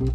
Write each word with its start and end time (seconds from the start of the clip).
Muy 0.00 0.06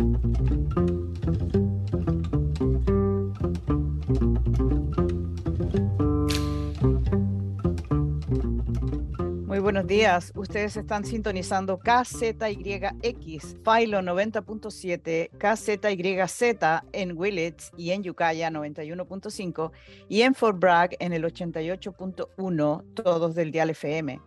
buenos 9.60 9.86
días. 9.86 10.32
Ustedes 10.36 10.78
están 10.78 11.04
sintonizando 11.04 11.80
KZYX, 11.80 13.58
Filo 13.66 14.00
90.7, 14.00 15.30
KZYZ 15.38 16.84
en 16.94 17.18
Willits 17.18 17.72
y 17.76 17.92
en 17.92 18.10
Ucaya 18.10 18.50
91.5 18.50 19.72
y 20.08 20.22
en 20.22 20.34
Fort 20.34 20.60
Bragg 20.60 20.92
en 21.00 21.12
el 21.12 21.26
88.1, 21.26 22.94
todos 22.94 23.36
del 23.36 23.52
Dial 23.52 23.72
FM. 23.72 24.22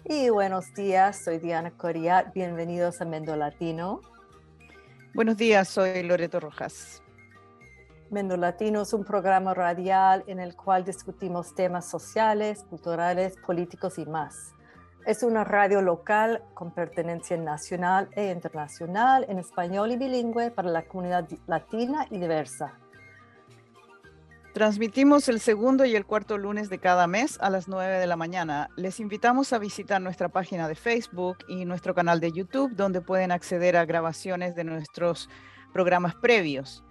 Y 0.06 0.28
buenos 0.28 0.74
días, 0.74 1.24
soy 1.24 1.38
Diana 1.38 1.70
Coriat. 1.70 2.34
Bienvenidos 2.34 3.00
a 3.00 3.06
Mendo 3.06 3.36
Latino. 3.36 4.02
Buenos 5.14 5.36
días, 5.36 5.68
soy 5.68 6.02
Loreto 6.02 6.40
Rojas. 6.40 7.02
Mendo 8.10 8.36
Latino 8.36 8.82
es 8.82 8.92
un 8.92 9.04
programa 9.04 9.54
radial 9.54 10.24
en 10.26 10.40
el 10.40 10.54
cual 10.54 10.84
discutimos 10.84 11.54
temas 11.54 11.88
sociales, 11.88 12.64
culturales, 12.68 13.36
políticos 13.46 13.98
y 13.98 14.04
más. 14.06 14.52
Es 15.06 15.22
una 15.22 15.42
radio 15.44 15.82
local 15.82 16.42
con 16.54 16.70
pertenencia 16.70 17.36
nacional 17.36 18.08
e 18.12 18.30
internacional 18.30 19.26
en 19.28 19.38
español 19.38 19.92
y 19.92 19.96
bilingüe 19.96 20.50
para 20.50 20.70
la 20.70 20.82
comunidad 20.82 21.28
latina 21.46 22.06
y 22.10 22.18
diversa. 22.18 22.78
Transmitimos 24.54 25.28
el 25.28 25.40
segundo 25.40 25.84
y 25.84 25.96
el 25.96 26.06
cuarto 26.06 26.38
lunes 26.38 26.70
de 26.70 26.78
cada 26.78 27.08
mes 27.08 27.38
a 27.40 27.50
las 27.50 27.66
9 27.66 27.98
de 27.98 28.06
la 28.06 28.14
mañana. 28.14 28.70
Les 28.76 29.00
invitamos 29.00 29.52
a 29.52 29.58
visitar 29.58 30.00
nuestra 30.00 30.28
página 30.28 30.68
de 30.68 30.76
Facebook 30.76 31.38
y 31.48 31.64
nuestro 31.64 31.92
canal 31.92 32.20
de 32.20 32.30
YouTube, 32.30 32.76
donde 32.76 33.00
pueden 33.00 33.32
acceder 33.32 33.76
a 33.76 33.84
grabaciones 33.84 34.54
de 34.54 34.62
nuestros 34.62 35.28
programas 35.72 36.14
previos. 36.14 36.84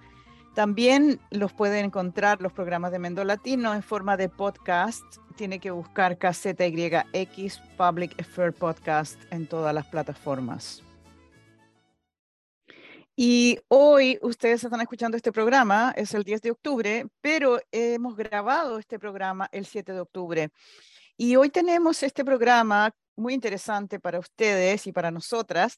También 0.54 1.22
los 1.32 1.54
pueden 1.54 1.86
encontrar 1.86 2.42
los 2.42 2.52
programas 2.52 2.92
de 2.92 3.00
Mendo 3.00 3.24
Latino 3.24 3.74
en 3.74 3.82
forma 3.82 4.18
de 4.18 4.28
podcast. 4.28 5.06
Tiene 5.38 5.60
que 5.60 5.72
buscar 5.72 6.18
KZYX 6.18 7.62
Public 7.78 8.20
Affair 8.20 8.52
Podcast 8.52 9.18
en 9.32 9.48
todas 9.48 9.74
las 9.74 9.86
plataformas. 9.86 10.84
Y 13.16 13.60
hoy 13.68 14.18
ustedes 14.24 14.64
están 14.64 14.82
escuchando 14.82 15.16
este 15.16 15.32
programa, 15.32 15.94
es 15.96 16.16
el 16.16 16.24
10 16.24 16.42
de 16.42 16.52
octubre, 16.52 17.06
pero 17.22 17.60
hemos 17.72 18.16
grabado 18.16 18.80
este 18.80 18.98
programa 18.98 19.48
el 19.52 19.68
7 19.68 19.94
de 19.94 20.00
octubre. 20.00 20.50
Y 21.16 21.36
hoy 21.36 21.50
tenemos 21.50 22.02
este 22.02 22.26
programa 22.26 22.92
muy 23.16 23.36
interesante 23.36 24.00
para 24.00 24.18
ustedes 24.18 24.88
y 24.88 24.92
para 24.92 25.12
nosotras, 25.12 25.78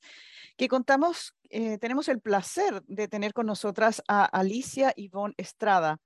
que 0.56 0.70
contamos, 0.70 1.36
eh, 1.50 1.78
tenemos 1.78 2.08
el 2.08 2.22
placer 2.22 2.82
de 2.88 3.10
tener 3.10 3.34
con 3.34 3.48
nosotras 3.48 4.02
a 4.08 4.24
Alicia 4.24 4.94
Ivonne 4.96 5.34
Estrada, 5.36 5.98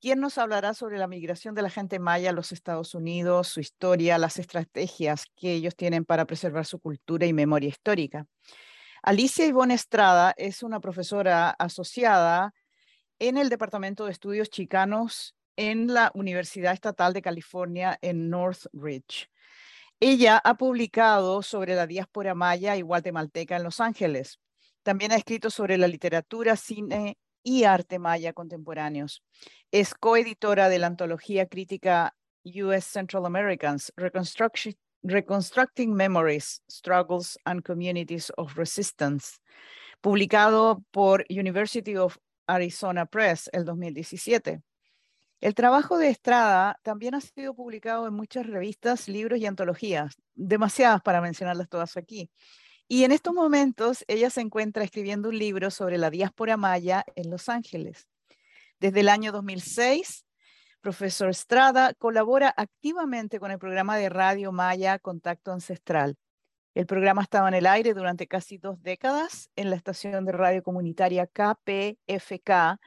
quien 0.00 0.18
nos 0.18 0.38
hablará 0.38 0.72
sobre 0.72 0.96
la 0.96 1.06
migración 1.06 1.54
de 1.54 1.60
la 1.60 1.68
gente 1.68 1.98
maya 1.98 2.30
a 2.30 2.32
los 2.32 2.52
Estados 2.52 2.94
Unidos, 2.94 3.48
su 3.48 3.60
historia, 3.60 4.16
las 4.16 4.38
estrategias 4.38 5.26
que 5.36 5.52
ellos 5.52 5.76
tienen 5.76 6.06
para 6.06 6.24
preservar 6.24 6.64
su 6.64 6.80
cultura 6.80 7.26
y 7.26 7.34
memoria 7.34 7.68
histórica. 7.68 8.26
Alicia 9.02 9.46
Ivonne 9.46 9.74
Estrada 9.74 10.34
es 10.36 10.62
una 10.62 10.78
profesora 10.78 11.50
asociada 11.50 12.52
en 13.18 13.38
el 13.38 13.48
Departamento 13.48 14.04
de 14.04 14.12
Estudios 14.12 14.50
Chicanos 14.50 15.34
en 15.56 15.92
la 15.92 16.10
Universidad 16.14 16.74
Estatal 16.74 17.14
de 17.14 17.22
California 17.22 17.98
en 18.02 18.28
Northridge. 18.28 19.30
Ella 20.00 20.36
ha 20.44 20.54
publicado 20.54 21.42
sobre 21.42 21.74
la 21.74 21.86
diáspora 21.86 22.34
maya 22.34 22.76
y 22.76 22.82
guatemalteca 22.82 23.56
en 23.56 23.64
Los 23.64 23.80
Ángeles. 23.80 24.38
También 24.82 25.12
ha 25.12 25.16
escrito 25.16 25.48
sobre 25.48 25.78
la 25.78 25.88
literatura, 25.88 26.56
cine 26.56 27.16
y 27.42 27.64
arte 27.64 27.98
maya 27.98 28.34
contemporáneos. 28.34 29.22
Es 29.70 29.94
coeditora 29.94 30.68
de 30.68 30.78
la 30.78 30.88
antología 30.88 31.46
crítica 31.46 32.14
US 32.44 32.84
Central 32.84 33.24
Americans, 33.24 33.92
Reconstruction, 33.96 34.74
Reconstructing 35.02 35.94
Memories, 35.94 36.62
Struggles 36.70 37.38
and 37.44 37.62
Communities 37.62 38.32
of 38.36 38.56
Resistance, 38.56 39.38
publicado 40.00 40.84
por 40.90 41.24
University 41.28 41.96
of 41.96 42.18
Arizona 42.46 43.06
Press 43.06 43.48
el 43.52 43.64
2017. 43.64 44.60
El 45.40 45.54
trabajo 45.54 45.96
de 45.96 46.10
Estrada 46.10 46.78
también 46.82 47.14
ha 47.14 47.20
sido 47.20 47.54
publicado 47.54 48.06
en 48.06 48.12
muchas 48.12 48.46
revistas, 48.46 49.08
libros 49.08 49.38
y 49.38 49.46
antologías, 49.46 50.14
demasiadas 50.34 51.00
para 51.00 51.22
mencionarlas 51.22 51.68
todas 51.68 51.96
aquí. 51.96 52.30
Y 52.86 53.04
en 53.04 53.12
estos 53.12 53.32
momentos 53.32 54.04
ella 54.06 54.28
se 54.28 54.42
encuentra 54.42 54.84
escribiendo 54.84 55.30
un 55.30 55.38
libro 55.38 55.70
sobre 55.70 55.96
la 55.96 56.10
diáspora 56.10 56.56
maya 56.56 57.04
en 57.14 57.30
Los 57.30 57.48
Ángeles. 57.48 58.06
Desde 58.80 59.00
el 59.00 59.08
año 59.08 59.32
2006 59.32 60.26
Profesor 60.80 61.28
Estrada 61.28 61.94
colabora 61.94 62.52
activamente 62.56 63.38
con 63.38 63.50
el 63.50 63.58
programa 63.58 63.96
de 63.96 64.08
Radio 64.08 64.50
Maya 64.50 64.98
Contacto 64.98 65.52
Ancestral. 65.52 66.16
El 66.74 66.86
programa 66.86 67.22
estaba 67.22 67.48
en 67.48 67.54
el 67.54 67.66
aire 67.66 67.94
durante 67.94 68.26
casi 68.26 68.56
dos 68.56 68.82
décadas 68.82 69.50
en 69.56 69.70
la 69.70 69.76
estación 69.76 70.24
de 70.24 70.32
radio 70.32 70.62
comunitaria 70.62 71.26
KPFK, 71.26 72.78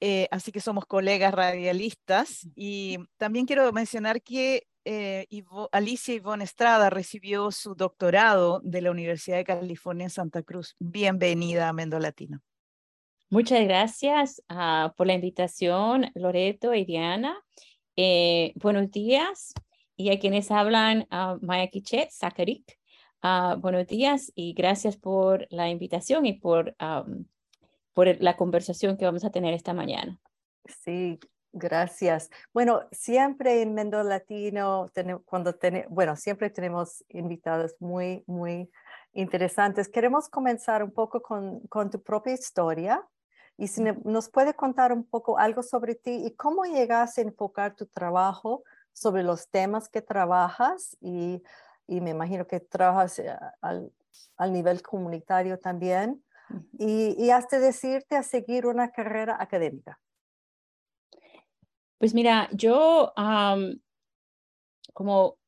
eh, 0.00 0.28
así 0.30 0.50
que 0.50 0.60
somos 0.60 0.84
colegas 0.84 1.32
radialistas. 1.32 2.48
Y 2.54 2.98
también 3.16 3.46
quiero 3.46 3.72
mencionar 3.72 4.20
que 4.20 4.66
eh, 4.84 5.26
Alicia 5.70 6.14
Ivonne 6.14 6.44
Estrada 6.44 6.90
recibió 6.90 7.52
su 7.52 7.74
doctorado 7.74 8.60
de 8.64 8.82
la 8.82 8.90
Universidad 8.90 9.36
de 9.36 9.44
California 9.44 10.04
en 10.04 10.10
Santa 10.10 10.42
Cruz. 10.42 10.74
Bienvenida 10.80 11.68
a 11.68 11.72
Mendo 11.72 12.00
Latino. 12.00 12.42
Muchas 13.32 13.64
gracias 13.64 14.42
uh, 14.50 14.94
por 14.94 15.06
la 15.06 15.14
invitación, 15.14 16.10
Loreto 16.14 16.74
y 16.74 16.84
Diana. 16.84 17.42
Eh, 17.96 18.52
buenos 18.56 18.90
días. 18.90 19.54
Y 19.96 20.10
a 20.10 20.20
quienes 20.20 20.50
hablan, 20.50 21.08
uh, 21.10 21.38
Maya 21.40 21.66
Kichet, 21.68 22.10
Sakarik. 22.10 22.78
Uh, 23.22 23.58
buenos 23.58 23.86
días 23.86 24.30
y 24.34 24.52
gracias 24.52 24.98
por 24.98 25.46
la 25.48 25.70
invitación 25.70 26.26
y 26.26 26.34
por, 26.34 26.76
por 27.94 28.20
la 28.20 28.36
conversación 28.36 28.98
que 28.98 29.06
vamos 29.06 29.24
a 29.24 29.30
tener 29.30 29.54
esta 29.54 29.72
mañana. 29.72 30.20
Sí, 30.66 31.18
gracias. 31.52 32.28
Bueno, 32.52 32.82
siempre 32.92 33.62
en 33.62 33.72
Mendo 33.72 34.02
Latino, 34.02 34.90
cuando 35.24 35.54
tenemos, 35.54 35.90
bueno, 35.90 36.16
siempre 36.16 36.50
tenemos 36.50 37.02
invitados 37.08 37.76
muy, 37.80 38.24
muy 38.26 38.68
interesantes. 39.14 39.88
Queremos 39.88 40.28
comenzar 40.28 40.82
un 40.82 40.92
poco 40.92 41.22
con, 41.22 41.60
con 41.68 41.88
tu 41.88 42.02
propia 42.02 42.34
historia 42.34 43.02
y 43.56 43.68
si 43.68 43.82
nos 43.82 44.28
puede 44.28 44.54
contar 44.54 44.92
un 44.92 45.04
poco 45.04 45.38
algo 45.38 45.62
sobre 45.62 45.94
ti 45.94 46.22
y 46.24 46.34
cómo 46.34 46.64
llegas 46.64 47.18
a 47.18 47.22
enfocar 47.22 47.74
tu 47.74 47.86
trabajo 47.86 48.64
sobre 48.92 49.22
los 49.22 49.48
temas 49.48 49.88
que 49.88 50.02
trabajas 50.02 50.96
y, 51.00 51.42
y 51.86 52.00
me 52.00 52.10
imagino 52.10 52.46
que 52.46 52.60
trabajas 52.60 53.18
eh, 53.18 53.34
al, 53.60 53.92
al 54.36 54.52
nivel 54.52 54.82
comunitario 54.82 55.58
también 55.58 56.22
y, 56.78 57.14
y, 57.18 57.30
hasta 57.30 57.58
decirte 57.58 58.16
a 58.16 58.22
seguir 58.22 58.66
una 58.66 58.90
carrera 58.90 59.36
académica. 59.40 59.98
Pues 61.98 62.12
mira, 62.12 62.48
yo 62.52 63.12
como 64.92 65.38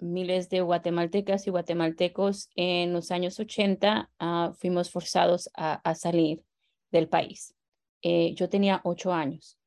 miles 0.00 0.48
de 0.48 0.62
guatemaltecas 0.62 1.46
y 1.46 1.50
guatemaltecos 1.50 2.50
en 2.56 2.92
los 2.92 3.10
años 3.10 3.38
80 3.38 4.10
ah, 4.18 4.52
fuimos 4.56 4.90
forzados 4.90 5.50
a, 5.54 5.74
a 5.74 5.94
salir 5.94 6.42
del 6.90 7.08
país. 7.08 7.54
Eh, 8.02 8.34
yo 8.34 8.48
tenía 8.48 8.80
ocho 8.84 9.12
años 9.12 9.58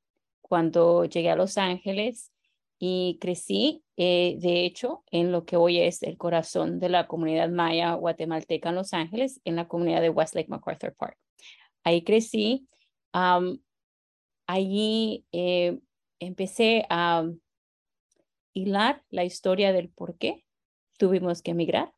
cuando 0.42 1.06
llegué 1.06 1.30
a 1.30 1.36
Los 1.36 1.58
Ángeles 1.58 2.31
y 2.80 3.18
crecí, 3.22 3.84
eh, 3.98 4.38
de 4.40 4.66
hecho, 4.66 5.04
en 5.12 5.31
lo 5.31 5.45
que 5.45 5.57
hoy 5.57 5.80
es 5.80 6.01
el 6.04 6.18
corazón 6.18 6.80
de 6.80 6.90
la 6.90 7.07
comunidad 7.07 7.50
maya 7.50 7.94
guatemalteca 7.94 8.69
en 8.69 8.75
Los 8.75 8.94
Ángeles, 8.94 9.40
en 9.45 9.56
la 9.56 9.68
comunidad 9.68 10.01
de 10.01 10.10
Westlake 10.10 10.50
MacArthur 10.50 10.95
Park. 10.95 11.18
Ahí 11.84 12.04
crecí. 12.04 12.68
allí 14.48 15.25
eh, 15.31 15.80
empecé 16.19 16.86
a 16.90 17.25
hilar 18.54 19.04
la 19.10 19.24
historia 19.24 19.72
del 19.74 19.90
por 19.90 20.18
qué 20.18 20.44
tuvimos 20.98 21.42
que 21.42 21.51
emigrar. 21.51 21.94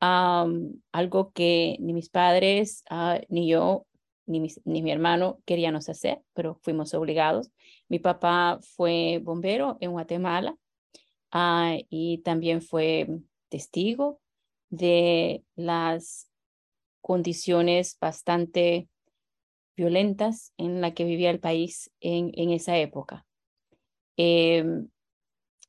algo 0.00 1.32
que 1.32 1.76
ni 1.80 1.92
mis 1.92 2.08
padres 2.08 2.84
ah, 2.90 3.20
ni 3.28 3.48
yo 3.48 3.86
ni 4.26 4.40
mi, 4.64 4.90
hermano 4.90 5.40
queríamos 5.44 5.88
hacer, 5.88 6.22
pero 6.32 6.58
fuimos 6.62 6.94
obligados. 6.94 7.50
Mi 7.88 7.98
papá 7.98 8.58
fue 8.62 9.20
bombero 9.22 9.78
en 9.80 9.92
Guatemala 9.92 10.56
ah, 11.30 11.76
y 11.88 12.18
también 12.18 12.62
fue 12.62 13.08
testigo 13.48 14.20
de 14.70 15.44
las 15.56 16.30
condiciones 17.00 17.98
bastante 18.00 18.88
violentas 19.76 20.52
en 20.56 20.80
la 20.80 20.94
que 20.94 21.04
vivía 21.04 21.30
el 21.30 21.40
país 21.40 21.90
en, 22.00 22.30
en 22.34 22.50
esa 22.50 22.78
época. 22.78 23.26
Em, 24.16 24.88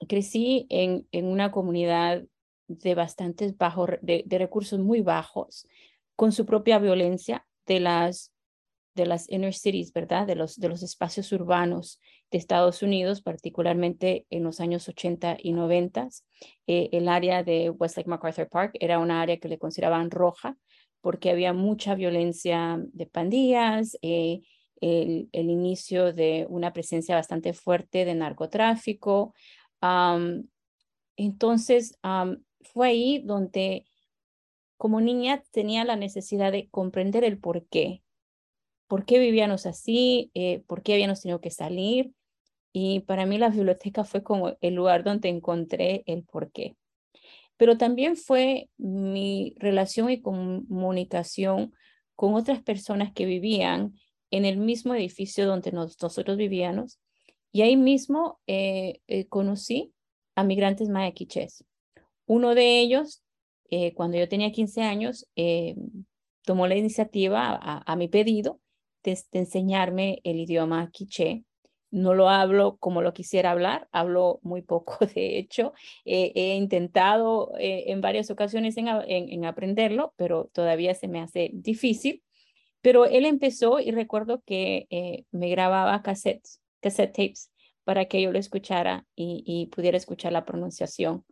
crecí 0.08 0.68
en, 0.70 1.08
en 1.12 1.26
una 1.26 1.52
comunidad 1.52 2.24
de 2.68 2.96
bastantes 2.96 3.58
bajos, 3.58 3.92
de, 4.02 4.24
de, 4.26 4.38
recursos 4.38 4.80
muy 4.80 5.02
bajos, 5.02 5.68
con 6.16 6.32
su 6.32 6.46
propia 6.46 6.80
violencia 6.80 7.46
de 7.66 7.80
las, 7.80 8.33
de 8.96 9.06
las 9.06 9.30
inner 9.30 9.54
cities, 9.54 9.92
¿verdad? 9.94 10.28
De 10.28 10.36
los, 10.36 10.60
de 10.60 10.70
los 10.70 10.84
espacios 10.84 11.32
urbanos 11.32 12.00
de 12.32 12.38
Estados 12.38 12.82
Unidos, 12.82 13.22
particularmente 13.22 14.26
en 14.30 14.44
los 14.44 14.60
años 14.60 14.88
80 14.88 15.38
y 15.40 15.54
90. 15.54 16.10
Eh, 16.68 16.90
el 16.92 17.08
área 17.08 17.44
de 17.44 17.70
Westlake 17.70 18.10
MacArthur 18.10 18.50
Park 18.50 18.78
era 18.80 19.00
una 19.00 19.22
área 19.22 19.38
que 19.38 19.48
le 19.48 19.58
consideraban 19.58 20.12
roja 20.12 20.58
porque 21.02 21.30
había 21.30 21.54
mucha 21.54 21.96
violencia 21.96 22.80
de 22.94 23.06
pandillas, 23.06 23.98
eh, 24.02 24.42
el, 24.80 25.30
el, 25.34 25.50
inicio 25.50 26.14
de 26.14 26.46
una 26.50 26.72
presencia 26.72 27.16
bastante 27.16 27.54
fuerte 27.54 28.06
de 28.06 28.16
narcotráfico. 28.16 29.34
Entonces, 31.18 32.00
fue 32.62 32.88
ahí 32.88 33.22
donde 33.24 33.86
como 34.78 35.02
niña 35.02 35.44
tenía 35.52 35.86
la 35.86 35.96
necesidad 35.96 36.52
de 36.52 36.70
comprender 36.70 37.24
el 37.24 37.40
por 37.40 37.66
qué. 37.68 38.04
¿Por 38.94 39.06
qué 39.06 39.18
vivíamos 39.18 39.66
así? 39.66 40.30
Eh, 40.36 40.62
¿Por 40.68 40.84
qué 40.84 40.94
habíamos 40.94 41.20
tenido 41.20 41.42
que 41.42 41.50
salir? 41.50 42.14
Y 42.72 43.00
para 43.00 43.26
mí 43.26 43.40
la 43.40 43.50
biblioteca 43.50 44.04
fue 44.04 44.22
como 44.22 44.56
el 44.62 44.76
lugar 44.76 45.04
donde 45.04 45.30
encontré 45.30 46.04
el 46.06 46.26
por 46.26 46.52
qué. 46.52 46.76
Pero 47.58 47.76
también 47.76 48.16
fue 48.16 48.70
mi 48.78 49.56
relación 49.58 50.12
y 50.12 50.22
comunicación 50.22 51.74
con 52.16 52.36
otras 52.36 52.62
personas 52.62 53.12
que 53.14 53.26
vivían 53.26 53.96
en 54.30 54.46
el 54.46 54.58
mismo 54.58 54.94
edificio 54.94 55.48
donde 55.48 55.72
nosotros 55.72 56.38
vivíamos. 56.38 57.00
Y 57.52 57.64
ahí 57.64 57.76
mismo 57.76 58.42
eh, 58.46 59.00
eh, 59.08 59.26
conocí 59.26 59.92
a 60.36 60.44
migrantes 60.44 60.88
mayaquiches. 60.90 61.66
Uno 62.28 62.54
de 62.54 62.80
ellos, 62.80 63.24
cuando 63.96 64.20
yo 64.20 64.30
tenía 64.30 64.52
15 64.52 64.84
años, 64.84 65.28
tomó 66.44 66.68
la 66.68 66.76
iniciativa 66.76 67.58
a, 67.60 67.96
mi 67.96 68.08
pedido 68.08 68.60
de, 69.04 69.18
enseñarme 69.32 70.20
el 70.24 70.40
idioma 70.40 70.90
quiché. 70.92 71.44
No 71.92 72.16
lo 72.16 72.30
hablo 72.30 72.78
como 72.78 73.04
lo 73.04 73.14
quisiera 73.14 73.52
hablar, 73.52 73.88
hablo 73.92 74.40
muy 74.42 74.64
poco, 74.64 74.98
de 75.16 75.38
hecho. 75.38 75.74
he 76.06 76.56
intentado 76.56 77.54
eh, 77.60 77.92
en 77.92 78.02
varias 78.02 78.32
ocasiones 78.32 78.78
en, 78.78 78.88
en, 78.88 79.46
aprenderlo, 79.46 80.14
pero 80.18 80.50
todavía 80.54 80.96
se 80.96 81.08
me 81.08 81.22
hace 81.22 81.52
difícil. 81.54 82.24
Pero 82.82 83.06
él 83.06 83.26
empezó 83.26 83.80
y 83.80 83.92
recuerdo 83.92 84.42
que 84.46 84.88
me 85.32 85.50
grababa 85.50 86.02
cassettes, 86.02 86.62
cassette 86.82 87.16
tapes 87.16 87.52
para 87.84 88.06
que 88.06 88.22
yo 88.22 88.32
lo 88.32 88.40
escuchara 88.40 89.06
y, 89.16 89.44
y 89.46 89.68
pudiera 89.68 89.98
escuchar 89.98 90.32
la 90.32 90.46
pronunciación. 90.46 91.26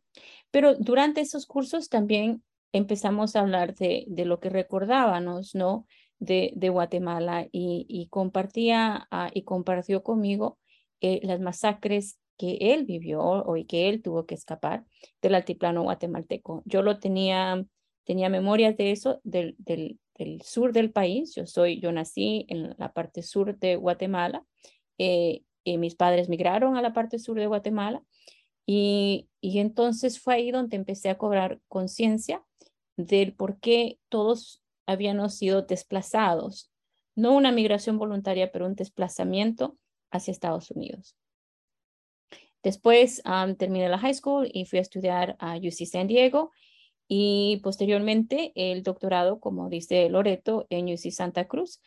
Pero 0.51 0.75
durante 0.75 1.21
esos 1.21 1.45
cursos 1.45 1.89
también 1.89 2.43
empezamos 2.73 3.35
a 3.35 3.41
hablar 3.41 3.75
de, 3.75 4.05
de 4.07 4.25
lo 4.25 4.39
que 4.39 4.49
recordábamos, 4.49 5.55
¿no? 5.55 5.87
De, 6.21 6.69
Guatemala 6.69 7.47
y, 7.51 8.07
compartía 8.11 9.07
ah, 9.09 9.31
y 9.33 9.41
compartió 9.41 10.03
conmigo 10.03 10.59
eh, 11.01 11.19
las 11.23 11.39
masacres 11.39 12.19
que 12.37 12.57
él 12.59 12.85
vivió 12.85 13.21
o 13.21 13.57
y 13.57 13.65
que 13.65 13.89
él 13.89 14.03
tuvo 14.03 14.27
que 14.27 14.35
escapar 14.35 14.85
del 15.19 15.33
altiplano 15.33 15.81
guatemalteco. 15.81 16.61
Yo 16.65 16.83
lo 16.83 16.99
tenía, 16.99 17.65
tenía 18.03 18.29
memorias 18.29 18.77
de 18.77 18.91
eso, 18.91 19.19
del, 19.23 19.55
del, 19.57 19.99
del 20.15 20.43
sur 20.43 20.73
del 20.73 20.91
país. 20.91 21.33
Yo 21.33 21.47
soy, 21.47 21.79
yo 21.79 21.91
nací 21.91 22.45
en 22.49 22.75
la 22.77 22.93
parte 22.93 23.23
sur 23.23 23.57
de 23.57 23.75
Guatemala. 23.75 24.45
Eh, 24.99 25.41
y 25.63 25.77
mis 25.79 25.95
padres 25.95 26.29
migraron 26.29 26.77
a 26.77 26.81
la 26.83 26.93
parte 26.93 27.17
sur 27.19 27.39
de 27.39 27.47
Guatemala 27.47 28.03
y, 28.65 29.27
y 29.41 29.59
entonces 29.59 30.19
fue 30.19 30.35
ahí 30.35 30.51
donde 30.51 30.75
empecé 30.75 31.09
a 31.09 31.17
cobrar 31.17 31.59
conciencia 31.67 32.43
del 32.97 33.33
por 33.33 33.59
qué 33.59 33.99
todos 34.09 34.61
habíamos 34.91 35.35
sido 35.35 35.63
desplazados, 35.63 36.71
no 37.15 37.35
una 37.35 37.51
migración 37.51 37.97
voluntaria, 37.97 38.51
pero 38.51 38.65
un 38.65 38.75
desplazamiento 38.75 39.77
hacia 40.11 40.31
Estados 40.31 40.71
Unidos. 40.71 41.15
Después 42.63 43.23
terminé 43.57 43.89
la 43.89 43.97
high 43.97 44.13
school 44.13 44.49
y 44.53 44.65
fui 44.65 44.79
a 44.79 44.83
estudiar 44.83 45.35
a 45.39 45.57
UC 45.57 45.85
San 45.85 46.07
Diego 46.07 46.51
y 47.07 47.59
posteriormente 47.63 48.51
el 48.55 48.83
doctorado, 48.83 49.39
como 49.39 49.67
dice 49.67 50.07
Loreto, 50.09 50.67
en 50.69 50.85
UC 50.85 51.11
Santa 51.11 51.47
Cruz, 51.47 51.81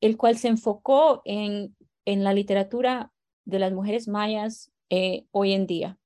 el 0.00 0.16
cual 0.16 0.38
se 0.38 0.48
enfocó 0.48 1.22
en, 1.24 1.76
en 2.04 2.24
la 2.24 2.32
literatura 2.32 3.12
de 3.44 3.58
las 3.58 3.72
mujeres 3.72 4.08
mayas 4.08 4.72
eh, 4.90 5.26
hoy 5.30 5.52
en 5.52 5.66
día. 5.66 5.98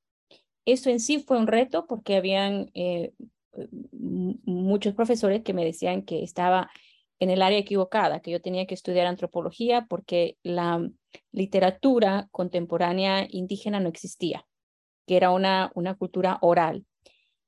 Eso 0.65 0.91
en 0.91 1.01
sí 1.01 1.19
fue 1.21 1.39
un 1.39 1.47
reto 1.47 1.87
porque 1.87 2.17
habían 2.17 2.71
eh, 2.75 3.13
muchos 3.93 4.95
profesores 4.95 5.43
que 5.43 5.53
me 5.53 5.65
decían 5.65 6.03
que 6.03 6.23
estaba 6.23 6.71
en 7.19 7.31
el 7.31 7.43
área 7.43 7.59
equivocada, 7.59 8.21
que 8.21 8.31
yo 8.31 8.43
tenía 8.43 8.67
que 8.67 8.75
estudiar 8.75 9.07
antropología 9.07 9.87
porque 9.89 10.37
la 10.43 10.89
literatura 11.33 12.29
contemporánea 12.31 13.27
indígena 13.31 13.81
no 13.81 13.89
existía, 13.89 14.47
que 15.07 15.17
era 15.17 15.31
una, 15.31 15.73
una 15.75 15.95
cultura 15.95 16.39
oral. 16.43 16.85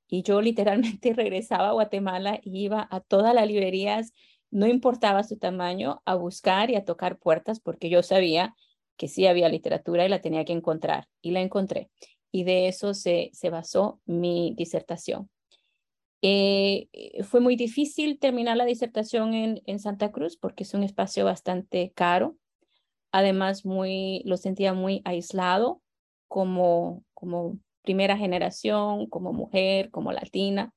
Y 0.09 0.23
yo 0.23 0.41
literalmente 0.43 1.13
regresaba 1.13 1.69
a 1.69 1.73
Guatemala 1.73 2.41
y 2.43 2.65
iba 2.65 2.89
a 2.91 3.01
todas 3.01 3.35
las 3.35 3.47
librerías, 3.47 4.13
no 4.51 4.67
importaba 4.67 5.23
su 5.25 5.37
tamaño, 5.37 6.01
a 6.07 6.15
buscar 6.15 6.71
y 6.71 6.77
a 6.77 6.85
tocar 6.85 7.19
puertas 7.19 7.61
porque 7.61 7.91
yo 7.91 8.03
sabía 8.03 8.55
que 8.97 9.09
sí 9.09 9.27
había 9.27 9.49
literatura 9.49 10.07
y 10.07 10.09
la 10.09 10.23
tenía 10.23 10.45
que 10.45 10.55
encontrar. 10.55 11.07
Y 11.21 11.33
la 11.33 11.43
encontré 11.43 11.91
y 12.31 12.45
de 12.45 12.69
eso 12.69 12.95
se, 12.95 13.31
se 13.33 13.51
basó 13.51 14.01
mi 14.07 14.55
disertación. 14.57 15.31
Eh, 16.21 16.89
eh, 16.93 17.23
fue 17.23 17.41
muy 17.41 17.55
difícil 17.55 18.19
terminar 18.19 18.57
la 18.57 18.65
disertación 18.65 19.35
en, 19.35 19.79
Santa 19.79 20.11
Cruz 20.11 20.37
porque 20.37 20.65
es 20.65 20.75
un 20.75 20.83
espacio 20.83 21.25
bastante 21.25 21.93
caro. 21.95 22.37
Además, 23.13 23.65
muy, 23.65 24.23
lo 24.25 24.37
sentía 24.37 24.75
muy 24.75 25.01
aislado 25.05 25.81
como, 26.29 27.05
como 27.15 27.59
primera 27.83 28.17
generación, 28.17 29.07
como 29.07 29.33
mujer, 29.33 29.91
como 29.91 30.13
latina. 30.13 30.75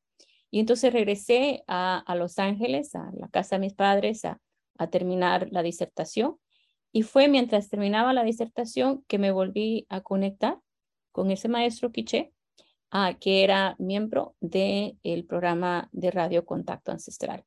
Y 0.52 0.60
entonces 0.60 0.94
regresé 0.94 1.64
a, 1.68 2.04
Los 2.18 2.40
Ángeles, 2.40 2.96
a 2.96 3.12
la 3.18 3.30
casa 3.30 3.56
de 3.56 3.62
mis 3.62 3.74
padres, 3.74 4.26
a, 4.26 4.40
a 4.78 4.88
terminar 4.90 5.48
la 5.52 5.64
disertación. 5.64 6.38
Y 6.92 7.04
fue 7.04 7.28
mientras 7.28 7.70
terminaba 7.70 8.14
la 8.14 8.24
disertación 8.24 9.04
que 9.08 9.18
me 9.18 9.32
volví 9.32 9.86
a 9.90 10.02
conectar 10.02 10.60
con 11.12 11.32
ese 11.32 11.48
maestro 11.50 11.92
Quiché, 11.92 12.32
ah, 12.92 13.16
que 13.20 13.44
era 13.44 13.76
miembro 13.80 14.36
del 14.40 14.98
el 15.04 15.26
programa 15.26 15.90
de 15.92 16.12
radio 16.12 16.46
Contacto 16.46 16.92
Ancestral. 16.92 17.44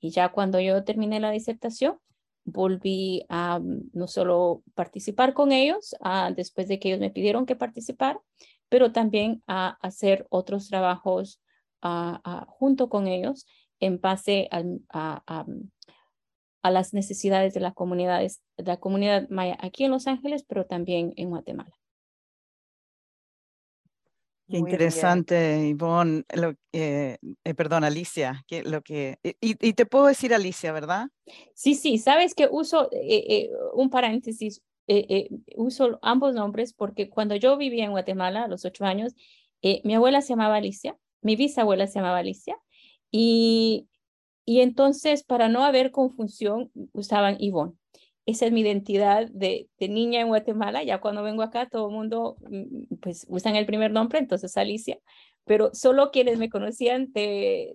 Y 0.00 0.10
ya 0.10 0.30
cuando 0.30 0.60
yo 0.60 0.84
terminé 0.84 1.20
la 1.20 1.30
disertación, 1.30 1.98
volví 2.44 3.24
a 3.28 3.58
mm, 3.58 3.90
no 3.92 4.06
solo 4.06 4.62
participar 4.74 5.34
con 5.34 5.52
ellos, 5.52 5.94
ah, 6.00 6.30
después 6.34 6.68
de 6.68 6.78
que 6.78 6.88
ellos 6.88 7.00
me 7.00 7.10
pidieron 7.10 7.46
que 7.46 7.56
participara, 7.56 8.20
pero 8.68 8.92
también 8.92 9.42
a 9.46 9.78
hacer 9.80 10.26
otros 10.30 10.68
trabajos 10.68 11.40
ah, 11.82 12.46
junto 12.48 12.88
con 12.88 13.06
ellos 13.06 13.46
en 13.80 14.00
base 14.00 14.48
a, 14.50 15.22
a, 16.62 16.70
las 16.70 16.94
necesidades 16.94 17.52
de 17.52 17.60
las 17.60 17.74
comunidades, 17.74 18.42
de 18.56 18.64
la 18.64 18.78
comunidad 18.78 19.28
maya 19.28 19.58
aquí 19.60 19.84
en 19.84 19.90
Los 19.90 20.06
Ángeles, 20.06 20.44
pero 20.48 20.64
también 20.64 21.12
en 21.16 21.28
Guatemala. 21.28 21.74
Qué 24.48 24.58
interesante, 24.58 25.66
Ivonne, 25.68 26.24
lo, 26.34 26.54
eh, 26.72 27.16
eh, 27.44 27.54
perdón, 27.54 27.82
Alicia, 27.82 28.44
que, 28.46 28.62
lo 28.62 28.82
que, 28.82 29.18
y, 29.22 29.34
y, 29.40 29.72
te 29.72 29.86
puedo 29.86 30.06
decir 30.06 30.34
Alicia, 30.34 30.70
¿verdad? 30.70 31.08
Sí, 31.54 31.74
sí, 31.74 31.96
sabes 31.96 32.34
que 32.34 32.48
uso 32.50 32.90
eh, 32.92 33.24
eh 33.28 33.50
un 33.72 33.88
paréntesis, 33.88 34.62
uso 35.56 35.98
ambos 36.02 36.34
nombres 36.34 36.74
porque 36.74 37.08
cuando 37.08 37.36
yo 37.36 37.56
vivía 37.56 37.86
en 37.86 37.92
Guatemala 37.92 38.44
a 38.44 38.48
los 38.48 38.66
ocho 38.66 38.84
años, 38.84 39.14
mi 39.62 39.94
abuela 39.94 40.20
se 40.20 40.30
llamaba 40.30 40.56
Alicia, 40.56 40.98
mi 41.22 41.36
bisabuela 41.36 41.86
se 41.86 41.94
llamaba 41.94 42.18
Alicia, 42.18 42.58
y, 43.10 43.88
y 44.44 44.60
entonces 44.60 45.24
para 45.24 45.48
no 45.48 45.64
haber 45.64 45.90
confusión 45.90 46.70
usaban 46.92 47.36
Ivonne 47.40 47.78
esa 48.26 48.46
es 48.46 48.52
mi 48.52 48.62
identidad 48.62 49.28
de, 49.30 49.68
de, 49.78 49.88
niña 49.88 50.20
en 50.20 50.28
Guatemala. 50.28 50.82
Ya 50.82 51.00
cuando 51.00 51.22
vengo 51.22 51.42
acá, 51.42 51.68
todo 51.68 51.88
el 51.88 51.94
mundo 51.94 52.36
mm, 52.48 52.96
pues 53.00 53.26
usan 53.28 53.56
el 53.56 53.66
primer 53.66 53.90
nombre, 53.90 54.18
entonces 54.18 54.56
Alicia, 54.56 54.98
pero 55.44 55.70
solo 55.74 56.10
quienes 56.10 56.38
me 56.38 56.48
conocían 56.48 57.12
de, 57.12 57.74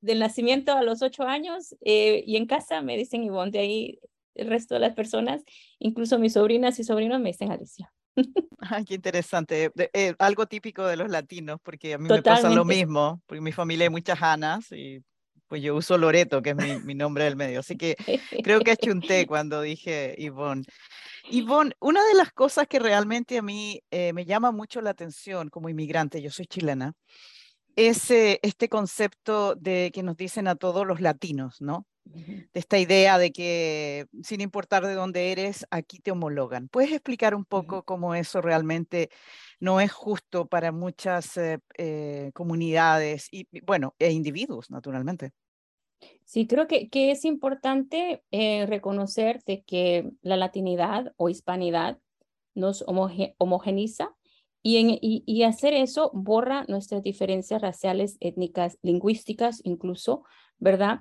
del 0.00 0.18
nacimiento 0.18 0.72
a 0.72 0.82
los 0.82 1.02
ocho 1.02 1.24
años 1.24 1.74
eh, 1.80 2.24
y 2.26 2.36
en 2.36 2.46
casa 2.46 2.82
me 2.82 2.96
dicen 2.96 3.22
Ivonne, 3.22 3.52
de 3.52 3.58
ahí 3.58 3.98
el 4.34 4.48
resto 4.48 4.74
de 4.74 4.80
las 4.80 4.94
personas, 4.94 5.42
incluso 5.78 6.18
mis 6.18 6.34
sobrinas 6.34 6.78
y 6.78 6.84
sobrinos 6.84 7.20
me 7.20 7.30
dicen 7.30 7.50
Alicia. 7.50 7.92
Ay, 8.58 8.84
qué 8.84 8.94
interesante. 8.94 9.70
Eh, 9.92 10.14
algo 10.18 10.46
típico 10.46 10.86
de 10.86 10.96
los 10.96 11.10
latinos, 11.10 11.58
porque 11.62 11.94
a 11.94 11.98
mí 11.98 12.08
me 12.08 12.22
pasa 12.22 12.50
lo 12.50 12.64
mismo, 12.64 13.22
porque 13.26 13.40
mi 13.40 13.52
familia 13.52 13.84
hay 13.84 13.90
muchas 13.90 14.20
Anas 14.22 14.72
y 14.72 15.02
pues 15.48 15.62
yo 15.62 15.74
uso 15.76 15.98
Loreto, 15.98 16.42
que 16.42 16.50
es 16.50 16.56
mi, 16.56 16.78
mi 16.80 16.94
nombre 16.94 17.24
del 17.24 17.36
medio, 17.36 17.60
así 17.60 17.76
que 17.76 17.96
creo 18.42 18.60
que 18.60 18.72
achunté 18.72 19.26
cuando 19.26 19.60
dije 19.62 20.14
Ivonne. 20.18 20.64
Ivonne, 21.30 21.72
una 21.80 22.04
de 22.06 22.14
las 22.14 22.32
cosas 22.32 22.66
que 22.68 22.78
realmente 22.78 23.38
a 23.38 23.42
mí 23.42 23.82
eh, 23.90 24.12
me 24.12 24.24
llama 24.24 24.52
mucho 24.52 24.80
la 24.80 24.90
atención 24.90 25.48
como 25.48 25.68
inmigrante, 25.68 26.22
yo 26.22 26.30
soy 26.30 26.46
chilena, 26.46 26.94
es 27.74 28.10
este 28.10 28.68
concepto 28.68 29.54
de 29.54 29.90
que 29.92 30.02
nos 30.02 30.16
dicen 30.16 30.48
a 30.48 30.56
todos 30.56 30.86
los 30.86 31.00
latinos, 31.00 31.60
¿no? 31.60 31.86
De 32.04 32.48
esta 32.54 32.78
idea 32.78 33.18
de 33.18 33.32
que 33.32 34.06
sin 34.22 34.40
importar 34.40 34.86
de 34.86 34.94
dónde 34.94 35.32
eres, 35.32 35.66
aquí 35.70 35.98
te 35.98 36.12
homologan. 36.12 36.68
¿Puedes 36.68 36.92
explicar 36.92 37.34
un 37.34 37.44
poco 37.44 37.82
cómo 37.82 38.14
eso 38.14 38.40
realmente 38.40 39.10
no 39.60 39.80
es 39.80 39.92
justo 39.92 40.46
para 40.46 40.72
muchas 40.72 41.36
eh, 41.36 41.58
eh, 41.78 42.30
comunidades 42.34 43.28
y, 43.30 43.46
bueno, 43.62 43.94
e 43.98 44.12
individuos, 44.12 44.70
naturalmente? 44.70 45.32
Sí, 46.24 46.46
creo 46.46 46.66
que, 46.66 46.90
que 46.90 47.10
es 47.10 47.24
importante 47.24 48.22
eh, 48.30 48.66
reconocer 48.66 49.42
de 49.44 49.62
que 49.62 50.10
la 50.20 50.36
latinidad 50.36 51.12
o 51.16 51.28
hispanidad 51.28 51.98
nos 52.54 52.84
homogeniza 52.86 54.14
y, 54.62 54.78
en, 54.78 54.98
y, 55.00 55.42
hacer 55.44 55.74
eso 55.74 56.10
borra 56.12 56.64
nuestras 56.68 57.02
diferencias 57.02 57.62
raciales, 57.62 58.16
étnicas, 58.20 58.78
lingüísticas 58.82 59.60
incluso, 59.62 60.24
¿verdad? 60.58 61.00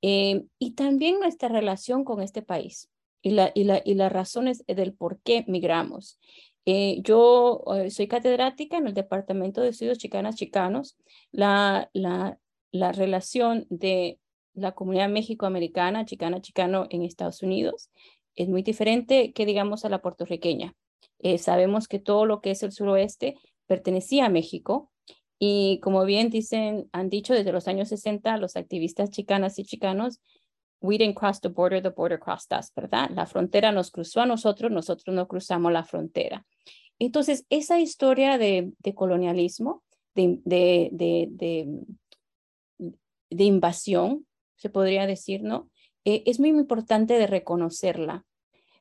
Y 0.00 0.72
también 0.72 1.20
nuestra 1.20 1.48
relación 1.48 2.04
con 2.04 2.20
este 2.20 2.42
país 2.42 2.90
y, 3.22 3.30
la, 3.30 3.52
y, 3.54 3.64
la, 3.64 3.80
y 3.84 3.94
las 3.94 4.12
razones 4.12 4.64
del 4.66 4.94
por 4.94 5.20
qué 5.20 5.44
migramos. 5.46 6.18
Eh, 6.66 6.98
yo 7.02 7.62
soy 7.90 8.08
catedrática 8.08 8.78
en 8.78 8.86
el 8.86 8.94
Departamento 8.94 9.60
de 9.60 9.68
Estudios 9.68 9.98
Chicanas 9.98 10.36
Chicanos. 10.36 10.96
La, 11.30 11.90
la, 11.92 12.38
la 12.72 12.92
relación 12.92 13.66
de 13.70 14.18
la 14.54 14.72
comunidad 14.72 15.08
méxico-americana, 15.08 16.04
chicana-chicano 16.04 16.86
en 16.90 17.02
Estados 17.02 17.42
Unidos, 17.42 17.90
es 18.34 18.48
muy 18.48 18.62
diferente 18.62 19.32
que 19.32 19.46
digamos 19.46 19.84
a 19.84 19.88
la 19.88 20.00
puertorriqueña. 20.00 20.74
Eh, 21.18 21.38
sabemos 21.38 21.88
que 21.88 21.98
todo 21.98 22.26
lo 22.26 22.40
que 22.40 22.50
es 22.50 22.62
el 22.62 22.72
suroeste 22.72 23.36
pertenecía 23.66 24.26
a 24.26 24.30
México 24.30 24.90
y 25.38 25.80
como 25.80 26.04
bien 26.04 26.30
dicen, 26.30 26.88
han 26.92 27.10
dicho 27.10 27.34
desde 27.34 27.52
los 27.52 27.68
años 27.68 27.88
60 27.88 28.36
los 28.38 28.56
activistas 28.56 29.10
chicanas 29.10 29.58
y 29.58 29.64
chicanos, 29.64 30.20
we 30.84 30.98
didn't 30.98 31.16
cross 31.16 31.40
the 31.40 31.48
border, 31.48 31.80
the 31.80 31.90
border 31.90 32.18
crossed 32.18 32.52
us, 32.52 32.70
¿verdad? 32.76 33.10
La 33.14 33.24
frontera 33.24 33.72
nos 33.72 33.90
cruzó 33.90 34.20
a 34.20 34.26
nosotros, 34.26 34.70
nosotros 34.70 35.16
no 35.16 35.26
cruzamos 35.26 35.72
la 35.72 35.82
frontera. 35.82 36.44
Entonces, 36.98 37.46
esa 37.48 37.80
historia 37.80 38.36
de, 38.36 38.70
de 38.78 38.94
colonialismo, 38.94 39.82
de, 40.14 40.40
de, 40.44 40.90
de, 43.30 43.44
invasión, 43.44 44.26
se 44.56 44.68
podría 44.68 45.06
decir, 45.06 45.42
¿no? 45.42 45.70
Eh, 46.04 46.22
es 46.26 46.38
muy 46.38 46.50
importante 46.50 47.14
de 47.14 47.26
reconocerla, 47.26 48.26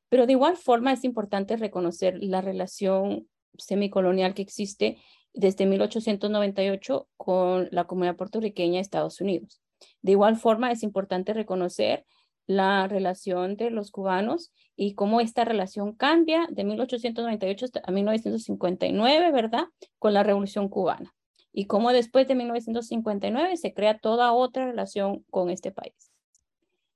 pero 0.09 0.27
de 0.27 0.33
igual 0.33 0.57
forma 0.57 0.91
es 0.91 1.05
importante 1.05 1.55
reconocer 1.55 2.21
la 2.21 2.41
relación 2.41 3.29
semicolonial 3.57 4.33
que 4.33 4.41
existe 4.41 4.97
desde 5.33 5.65
1898 5.65 7.07
con 7.15 7.69
la 7.71 7.85
comunidad 7.85 8.17
puertorriqueña 8.17 8.75
de 8.75 8.81
Estados 8.81 9.21
Unidos. 9.21 9.62
De 10.01 10.11
igual 10.11 10.37
forma 10.37 10.71
es 10.71 10.83
importante 10.83 11.33
reconocer 11.33 12.05
la 12.45 12.87
relación 12.87 13.55
de 13.55 13.69
los 13.69 13.91
cubanos 13.91 14.51
y 14.75 14.95
cómo 14.95 15.21
esta 15.21 15.45
relación 15.45 15.93
cambia 15.93 16.47
de 16.49 16.63
1898 16.63 17.67
a 17.83 17.91
1959, 17.91 19.31
¿verdad? 19.31 19.65
Con 19.99 20.13
la 20.13 20.23
Revolución 20.23 20.67
cubana 20.67 21.13
y 21.53 21.65
cómo 21.67 21.91
después 21.91 22.27
de 22.27 22.35
1959 22.35 23.55
se 23.57 23.73
crea 23.73 23.99
toda 23.99 24.33
otra 24.33 24.65
relación 24.65 25.23
con 25.29 25.49
este 25.49 25.71
país. 25.71 26.11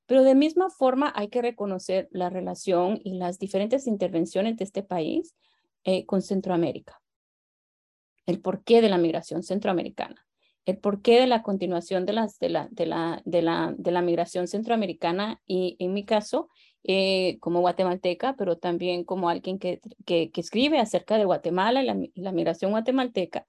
Pero 0.08 0.24
de 0.24 0.36
misma 0.36 0.70
forma 0.70 1.14
hay 1.16 1.28
que 1.28 1.42
reconocer 1.42 2.08
la 2.12 2.30
relación 2.30 3.00
y 3.04 3.18
las 3.18 3.40
diferentes 3.40 3.88
intervenciones 3.88 4.58
de 4.58 4.64
este 4.64 4.82
país 4.82 5.36
eh, 5.84 6.06
con 6.06 6.22
Centroamérica. 6.22 7.02
El 8.26 8.42
porqué 8.42 8.82
de 8.82 8.90
la 8.90 8.98
migración 8.98 9.44
centroamericana, 9.44 10.27
el 10.68 10.78
porqué 10.78 11.22
de 11.22 11.28
la 11.28 11.44
continuación 11.44 12.06
de, 12.06 12.12
las, 12.12 12.40
de, 12.40 12.50
la, 12.50 12.68
de, 12.72 12.86
la, 12.86 13.22
de, 13.24 13.42
la, 13.42 13.74
de 13.78 13.92
la 13.92 14.02
migración 14.02 14.48
centroamericana 14.48 15.42
y 15.48 15.78
en 15.80 15.94
mi 15.94 16.04
caso 16.04 16.50
eh, 16.84 17.38
como 17.40 17.62
guatemalteca, 17.62 18.36
pero 18.38 18.58
también 18.58 19.06
como 19.06 19.30
alguien 19.30 19.60
que, 19.60 19.80
que, 20.06 20.30
escribe 20.36 20.80
acerca 20.80 21.18
de 21.18 21.24
Guatemala 21.24 21.82
y 21.82 21.86
la, 21.86 21.98
la 22.16 22.32
migración 22.34 22.72
guatemalteca, 22.72 23.48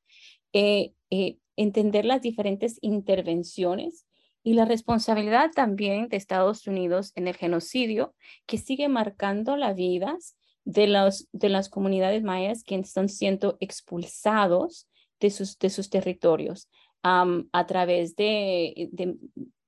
eh, 0.53 0.93
eh, 1.11 1.39
entender 1.57 2.05
las 2.05 2.23
diferentes 2.23 2.79
intervenciones 2.83 4.07
y 4.45 4.55
la 4.55 4.65
responsabilidad 4.65 5.51
también 5.53 6.09
de 6.09 6.17
Estados 6.17 6.69
Unidos 6.69 7.11
en 7.17 7.27
el 7.27 7.35
genocidio 7.35 8.15
que 8.47 8.59
sigue 8.59 8.89
marcando 8.89 9.57
las 9.57 9.75
vidas 9.75 10.37
de, 10.65 10.87
los, 10.87 11.27
de 11.33 11.49
las 11.49 11.69
comunidades 11.69 12.23
mayas 12.23 12.63
que 12.63 12.77
están 12.77 13.09
siendo 13.09 13.57
expulsados 13.59 14.89
de 15.19 15.31
sus, 15.31 15.59
de 15.59 15.71
sus 15.71 15.91
territorios 15.91 16.69
a 17.03 17.67
través 17.67 18.17
de, 18.17 18.89
de, 18.93 19.17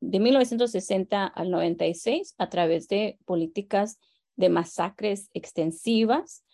de 0.00 0.20
1960 0.20 1.26
al 1.26 1.50
96, 1.50 2.34
a 2.38 2.48
través 2.50 2.88
de 2.88 3.18
políticas 3.24 3.98
de 4.36 4.48
masacres 4.48 5.30
extensivas, 5.32 6.44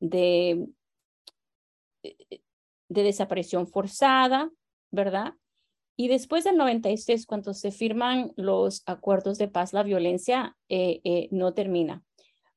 de 0.00 0.66
eh, 2.02 2.40
de 2.92 3.02
desaparición 3.02 3.66
forzada, 3.66 4.50
¿verdad? 4.90 5.34
Y 5.96 6.08
después 6.08 6.44
del 6.44 6.56
96, 6.56 7.26
cuando 7.26 7.54
se 7.54 7.70
firman 7.70 8.32
los 8.36 8.82
acuerdos 8.86 9.38
de 9.38 9.48
paz, 9.48 9.72
la 9.72 9.82
violencia 9.82 10.56
eh, 10.68 11.00
eh, 11.04 11.28
no 11.30 11.54
termina, 11.54 12.02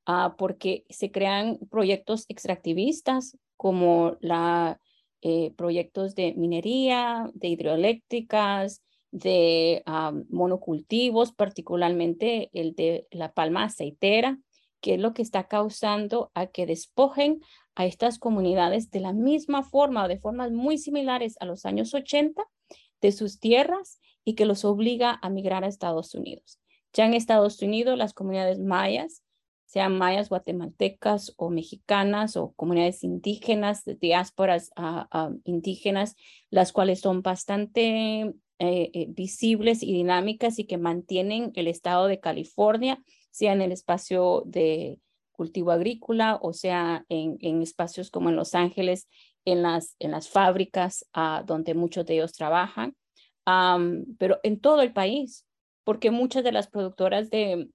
ah, 0.05 0.36
porque 0.38 0.86
se 0.89 1.12
crean 1.12 1.57
proyectos 1.69 2.25
extractivistas 2.27 3.38
como 3.55 4.17
la, 4.19 4.79
eh, 5.27 5.55
proyectos 5.58 6.13
de 6.13 6.36
minería, 6.36 7.32
de 7.34 7.48
hidroeléctricas, 7.48 8.84
de 9.10 9.82
monocultivos, 10.29 11.32
particularmente 11.32 12.51
el 12.53 12.75
de 12.75 13.08
la 13.10 13.34
palma 13.34 13.63
aceitera, 13.63 14.38
que 14.82 14.94
es 14.94 15.00
lo 15.00 15.15
que 15.15 15.24
está 15.24 15.48
causando 15.48 16.29
a 16.36 16.46
que 16.46 16.67
despojen 16.67 17.41
a 17.74 17.88
estas 17.88 18.20
comunidades 18.20 18.91
de 18.91 19.00
la 19.00 19.13
misma 19.13 19.63
forma 19.63 20.05
o 20.05 20.08
de 20.08 20.20
formas 20.20 20.51
muy 20.51 20.77
similares 20.77 21.38
a 21.39 21.46
los 21.46 21.65
años 21.65 21.96
80 21.96 22.44
de 23.01 23.12
sus 23.12 23.39
tierras 23.39 24.00
y 24.24 24.36
que 24.36 24.46
los 24.46 24.63
obliga 24.63 25.17
a 25.24 25.32
migrar 25.32 25.63
a 25.63 25.70
Estados 25.70 26.13
Unidos. 26.13 26.60
Ya 26.94 27.08
en 27.08 27.15
Estados 27.15 27.63
Unidos, 27.63 27.98
las 27.98 28.13
comunidades 28.13 28.60
mayas, 28.60 29.24
sean 29.65 29.98
mayas 29.98 30.29
guatemaltecas 30.29 31.34
o 31.38 31.50
mexicanas 31.50 32.38
o 32.38 32.53
comunidades 32.53 33.03
indígenas, 33.03 33.84
diásporas 34.00 34.72
ah, 34.75 35.07
ah, 35.12 35.31
indígenas, 35.43 36.15
las 36.50 36.72
cuales 36.72 37.00
son 37.00 37.22
bastante 37.22 38.22
eh, 38.22 38.34
eh, 38.60 39.07
visibles 39.10 39.84
y 39.84 39.91
dinámicas 39.91 40.60
y 40.60 40.65
que 40.65 40.77
mantienen 40.77 41.51
el 41.55 41.67
estado 41.67 42.07
de 42.07 42.19
California, 42.19 43.01
sea 43.31 43.53
en 43.53 43.62
el 43.62 43.72
espacio 43.72 44.43
de 44.45 45.00
cultivo 45.31 45.72
agrícola, 45.72 46.39
o 46.41 46.53
sea, 46.53 47.03
en, 47.10 47.38
en 47.41 47.62
espacios 47.62 48.10
como 48.10 48.29
en 48.29 48.38
Los 48.38 48.55
Ángeles, 48.55 49.10
en 49.43 49.62
las, 49.63 49.95
en 50.00 50.12
las 50.12 50.29
fábricas 50.29 51.05
ah, 51.13 51.43
donde 51.45 51.74
muchos 51.74 52.05
de 52.05 52.15
ellos 52.15 52.34
trabajan, 52.34 52.95
pero 54.17 54.39
en 54.43 54.60
todo 54.60 54.81
el 54.81 54.93
país, 54.93 55.45
porque 55.84 56.10
muchas 56.10 56.43
de 56.43 56.51
las 56.51 56.67
productoras 56.67 57.29
de 57.29 57.69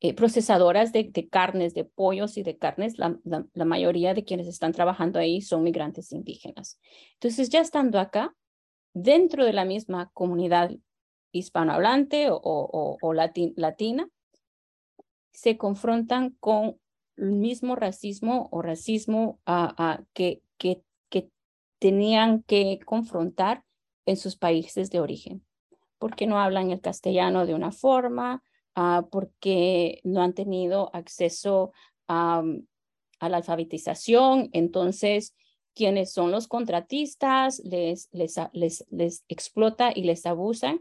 eh, 0.00 0.12
procesadoras 0.12 0.92
de, 0.92 1.10
carnes, 1.30 1.72
de 1.72 1.84
pollos 1.84 2.36
y 2.36 2.42
de 2.42 2.58
carnes, 2.58 2.98
la, 2.98 3.16
mayoría 3.64 4.12
de 4.12 4.24
quienes 4.24 4.46
están 4.46 4.72
trabajando 4.72 5.18
ahí 5.18 5.40
son 5.40 5.62
migrantes 5.62 6.12
indígenas. 6.12 6.78
Entonces, 7.14 7.48
ya 7.48 7.60
estando 7.60 7.98
acá, 7.98 8.34
dentro 8.92 9.44
de 9.44 9.52
la 9.52 9.64
misma 9.64 10.10
comunidad 10.12 10.70
hispanohablante 11.32 12.28
o, 12.30 13.14
latina, 13.56 14.08
se 15.32 15.56
confrontan 15.56 16.36
con 16.38 16.78
el 17.16 17.32
mismo 17.32 17.74
racismo 17.74 18.48
o 18.52 18.60
racismo 18.60 19.40
que, 20.12 20.42
que, 20.58 20.82
que 21.08 21.30
tenían 21.78 22.42
que 22.42 22.78
confrontar 22.84 23.64
en 24.04 24.16
sus 24.16 24.36
países 24.36 24.90
de 24.90 25.00
origen, 25.00 25.44
porque 25.98 26.26
no 26.26 26.38
hablan 26.38 26.70
el 26.70 26.82
castellano 26.82 27.46
de 27.46 27.54
una 27.54 27.72
forma, 27.72 28.42
uh, 28.76 29.08
porque 29.10 30.00
no 30.04 30.22
han 30.22 30.34
tenido 30.34 30.90
acceso 30.94 31.72
a 32.06 32.42
la 33.20 33.36
alfabetización, 33.38 34.50
entonces 34.52 35.34
quienes 35.74 36.12
son 36.12 36.30
los 36.30 36.46
contratistas 36.46 37.60
les, 37.64 38.08
les, 38.12 38.36
les, 38.52 38.84
les 38.90 39.24
explota 39.28 39.90
y 39.94 40.02
les 40.02 40.26
abusan 40.26 40.80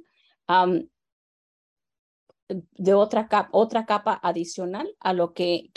de 2.50 2.94
otra 2.94 3.28
capa, 3.28 3.50
otra 3.52 3.86
capa 3.86 4.20
adicional 4.22 4.94
a 5.00 5.14
lo 5.14 5.34
que 5.34 5.72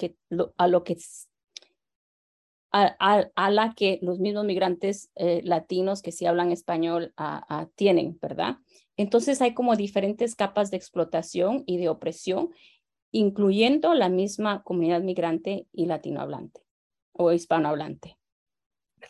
a 0.57 0.69
lo 0.69 0.85
que 0.85 0.99
a, 2.73 3.51
la 3.51 3.75
que 3.75 3.99
los 4.03 4.19
mismos 4.19 4.45
migrantes 4.45 5.11
eh, 5.15 5.41
latinos 5.45 6.03
que 6.03 6.13
sí 6.13 6.27
hablan 6.27 6.53
español 6.53 7.15
tienen, 7.75 8.19
¿verdad? 8.21 8.59
Entonces 8.97 9.41
hay 9.43 9.55
como 9.55 9.77
diferentes 9.77 10.35
capas 10.35 10.71
de 10.71 10.77
explotación 10.77 11.63
y 11.67 11.79
de 11.79 11.89
opresión, 11.89 12.51
incluyendo 13.13 13.95
la 13.95 14.09
misma 14.09 14.63
comunidad 14.63 15.03
migrante 15.03 15.67
y 15.73 15.87
latinohablante 15.87 16.61
o 17.13 17.33
hispanohablante. 17.33 18.19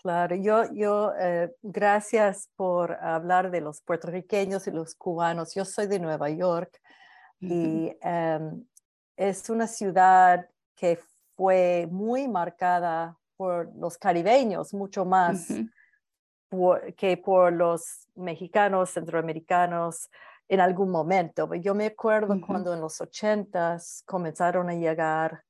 Claro, 0.03 0.37
yo, 0.37 0.65
yo, 0.75 1.13
eh, 1.19 1.55
gracias 1.63 2.51
por 2.57 2.93
hablar 2.93 3.51
de 3.51 3.61
los 3.61 3.81
puertorriqueños 3.81 4.67
y 4.67 4.71
los 4.71 4.95
cubanos. 4.95 5.55
Yo 5.55 5.65
soy 5.65 5.87
de 5.87 6.01
Nueva 6.01 6.29
York 6.31 6.81
y 7.41 7.93
em, 8.01 8.65
es 9.17 9.49
una 9.51 9.67
ciudad 9.67 10.49
que 10.75 10.99
fue 11.37 11.89
muy 11.91 12.29
marcada 12.29 13.17
por 13.37 13.75
los 13.77 13.99
caribeños, 13.99 14.75
mucho 14.75 15.05
más 15.05 15.49
que 16.97 17.17
por 17.17 17.53
los 17.53 18.09
mexicanos, 18.15 18.91
centroamericanos 18.91 20.11
en 20.49 20.61
algún 20.61 20.91
momento. 20.91 21.53
Yo 21.55 21.75
me 21.75 21.87
acuerdo 21.87 22.41
cuando 22.41 22.75
en 22.75 22.81
los 22.81 23.01
ochentas 23.01 24.03
comenzaron 24.07 24.71
a 24.71 24.75
llegar 24.75 25.43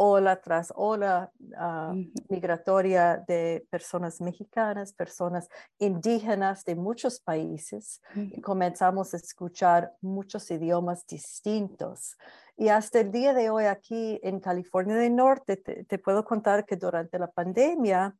ola 0.00 0.40
tras 0.40 0.72
ola 0.76 1.32
ah, 1.56 1.92
migratoria 2.28 3.16
de 3.26 3.66
personas 3.68 4.20
mexicanas, 4.20 4.92
personas 4.92 5.48
indígenas 5.78 6.64
de 6.64 6.76
muchos 6.76 7.20
países. 7.20 8.00
y 8.14 8.40
comenzamos 8.40 9.12
a 9.12 9.16
escuchar 9.16 9.92
muchos 10.00 10.50
idiomas 10.50 11.04
distintos. 11.06 12.16
Y 12.56 12.68
hasta 12.68 13.00
el 13.00 13.10
día 13.10 13.34
de 13.34 13.50
hoy 13.50 13.64
aquí 13.64 14.20
en 14.22 14.40
California 14.40 14.96
del 14.96 15.16
Norte, 15.16 15.56
te, 15.56 15.98
puedo 15.98 16.24
contar 16.24 16.64
que 16.64 16.76
durante 16.76 17.18
la 17.18 17.30
pandemia 17.30 18.16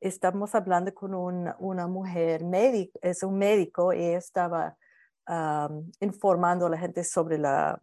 estamos 0.00 0.54
hablando 0.56 0.92
con 0.92 1.14
una 1.14 1.86
mujer 1.86 2.44
médico, 2.44 2.98
es 3.00 3.22
un 3.22 3.38
médico 3.38 3.92
y 3.92 4.02
estaba 4.02 4.76
informando 6.00 6.66
a 6.66 6.70
la 6.70 6.78
gente 6.78 7.04
sobre 7.04 7.38
la, 7.38 7.78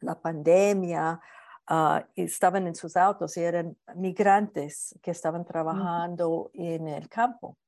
la 0.00 0.18
pandemia, 0.18 1.20
Ah, 1.68 2.06
estaban 2.14 2.68
en 2.68 2.76
sus 2.76 2.96
autos 2.96 3.36
y 3.36 3.42
eran 3.42 3.76
migrantes 3.96 4.96
que 5.02 5.10
estaban 5.10 5.44
trabajando 5.44 6.50
en 6.54 6.86
el 6.86 7.08
campo 7.08 7.58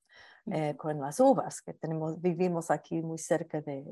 eh, 0.46 0.76
con 0.76 1.00
las 1.00 1.18
uvas, 1.18 1.60
que 1.60 1.74
tenemos, 1.74 2.20
vivimos 2.20 2.70
aquí 2.70 3.02
muy 3.02 3.18
cerca 3.18 3.60
de, 3.60 3.84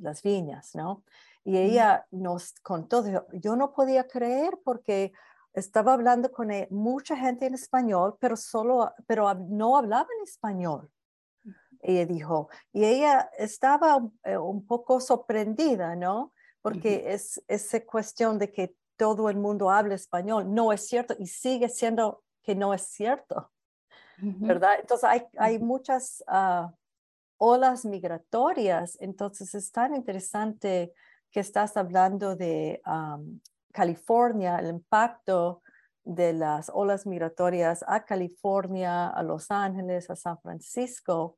las 0.00 0.22
viñas, 0.22 0.76
¿no? 0.76 1.02
Y 1.44 1.56
ella 1.56 2.06
nos 2.12 2.52
contó, 2.62 3.04
yo 3.32 3.56
no 3.56 3.72
podía 3.72 4.06
creer 4.06 4.58
porque 4.64 5.12
estaba 5.52 5.94
hablando 5.94 6.30
con 6.30 6.52
e, 6.52 6.68
mucha 6.70 7.16
gente 7.16 7.46
en 7.46 7.54
español, 7.54 8.16
pero 8.20 8.36
solo, 8.36 8.92
pero 9.08 9.34
no 9.34 9.76
hablaba 9.76 10.06
en 10.18 10.22
español. 10.22 10.88
Ella 11.80 12.06
dijo, 12.06 12.48
y 12.72 12.84
ella 12.84 13.28
estaba 13.36 14.08
eh, 14.22 14.38
un 14.38 14.64
poco 14.66 15.00
sorprendida, 15.00 15.96
¿no? 15.96 16.32
Porque 16.62 17.12
es 17.12 17.42
esa 17.48 17.80
cuestión 17.84 18.38
de 18.38 18.52
que 18.52 18.76
todo 18.96 19.30
el 19.30 19.36
mundo 19.36 19.70
habla 19.70 19.94
español. 19.94 20.52
No 20.52 20.72
es 20.72 20.86
cierto 20.86 21.14
y 21.18 21.26
sigue 21.26 21.68
siendo 21.68 22.22
que 22.42 22.54
no 22.54 22.72
es 22.74 22.82
cierto, 22.82 23.50
¿verdad? 24.18 24.74
Entonces 24.80 25.08
hay, 25.08 25.22
hay 25.36 25.58
muchas 25.58 26.22
ah, 26.26 26.72
olas 27.38 27.84
migratorias, 27.84 28.96
entonces 29.00 29.54
es 29.54 29.70
tan 29.72 29.94
interesante 29.94 30.92
que 31.30 31.40
estás 31.40 31.76
hablando 31.76 32.36
de 32.36 32.80
California, 33.72 34.56
el 34.58 34.68
impacto 34.68 35.62
de 36.02 36.32
las 36.32 36.70
olas 36.72 37.04
migratorias 37.04 37.84
a 37.86 38.04
California, 38.04 39.08
a 39.08 39.22
Los 39.22 39.50
Ángeles, 39.50 40.08
a 40.08 40.16
San 40.16 40.38
Francisco. 40.38 41.36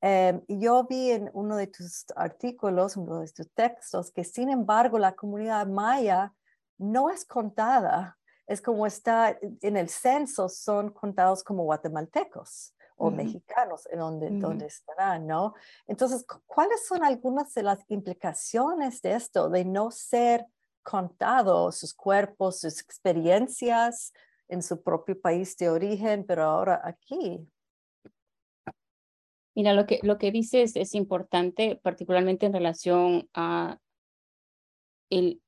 Em, 0.00 0.40
yo 0.48 0.84
vi 0.84 1.10
en 1.10 1.30
uno 1.34 1.56
de 1.56 1.66
tus 1.66 2.06
artículos, 2.16 2.96
uno 2.96 3.20
de 3.20 3.28
tus 3.28 3.52
textos, 3.52 4.10
que 4.10 4.24
sin 4.24 4.48
embargo 4.48 4.98
la 4.98 5.12
comunidad 5.12 5.66
maya 5.66 6.32
no 6.80 7.10
es 7.10 7.24
contada, 7.24 8.18
es 8.46 8.60
como 8.62 8.86
está 8.86 9.38
en 9.60 9.76
el 9.76 9.88
censo, 9.88 10.48
son 10.48 10.90
contados 10.90 11.44
como 11.44 11.64
guatemaltecos 11.64 12.74
o 12.96 13.10
mexicanos, 13.10 13.86
en 13.90 13.98
donde, 13.98 14.30
donde 14.30 14.66
estarán, 14.66 15.26
¿no? 15.26 15.54
Entonces, 15.86 16.26
¿cuáles 16.46 16.86
son 16.86 17.02
algunas 17.02 17.54
de 17.54 17.62
las 17.62 17.78
implicaciones 17.88 19.00
de 19.00 19.14
esto, 19.14 19.48
de 19.48 19.64
no 19.64 19.90
ser 19.90 20.44
contados 20.82 21.76
sus 21.76 21.94
cuerpos, 21.94 22.60
sus 22.60 22.80
experiencias 22.82 24.12
en 24.48 24.62
su 24.62 24.82
propio 24.82 25.18
país 25.18 25.56
de 25.56 25.70
origen, 25.70 26.24
pero 26.26 26.44
ahora 26.44 26.80
aquí? 26.84 27.48
Mira, 29.54 29.72
lo 29.72 29.86
que, 29.86 30.00
lo 30.02 30.18
que 30.18 30.30
dices 30.30 30.76
es 30.76 30.94
importante, 30.94 31.80
particularmente 31.82 32.46
en 32.46 32.52
relación 32.52 33.28
a 33.32 33.78
el, 35.08 35.40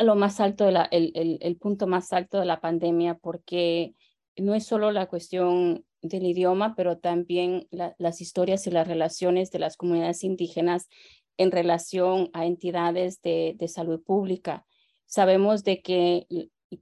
lo 0.00 0.16
más 0.16 0.40
alto, 0.40 0.66
de 0.66 0.86
el, 0.90 1.38
el, 1.40 1.56
punto 1.56 1.86
más 1.86 2.12
alto 2.12 2.38
de 2.38 2.46
la 2.46 2.60
pandemia, 2.60 3.14
porque 3.14 3.94
no 4.36 4.54
es 4.54 4.64
solo 4.64 4.92
la 4.92 5.06
cuestión 5.06 5.84
del 6.02 6.24
idioma, 6.24 6.74
pero 6.74 6.98
también 6.98 7.68
las 7.70 8.20
historias 8.20 8.66
y 8.66 8.70
las 8.70 8.88
relaciones 8.88 9.50
de 9.50 9.58
las 9.58 9.76
comunidades 9.76 10.24
indígenas 10.24 10.88
en 11.36 11.50
relación 11.50 12.30
a 12.32 12.46
entidades 12.46 13.20
de, 13.22 13.54
de 13.58 13.68
salud 13.68 14.02
pública. 14.02 14.64
Sabemos 15.06 15.64
de 15.64 15.82
que, 15.82 16.26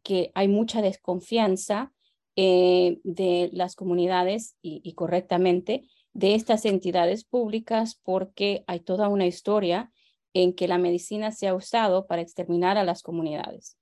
que 0.03 0.31
hay 0.35 0.49
mucha 0.49 0.83
desconfianza 0.83 1.93
eh, 2.37 3.01
de 3.03 3.51
las 3.53 3.75
comunidades 3.75 4.57
y 4.63 4.93
correctamente 4.95 5.83
de 6.13 6.35
estas 6.35 6.65
entidades 6.65 7.25
públicas 7.25 7.99
porque 8.03 8.65
hay 8.67 8.81
toda 8.81 9.09
una 9.09 9.27
historia 9.27 9.91
en 10.39 10.53
que 10.53 10.69
la 10.69 10.79
medicina 10.79 11.33
se 11.33 11.49
ha 11.49 11.55
usado 11.55 12.07
para 12.07 12.23
exterminar 12.23 12.79
a 12.79 12.85
las 12.85 13.03
comunidades. 13.03 13.77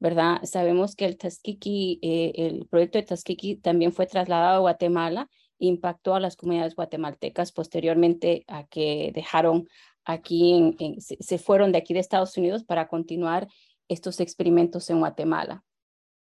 ¿Verdad? 0.00 0.42
Sabemos 0.42 0.96
que 0.96 1.04
el 1.04 1.16
Tuskegee, 1.16 2.00
eh, 2.02 2.32
el 2.34 2.66
proyecto 2.66 2.98
de 2.98 3.04
Tuskegee 3.04 3.60
también 3.62 3.92
fue 3.92 4.06
trasladado 4.06 4.56
a 4.56 4.58
Guatemala, 4.58 5.30
impactó 5.58 6.16
a 6.16 6.20
las 6.20 6.34
comunidades 6.34 6.74
guatemaltecas 6.74 7.52
posteriormente 7.52 8.42
a 8.48 8.66
que 8.66 9.12
dejaron 9.14 9.68
aquí, 10.04 10.76
se, 10.98 11.38
fueron 11.38 11.70
de 11.70 11.78
aquí 11.78 11.94
de 11.94 12.00
Estados 12.00 12.36
Unidos 12.36 12.64
para 12.64 12.88
continuar 12.88 13.46
estos 13.86 14.18
experimentos 14.18 14.90
en 14.90 14.98
Guatemala. 14.98 15.62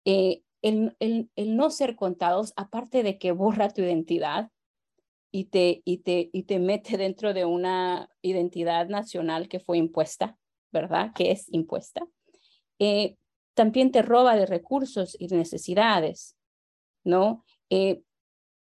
Eh, 0.06 0.42
el 0.62 0.96
no 1.36 1.68
ser 1.68 1.96
contados, 1.96 2.54
aparte 2.56 3.02
de 3.02 3.18
que 3.18 3.32
borra 3.32 3.68
tu 3.68 3.82
identidad, 3.82 4.50
y 5.32 5.44
te, 5.44 5.82
y 5.84 5.98
te, 5.98 6.30
y 6.32 6.44
te 6.44 6.58
mete 6.58 6.96
dentro 6.96 7.32
de 7.32 7.44
una 7.44 8.08
identidad 8.22 8.88
nacional 8.88 9.48
que 9.48 9.60
fue 9.60 9.78
impuesta, 9.78 10.36
¿verdad? 10.72 11.12
Que 11.14 11.30
es 11.30 11.52
impuesta. 11.52 12.06
Eh, 12.78 13.16
también 13.54 13.92
te 13.92 14.02
roba 14.02 14.36
de 14.36 14.46
recursos 14.46 15.16
y 15.18 15.28
de 15.28 15.36
necesidades, 15.36 16.36
¿no? 17.04 17.44
Eh, 17.68 18.02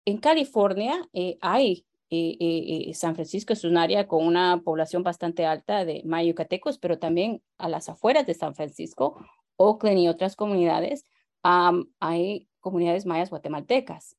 en 0.04 0.18
California 0.18 1.08
eh, 1.12 1.38
hay, 1.40 1.86
San 2.92 3.14
Francisco 3.14 3.54
es 3.54 3.64
un 3.64 3.78
área 3.78 4.06
con 4.06 4.26
una 4.26 4.60
población 4.62 5.02
bastante 5.02 5.46
alta 5.46 5.86
de 5.86 6.02
mayucatecos, 6.04 6.76
pero 6.78 6.98
también 6.98 7.42
a 7.56 7.70
las 7.70 7.88
afueras 7.88 8.26
de 8.26 8.34
San 8.34 8.54
Francisco, 8.54 9.24
Oakland 9.56 9.98
y 9.98 10.08
otras 10.08 10.36
comunidades, 10.36 11.06
hay 11.42 12.48
comunidades 12.60 13.06
mayas 13.06 13.30
guatemaltecas 13.30 14.16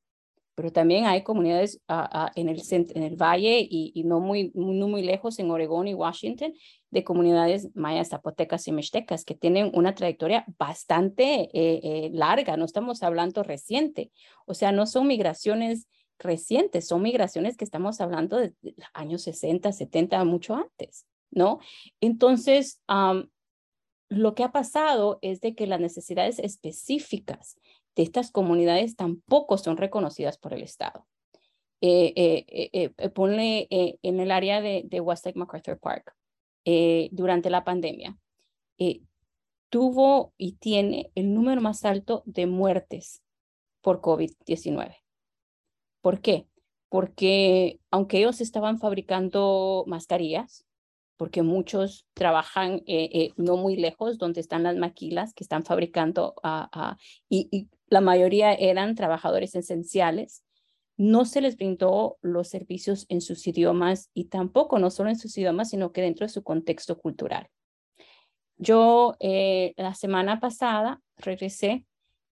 pero 0.54 0.72
también 0.72 1.06
hay 1.06 1.22
comunidades 1.22 1.80
ah, 1.88 2.08
ah, 2.12 2.32
en, 2.36 2.48
el, 2.48 2.62
en 2.70 3.02
el 3.02 3.16
valle 3.16 3.66
y, 3.68 4.02
no, 4.04 4.20
muy, 4.20 4.52
no 4.54 4.88
muy 4.88 5.02
lejos 5.02 5.38
en 5.38 5.50
Oregón 5.50 5.88
y 5.88 5.94
Washington 5.94 6.54
de 6.90 7.04
comunidades 7.04 7.74
mayas, 7.74 8.10
zapotecas 8.10 8.68
y 8.68 8.72
mixtecas 8.72 9.24
que 9.24 9.34
tienen 9.34 9.70
una 9.74 9.94
trayectoria 9.94 10.44
bastante 10.58 11.50
eh, 11.52 11.80
eh, 11.82 12.10
larga, 12.12 12.56
no 12.56 12.64
estamos 12.64 13.02
hablando 13.02 13.42
reciente, 13.42 14.12
o 14.46 14.54
sea, 14.54 14.70
no 14.70 14.86
son 14.86 15.08
migraciones 15.08 15.88
recientes, 16.18 16.86
son 16.86 17.02
migraciones 17.02 17.56
que 17.56 17.64
estamos 17.64 18.00
hablando 18.00 18.38
de, 18.38 18.54
años 18.92 19.22
60, 19.22 19.72
70, 19.72 20.24
mucho 20.24 20.54
antes, 20.54 21.06
¿no? 21.30 21.58
Entonces, 22.00 22.80
lo 24.08 24.34
que 24.34 24.44
ha 24.44 24.52
pasado 24.52 25.18
es 25.22 25.40
de 25.40 25.56
que 25.56 25.66
las 25.66 25.80
necesidades 25.80 26.38
específicas 26.38 27.56
de 27.96 28.02
estas 28.02 28.30
comunidades 28.30 28.96
tampoco 28.96 29.58
son 29.58 29.76
reconocidas 29.76 30.38
por 30.38 30.52
el 30.52 30.62
Estado. 30.62 31.06
Eh, 31.86 32.14
eh, 32.16 32.90
eh, 32.96 33.08
ponle 33.10 33.68
en 33.70 34.18
el 34.18 34.30
área 34.30 34.62
de, 34.62 34.84
de 34.86 35.00
Westlake 35.00 35.38
MacArthur 35.38 35.78
Park 35.78 36.16
durante 37.10 37.50
la 37.50 37.62
pandemia. 37.62 38.16
tuvo 39.68 40.32
y 40.38 40.52
tiene 40.52 41.10
el 41.14 41.34
número 41.34 41.60
más 41.60 41.84
alto 41.84 42.22
de 42.24 42.46
muertes 42.46 43.22
por 43.82 44.00
COVID-19. 44.00 44.96
¿Por 46.00 46.20
qué? 46.22 46.46
Porque 46.88 47.80
aunque 47.90 48.18
ellos 48.18 48.40
estaban 48.40 48.78
fabricando 48.78 49.84
mascarillas, 49.86 50.64
porque 51.18 51.42
muchos 51.42 52.06
trabajan 52.14 52.82
no 53.36 53.58
muy 53.58 53.76
lejos 53.76 54.16
donde 54.16 54.40
están 54.40 54.62
las 54.62 54.76
maquilas 54.76 55.34
que 55.34 55.44
están 55.44 55.64
fabricando 55.64 56.34
uh, 56.42 56.94
y, 57.28 57.68
la 57.94 58.00
mayoría 58.00 58.52
eran 58.52 58.96
trabajadores 58.96 59.54
esenciales. 59.54 60.44
No 60.96 61.24
se 61.24 61.40
les 61.40 61.56
brindó 61.56 62.18
los 62.22 62.48
servicios 62.48 63.06
en 63.08 63.20
sus 63.20 63.46
idiomas 63.46 64.10
y 64.14 64.24
tampoco 64.24 64.80
no 64.80 64.90
solo 64.90 65.10
en 65.10 65.16
sus 65.16 65.38
idiomas, 65.38 65.70
sino 65.70 65.92
que 65.92 66.02
dentro 66.02 66.26
de 66.26 66.32
su 66.32 66.42
contexto 66.42 66.98
cultural. 66.98 67.48
Yo 68.56 69.14
eh, 69.20 69.74
la 69.76 69.94
semana 69.94 70.40
pasada 70.40 71.00
regresé 71.16 71.86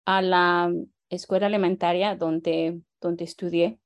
a 0.06 0.22
la 0.22 0.72
escuela 1.08 1.46
elementaria 1.46 2.16
donde, 2.16 2.80
donde 3.00 3.22
estudié, 3.22 3.78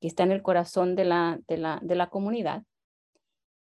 que 0.00 0.08
está 0.08 0.22
en 0.22 0.32
el 0.32 0.40
corazón 0.40 0.96
de 0.96 1.04
la, 1.04 1.38
de 1.48 1.58
la, 1.58 1.80
de 1.82 1.96
la 1.96 2.08
comunidad. 2.08 2.62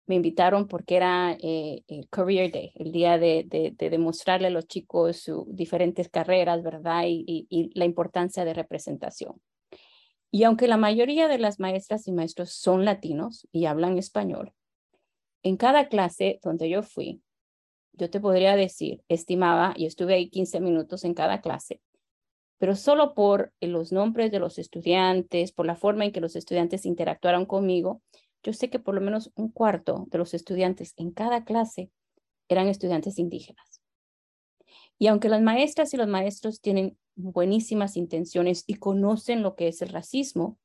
Me 0.08 0.15
invitaron 0.15 0.67
porque 0.67 0.96
era 0.96 1.38
eh, 1.39 1.84
el 1.88 2.10
Career 2.10 2.52
Day, 2.52 2.72
el 2.76 2.91
día 2.91 3.17
de, 3.17 3.46
de, 3.46 3.89
demostrarle 3.89 4.48
a 4.48 4.52
los 4.52 4.65
chicos 4.67 5.17
sus 5.17 5.46
diferentes 5.48 6.10
carreras, 6.10 6.63
¿verdad? 6.63 7.04
Y, 7.06 7.46
y, 7.50 7.72
la 7.78 7.86
importancia 7.86 8.46
de 8.46 8.54
representación. 8.54 9.41
Y 10.32 10.43
aunque 10.43 10.67
la 10.67 10.78
mayoría 10.78 11.28
de 11.28 11.38
las 11.38 11.60
maestras 11.60 12.08
y 12.08 12.12
maestros 12.13 12.52
son 12.52 12.86
latinos 12.86 13.48
y 13.52 13.65
hablan 13.65 13.98
español, 13.98 14.54
en 15.43 15.58
cada 15.58 15.88
clase 15.88 16.39
donde 16.41 16.70
yo 16.70 16.84
fui, 16.84 17.22
yo 17.93 18.10
te 18.10 18.20
podría 18.20 18.56
decir, 18.56 19.04
estimaba, 19.10 19.74
y 19.76 19.86
estuve 19.86 20.13
ahí 20.13 20.30
15 20.30 20.60
minutos 20.62 21.04
en 21.04 21.13
cada 21.13 21.41
clase, 21.41 21.82
pero 22.58 22.76
solo 22.76 23.13
por 23.13 23.54
los 23.62 23.91
nombres 23.91 24.32
de 24.32 24.39
los 24.39 24.58
estudiantes, 24.58 25.52
por 25.52 25.65
la 25.65 25.76
forma 25.76 26.06
en 26.06 26.12
que 26.12 26.22
los 26.22 26.36
estudiantes 26.36 26.86
interactuaron 26.86 27.46
conmigo, 27.46 28.02
yo 28.43 28.54
sé 28.54 28.69
que 28.69 28.80
por 28.80 28.95
lo 28.95 29.02
menos 29.02 29.32
un 29.36 29.50
cuarto 29.50 30.06
de 30.10 30.17
los 30.17 30.34
estudiantes 30.34 30.93
en 30.97 31.12
cada 31.12 31.43
clase 31.43 31.91
eran 32.47 32.67
estudiantes 32.67 33.19
indígenas. 33.19 33.82
Y 35.00 35.08
aunque 35.08 35.30
las 35.30 35.41
maestras 35.41 35.93
y 35.93 35.97
los 35.97 36.08
maestros 36.08 36.62
tienen 36.62 36.97
buenísimas 37.15 37.97
intenciones 37.97 38.63
y 38.67 38.76
conocen 38.76 39.43
lo 39.43 39.56
que 39.56 39.67
es 39.67 39.82
el 39.82 39.89
racismo, 39.89 40.58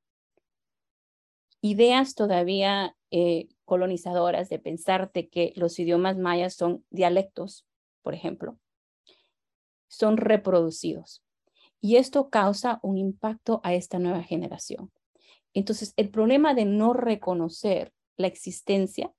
ideas 1.61 2.15
todavía 2.15 2.97
eh, 3.11 3.49
colonizadoras 3.65 4.49
de 4.49 4.59
pensarte 4.59 5.29
que 5.29 5.53
los 5.57 5.79
idiomas 5.79 6.19
mayas 6.19 6.55
son 6.55 6.85
dialectos, 6.91 7.67
por 8.03 8.15
ejemplo, 8.15 8.59
son 9.89 10.17
reproducidos. 10.17 11.23
Y 11.81 11.97
esto 11.97 12.31
causa 12.31 12.81
un 12.83 12.97
impacto 12.97 13.61
a 13.65 13.75
esta 13.75 13.99
nueva 13.99 14.23
generación. 14.23 14.93
Entonces, 15.55 15.93
el 15.97 16.11
problema 16.11 16.55
de 16.55 16.65
no 16.65 16.93
reconocer 16.93 17.93
la 18.17 18.27
existencia 18.27 19.12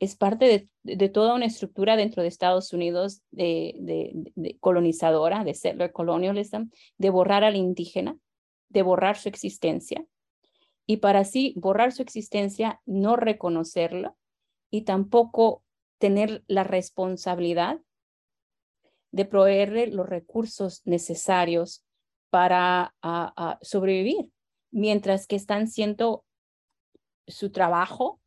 es 0.00 0.16
parte 0.16 0.68
de, 0.84 1.08
toda 1.08 1.34
una 1.34 1.46
estructura 1.46 1.96
dentro 1.96 2.22
de 2.22 2.28
Estados 2.28 2.72
Unidos 2.72 3.22
de, 3.30 4.56
colonizadora, 4.60 5.42
de 5.42 5.54
settler 5.54 5.92
colonialism, 5.92 6.70
de 6.98 7.10
borrar 7.10 7.42
al 7.42 7.56
indígena, 7.56 8.16
de 8.68 8.82
borrar 8.82 9.16
su 9.16 9.28
existencia, 9.28 10.04
y 10.86 10.98
para 10.98 11.20
así 11.20 11.52
borrar 11.56 11.92
su 11.92 12.02
existencia, 12.02 12.80
no 12.86 13.16
reconocerla 13.16 14.14
y 14.70 14.82
tampoco 14.82 15.62
tener 15.98 16.44
la 16.46 16.64
responsabilidad 16.64 17.80
de 19.10 19.24
proveerle 19.24 19.88
los 19.88 20.08
recursos 20.08 20.82
necesarios 20.84 21.84
para 22.30 22.94
sobrevivir, 23.62 24.30
mientras 24.70 25.26
que 25.26 25.36
están 25.36 25.68
siendo 25.68 26.24
su 27.26 27.50
trabajo 27.50 28.20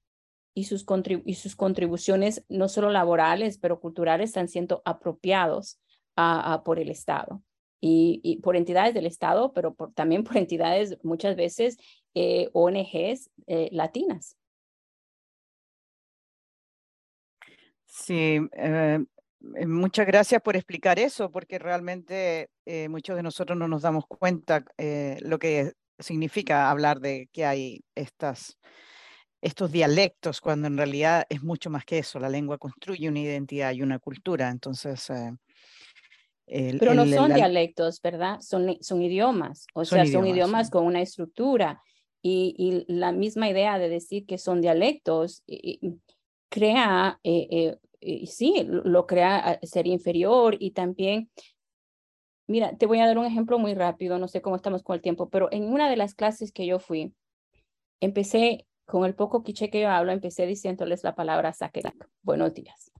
y 0.54 0.66
sus, 0.66 0.86
y 1.26 1.36
sus 1.36 1.56
contribuciones, 1.56 2.46
no 2.50 2.70
solo 2.70 2.90
laborales, 2.90 3.58
pero 3.58 3.80
culturales, 3.80 4.30
están 4.30 4.48
siendo 4.48 4.82
apropiados 4.86 5.80
por 6.64 6.80
el 6.80 6.90
Estado. 6.90 7.42
Y, 7.84 8.40
por 8.44 8.56
entidades 8.56 8.94
del 8.94 9.08
Estado, 9.08 9.54
pero 9.54 9.76
también 9.96 10.24
por 10.24 10.38
entidades 10.38 10.98
muchas 11.04 11.36
veces 11.36 11.78
eh, 12.14 12.50
ONGs 12.54 13.32
eh, 13.48 13.70
latinas. 13.72 14.38
Sí, 17.86 18.40
eh, 18.54 19.00
muchas 19.66 20.06
gracias 20.06 20.42
por 20.42 20.56
explicar 20.56 21.00
eso, 21.00 21.32
porque 21.32 21.58
realmente 21.58 22.50
muchos 22.90 23.16
de 23.16 23.24
nosotros 23.24 23.58
no 23.58 23.68
nos 23.68 23.82
damos 23.82 24.06
cuenta 24.08 24.64
lo 25.22 25.40
que 25.40 25.74
significa 26.02 26.70
hablar 26.70 27.00
de 27.00 27.30
que 27.32 27.46
hay 27.46 27.84
estas, 27.96 28.60
estos 29.42 29.72
dialectos, 29.72 30.42
cuando 30.42 30.68
en 30.68 30.78
realidad 30.78 31.26
es 31.30 31.44
mucho 31.44 31.70
más 31.70 31.86
que 31.86 32.00
eso. 32.00 32.20
La 32.20 32.30
lengua 32.30 32.58
construye 32.58 33.08
una 33.10 33.20
identidad 33.20 33.72
y 33.74 33.82
una 33.82 34.00
cultura. 34.00 34.50
Entonces, 34.50 35.12
pero 36.80 36.94
no 36.94 37.06
son 37.06 37.34
dialectos, 37.34 38.02
¿verdad? 38.02 38.40
Son, 38.42 38.76
son 38.82 39.02
idiomas, 39.02 39.68
o 39.74 39.86
sea, 39.86 40.06
son 40.06 40.28
idiomas 40.28 40.70
con 40.70 40.86
una 40.86 41.02
estructura. 41.02 41.82
Y, 42.22 42.86
la 42.88 43.12
misma 43.12 43.50
idea 43.50 43.80
de 43.80 43.90
decir 43.90 44.26
que 44.26 44.38
son 44.38 44.62
dialectos 44.62 45.44
crea, 46.50 47.20
eh, 47.24 47.78
eh, 48.02 48.28
sí, 48.28 48.68
lo 48.68 49.08
crea 49.08 49.60
ser 49.64 49.88
inferior 49.88 50.56
y 50.60 50.72
también, 50.72 51.32
mira, 52.52 52.78
te 52.78 52.86
voy 52.86 53.00
a 53.00 53.08
dar 53.08 53.18
un 53.18 53.26
ejemplo 53.26 53.58
muy 53.58 53.74
rápido, 53.74 54.20
no 54.20 54.28
sé 54.28 54.42
cómo 54.42 54.56
estamos 54.56 54.84
con 54.84 54.96
el 54.96 55.02
tiempo, 55.02 55.30
pero 55.30 55.50
en 55.52 55.64
una 55.64 55.90
de 55.90 55.98
las 55.98 56.14
clases 56.14 56.52
que 56.52 56.66
yo 56.66 56.80
fui, 56.80 57.14
empecé 58.00 58.68
con 58.86 59.06
el 59.06 59.16
poco 59.16 59.44
quiche 59.44 59.70
que 59.70 59.82
yo 59.82 59.90
hablo, 59.90 60.12
empecé 60.12 60.46
diciéndoles 60.46 61.04
la 61.04 61.16
palabra 61.16 61.54
saquerac, 61.54 62.10
buenos 62.22 62.54
días. 62.54 62.92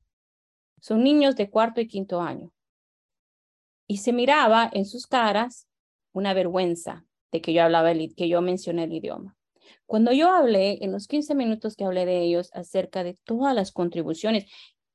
Son 0.80 1.04
niños 1.04 1.36
de 1.36 1.50
cuarto 1.50 1.82
y 1.82 1.88
quinto 1.88 2.22
año 2.22 2.52
y 3.88 3.98
se 3.98 4.14
miraba 4.14 4.70
en 4.74 4.86
sus 4.86 5.06
caras 5.06 5.68
una 6.14 6.34
vergüenza 6.34 7.06
de 7.32 7.42
que 7.42 7.54
yo 7.54 7.64
hablaba, 7.64 7.92
el, 7.92 8.16
que 8.16 8.30
yo 8.30 8.42
mencioné 8.42 8.86
el 8.86 8.94
idioma. 8.94 9.36
Cuando 9.86 10.14
yo 10.14 10.34
hablé, 10.34 10.78
en 10.82 10.92
los 10.92 11.08
15 11.08 11.36
minutos 11.36 11.76
que 11.76 11.84
hablé 11.84 12.06
de 12.06 12.22
ellos, 12.22 12.50
acerca 12.54 13.04
de 13.04 13.18
todas 13.26 13.54
las 13.54 13.72
contribuciones, 13.72 14.46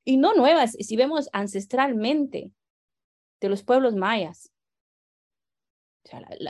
y 0.04 0.16
no 0.16 0.34
nuevas, 0.34 0.72
si 0.72 0.96
vemos 0.96 1.28
ancestralmente 1.32 2.52
de 3.40 3.48
los 3.48 3.62
pueblos 3.62 3.94
mayas, 3.94 4.52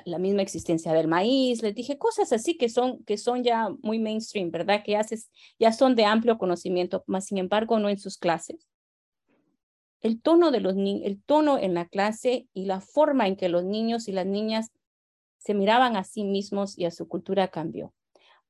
la, 0.05 0.18
misma 0.18 0.42
existencia 0.42 0.92
del 0.92 1.09
maíz, 1.09 1.62
les 1.62 1.75
dije 1.75 1.96
cosas 1.96 2.33
así 2.33 2.59
que 2.59 2.68
son, 2.68 3.03
que 3.05 3.16
son 3.16 3.42
ya 3.42 3.70
muy 3.83 3.99
mainstream, 3.99 4.51
¿verdad? 4.51 4.83
Que 4.85 4.96
haces, 4.96 5.31
ya 5.59 5.72
son 5.72 5.96
de 5.96 6.05
amplio 6.05 6.37
conocimiento, 6.37 7.05
más 7.07 7.27
sin 7.27 7.38
embargo 7.38 7.79
no 7.79 7.88
en 7.88 7.99
sus 7.99 8.18
clases 8.18 8.66
el 10.07 10.20
tono 10.20 10.51
de 10.51 10.61
los 10.61 10.77
el 10.77 11.22
tono 11.22 11.59
en 11.59 11.75
la 11.75 11.88
clase 11.88 12.49
y 12.53 12.66
la 12.66 12.81
forma 12.81 13.27
en 13.27 13.37
que 13.37 13.49
los 13.49 13.64
niños 13.64 14.09
y 14.09 14.12
las 14.12 14.27
niñas 14.27 14.70
se 15.38 15.55
miraban 15.55 15.96
a 15.96 16.05
sí 16.05 16.25
mismos 16.25 16.79
y 16.79 16.85
a 16.85 16.90
su 16.90 17.09
cultura 17.09 17.49
cambió. 17.49 17.92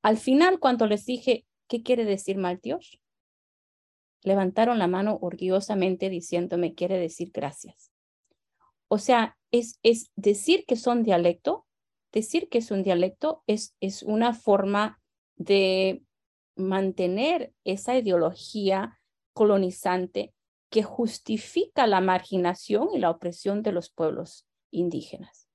Al 0.02 0.16
final, 0.18 0.60
cuando 0.60 0.86
les 0.86 1.04
dije, 1.04 1.44
¿qué 1.68 1.82
quiere 1.82 2.04
decir 2.04 2.36
Maltios? 2.36 3.00
Levantaron 4.22 4.78
la 4.78 4.86
mano 4.86 5.18
orgullosamente 5.20 6.08
diciéndome, 6.08 6.74
quiere 6.74 6.98
decir 6.98 7.30
gracias. 7.32 7.90
O 8.88 8.98
sea, 8.98 9.36
es, 9.50 9.78
es 9.82 10.10
decir 10.16 10.64
que 10.66 10.76
son 10.76 11.02
dialecto, 11.02 11.66
decir 12.12 12.48
que 12.48 12.58
es 12.58 12.70
un 12.70 12.82
dialecto 12.82 13.42
es, 13.46 13.76
es 13.80 14.02
una 14.02 14.32
forma 14.32 15.00
de 15.36 16.02
mantener 16.56 17.52
esa 17.64 17.96
ideología 17.96 18.98
colonizante 19.34 20.32
que 20.70 20.82
justifica 20.82 21.86
la 21.86 22.00
marginación 22.00 22.88
y 22.92 22.98
la 22.98 23.10
opresión 23.10 23.62
de 23.62 23.72
los 23.72 23.90
pueblos 23.90 24.46
indígenas. 24.70 25.46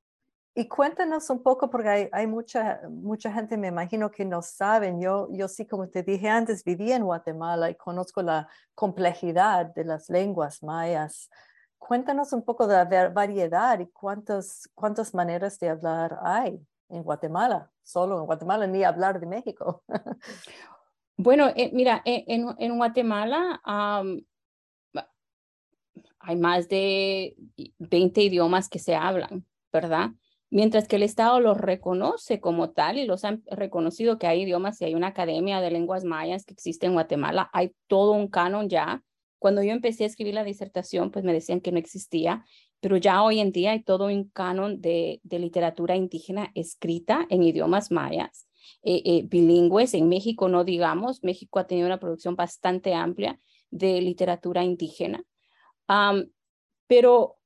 Y 0.53 0.67
cuéntanos 0.67 1.29
un 1.29 1.41
poco, 1.41 1.69
porque 1.69 2.09
hay, 2.11 2.27
mucha, 2.27 2.81
mucha 2.89 3.31
gente, 3.31 3.57
me 3.57 3.69
imagino, 3.69 4.11
que 4.11 4.25
no 4.25 4.41
saben. 4.41 4.99
Yo, 4.99 5.29
yo 5.31 5.47
sí, 5.47 5.65
como 5.65 5.87
te 5.87 6.03
dije 6.03 6.27
antes, 6.27 6.65
viví 6.65 6.91
en 6.91 7.05
Guatemala 7.05 7.69
y 7.69 7.75
conozco 7.75 8.21
la 8.21 8.49
complejidad 8.75 9.73
de 9.73 9.85
las 9.85 10.09
lenguas 10.09 10.61
mayas. 10.61 11.29
Cuéntanos 11.81 12.31
un 12.31 12.43
poco 12.43 12.67
de 12.67 12.75
la 12.75 13.09
variedad 13.09 13.79
y 13.79 13.87
cuántas, 13.87 14.69
cuántas 14.75 15.15
maneras 15.15 15.57
de 15.57 15.69
hablar 15.69 16.19
hay 16.23 16.63
en 16.89 17.01
Guatemala, 17.01 17.71
solo 17.81 18.19
en 18.19 18.27
Guatemala, 18.27 18.67
ni 18.67 18.83
hablar 18.83 19.19
de 19.19 19.25
México. 19.25 19.83
Bueno, 21.17 21.49
eh, 21.55 21.69
mira, 21.71 22.01
eh, 22.03 22.25
en, 22.27 22.77
Guatemala 22.77 23.61
hay 26.17 26.35
más 26.35 26.67
de 26.67 27.35
20 27.77 28.23
idiomas 28.23 28.69
que 28.69 28.79
se 28.79 28.95
hablan, 28.95 29.45
¿verdad? 29.71 30.11
Mientras 30.49 30.87
que 30.87 30.95
el 30.95 31.03
Estado 31.03 31.39
los 31.39 31.57
reconoce 31.59 32.41
como 32.41 32.71
tal 32.71 32.97
y 32.97 33.05
los 33.05 33.23
han 33.23 33.43
reconocido 33.51 34.17
que 34.17 34.25
hay 34.25 34.41
idiomas 34.41 34.81
y 34.81 34.85
hay 34.85 34.95
una 34.95 35.07
academia 35.07 35.61
de 35.61 35.69
lenguas 35.69 36.05
mayas 36.05 36.43
que 36.43 36.53
existe 36.53 36.87
en 36.87 36.93
Guatemala, 36.93 37.51
hay 37.53 37.75
todo 37.85 38.13
un 38.13 38.27
canon 38.27 38.67
ya. 38.67 39.03
Cuando 39.41 39.63
yo 39.63 39.71
empecé 39.71 40.03
a 40.03 40.07
escribir 40.07 40.35
la 40.35 40.43
disertación, 40.43 41.09
pues 41.09 41.25
me 41.25 41.33
decían 41.33 41.61
que 41.61 41.71
no 41.71 41.79
existía, 41.79 42.45
pero 42.79 42.95
ya 42.97 43.23
hoy 43.23 43.39
en 43.39 43.51
día 43.51 43.71
hay 43.71 43.81
todo 43.81 44.05
un 44.05 44.29
canon 44.29 44.81
de, 44.81 45.19
de 45.23 45.39
literatura 45.39 45.95
indígena 45.95 46.51
escrita 46.53 47.25
en 47.31 47.41
idiomas 47.41 47.89
mayas, 47.89 48.47
eh, 48.83 49.01
eh, 49.03 49.23
bilingües. 49.25 49.95
En 49.95 50.09
México 50.09 50.47
no 50.47 50.63
digamos, 50.63 51.23
México 51.23 51.57
ha 51.57 51.65
tenido 51.65 51.87
una 51.87 51.99
producción 51.99 52.35
bastante 52.35 52.93
amplia 52.93 53.39
de 53.71 54.01
literatura 54.01 54.63
indígena 54.63 55.25
pero 56.87 57.37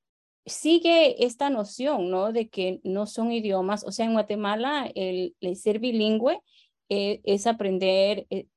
sigue 0.45 1.23
esta 1.23 1.49
noción, 1.49 2.09
¿no? 2.09 2.31
De 2.31 2.49
que 2.49 2.79
no 2.83 3.05
son 3.05 3.31
idiomas, 3.31 3.83
o 3.83 3.91
sea, 3.91 4.05
en 4.05 4.13
Guatemala 4.13 4.91
el, 4.95 5.35
ser 5.55 5.79
bilingüe 5.79 6.39
eh, 6.89 7.21
es 7.23 7.47
aprender 7.47 8.27
eh, 8.29 8.47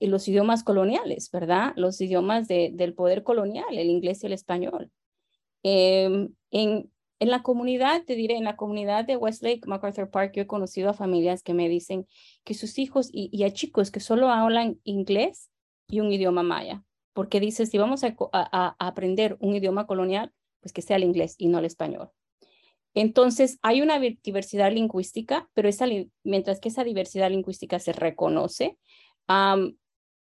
los 0.00 0.28
idiomas 0.28 0.62
coloniales, 0.64 1.30
¿verdad? 1.30 1.72
Los 1.76 2.00
idiomas 2.00 2.48
del 2.48 2.94
poder 2.94 3.22
colonial, 3.22 3.66
el 3.76 3.88
inglés 3.88 4.22
y 4.22 4.26
el 4.26 4.32
español. 4.32 4.90
Em, 5.62 6.34
en, 6.50 6.90
en 7.20 7.30
la 7.30 7.42
comunidad, 7.42 8.04
te 8.04 8.14
diré, 8.14 8.36
en 8.36 8.44
la 8.44 8.56
comunidad 8.56 9.04
de 9.04 9.16
Westlake, 9.16 9.66
MacArthur 9.66 10.10
Park, 10.10 10.32
yo 10.36 10.42
he 10.42 10.46
conocido 10.46 10.90
a 10.90 10.94
familias 10.94 11.42
que 11.42 11.54
me 11.54 11.68
dicen 11.68 12.06
que 12.44 12.54
sus 12.54 12.78
hijos 12.78 13.08
y, 13.12 13.42
a 13.42 13.52
chicos 13.52 13.90
que 13.90 14.00
solo 14.00 14.30
hablan 14.30 14.78
inglés 14.84 15.50
y 15.88 16.00
un 16.00 16.12
idioma 16.12 16.42
maya, 16.42 16.84
porque 17.14 17.40
dice, 17.40 17.66
si 17.66 17.78
vamos 17.78 18.04
a, 18.04 18.14
a, 18.32 18.76
aprender 18.78 19.36
un 19.40 19.56
idioma 19.56 19.86
colonial, 19.86 20.32
pues 20.60 20.72
que 20.72 20.82
sea 20.82 20.96
el 20.96 21.04
inglés 21.04 21.34
y 21.38 21.48
no 21.48 21.58
el 21.58 21.64
español. 21.64 22.10
Entonces, 22.94 23.58
hay 23.62 23.80
una 23.82 23.98
diversidad 23.98 24.72
lingüística, 24.72 25.48
pero 25.54 25.68
esa, 25.68 25.86
mientras 26.24 26.60
que 26.60 26.68
esa 26.68 26.84
diversidad 26.84 27.30
lingüística 27.30 27.78
se 27.78 27.92
reconoce, 27.92 28.78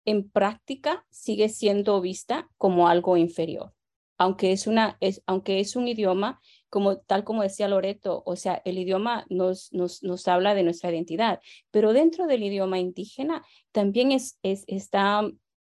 en 0.05 0.31
práctica 0.31 1.05
sigue 1.11 1.49
siendo 1.49 2.01
vista 2.01 2.49
como 2.57 2.89
algo 2.89 3.17
inferior, 3.17 3.73
aunque 4.19 4.53
es, 4.53 4.67
una, 4.67 4.97
es, 5.01 5.23
aunque 5.27 5.61
es 5.61 5.77
un 5.77 5.89
idioma 5.89 6.41
como 6.69 6.99
tal 6.99 7.25
como 7.25 7.43
decía 7.43 7.69
Loreto, 7.69 8.23
o 8.27 8.37
sea, 8.37 8.61
el 8.65 8.79
idioma 8.79 9.27
nos, 9.29 9.73
nos, 9.73 10.03
nos 10.03 10.27
habla 10.29 10.55
de 10.55 10.63
nuestra 10.63 10.91
identidad, 10.91 11.41
pero 11.71 11.93
dentro 11.93 12.27
del 12.27 12.43
idioma 12.43 12.79
indígena 12.79 13.45
también 13.73 14.13
es, 14.13 14.39
es, 14.43 14.65
está 14.67 15.23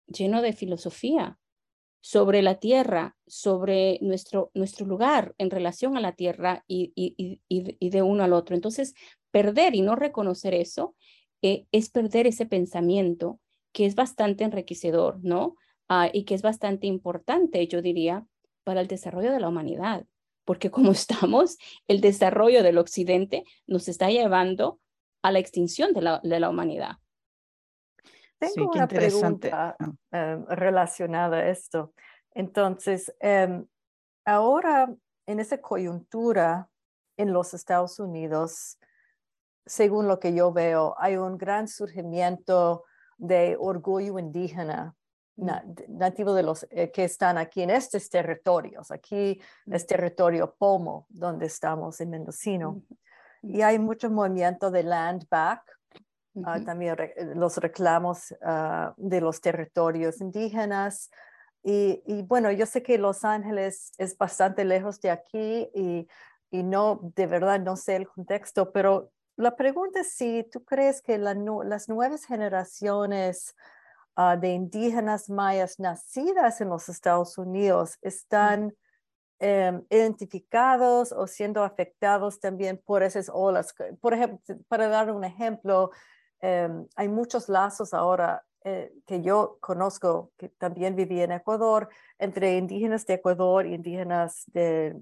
lleno 0.07 0.43
de 0.43 0.53
filosofía 0.53 1.39
sobre 2.05 2.43
la 2.43 2.57
tierra, 2.57 3.17
sobre 3.27 3.99
nuestro, 4.03 4.51
nuestro 4.53 4.85
lugar 4.85 5.35
en 5.39 5.49
relación 5.49 5.97
a 5.97 6.03
la 6.03 6.13
tierra 6.13 6.63
y, 6.69 6.93
y, 6.95 7.41
y, 7.49 7.89
de 7.89 8.03
uno 8.03 8.25
al 8.25 8.35
otro. 8.35 8.55
Entonces, 8.55 8.93
perder 9.31 9.75
y 9.75 9.81
no 9.81 9.97
reconocer 9.97 10.53
eso 10.53 10.95
eh, 11.41 11.65
es 11.73 11.89
perder 11.89 12.27
ese 12.27 12.45
pensamiento 12.45 13.41
que 13.73 13.87
es 13.87 13.95
bastante 13.95 14.45
enriquecedor, 14.45 15.19
¿no? 15.23 15.57
Ah, 15.89 16.11
y 16.13 16.25
que 16.25 16.35
es 16.35 16.43
bastante 16.43 16.87
importante, 16.87 17.67
yo 17.69 17.81
diría, 17.81 18.27
para 18.65 18.83
el 18.83 18.87
desarrollo 18.87 19.33
de 19.33 19.41
la 19.41 19.49
humanidad 19.49 20.05
porque 20.45 20.71
como 20.71 20.93
estamos, 20.93 21.57
el 21.89 22.03
desarrollo 22.03 22.63
del 22.63 22.77
occidente 22.77 23.45
nos 23.67 23.89
está 23.89 24.11
llevando 24.11 24.79
a 25.23 25.33
la 25.33 25.39
extinción 25.39 25.95
de 25.95 26.03
la, 26.03 26.21
de 26.23 26.39
la 26.39 26.51
humanidad. 26.51 26.99
Tengo 28.53 28.71
una 28.73 28.89
pregunta 28.89 29.77
ah. 29.79 29.93
em, 30.13 30.45
relacionada 30.47 31.39
a 31.39 31.49
esto. 31.49 31.93
Entonces, 32.33 33.15
em, 33.21 33.67
ahora 34.25 34.95
en 35.27 35.41
esa 35.41 35.61
coyuntura 35.61 36.69
en 37.17 37.33
los 37.33 37.55
Estados 37.55 37.99
Unidos, 37.99 38.79
según 39.67 40.09
lo 40.09 40.19
que 40.19 40.35
yo 40.35 40.53
veo, 40.53 40.95
hay 40.99 41.17
un 41.17 41.39
gran 41.39 41.69
surgimiento 41.69 42.85
de 43.17 43.57
orgullo 43.59 44.19
indígena 44.19 44.95
nativos 45.37 46.37
de 46.37 46.43
los 46.43 46.67
eh, 46.71 46.91
que 46.93 47.05
están 47.05 47.39
aquí 47.39 47.63
en 47.63 47.71
estos 47.71 48.09
territorios. 48.09 48.91
Aquí 48.91 49.41
es 49.67 49.87
territorio 49.87 50.55
Pomo, 50.57 51.07
donde 51.09 51.47
estamos 51.47 52.01
en 52.01 52.11
Mendocino. 52.11 52.83
Y 53.43 53.63
hay 53.63 53.79
mucho 53.79 54.11
movimiento 54.11 54.71
de 54.71 54.85
land 54.85 55.27
back, 55.29 55.63
ah, 56.45 56.61
también 56.65 56.97
eh, 56.99 57.33
los 57.35 57.57
reclamos 57.59 58.35
ah, 58.43 58.95
de 58.97 59.21
los 59.21 59.41
territorios 59.41 60.21
indígenas. 60.21 61.11
Y, 61.63 62.03
y, 62.07 62.23
bueno, 62.23 62.51
yo 62.51 62.67
sé 62.67 62.83
que 62.83 62.99
Los 62.99 63.25
Ángeles 63.25 63.93
es 63.99 64.17
bastante 64.19 64.65
lejos 64.65 65.01
de 65.01 65.11
aquí 65.11 65.69
y, 65.75 66.07
y 66.51 66.63
no, 66.63 67.01
de 67.17 67.27
verdad, 67.27 67.61
no 67.61 67.77
sé 67.77 67.97
el 67.97 68.09
contexto, 68.09 68.71
pero 68.73 69.11
la 69.37 69.57
pregunta 69.57 70.01
es 70.01 70.13
si 70.13 70.47
tú 70.53 70.65
crees 70.65 71.01
que 71.01 71.19
las 71.19 71.89
nuevas 71.89 72.25
generaciones 72.27 73.55
Ah, 74.17 74.37
de 74.37 74.51
indígenas 74.51 75.29
mayas 75.29 75.81
nacidas 75.81 76.61
en 76.61 76.69
los 76.69 76.89
Estados 76.89 77.37
Unidos 77.37 77.99
están 78.01 78.73
em, 79.41 79.85
identificados 79.91 81.11
o 81.11 81.27
siendo 81.27 81.65
afectados 81.65 82.39
también 82.39 82.81
por 82.85 83.03
esas 83.03 83.29
olas. 83.29 83.75
Por 84.01 84.15
ejemplo, 84.15 84.57
para 84.69 84.87
dar 84.87 85.11
un 85.11 85.25
ejemplo, 85.25 85.91
em, 86.41 86.87
hay 86.97 87.09
muchos 87.09 87.49
lazos 87.49 87.95
ahora 87.95 88.43
eh, 88.67 88.95
que 89.07 89.21
yo 89.21 89.59
conozco, 89.61 90.33
que 90.39 90.49
también 90.49 90.97
viví 90.97 91.21
en 91.21 91.33
Ecuador, 91.33 91.91
entre 92.19 92.57
indígenas 92.57 93.05
de 93.05 93.15
Ecuador 93.15 93.67
y 93.67 93.75
indígenas 93.75 94.45
de, 94.47 94.97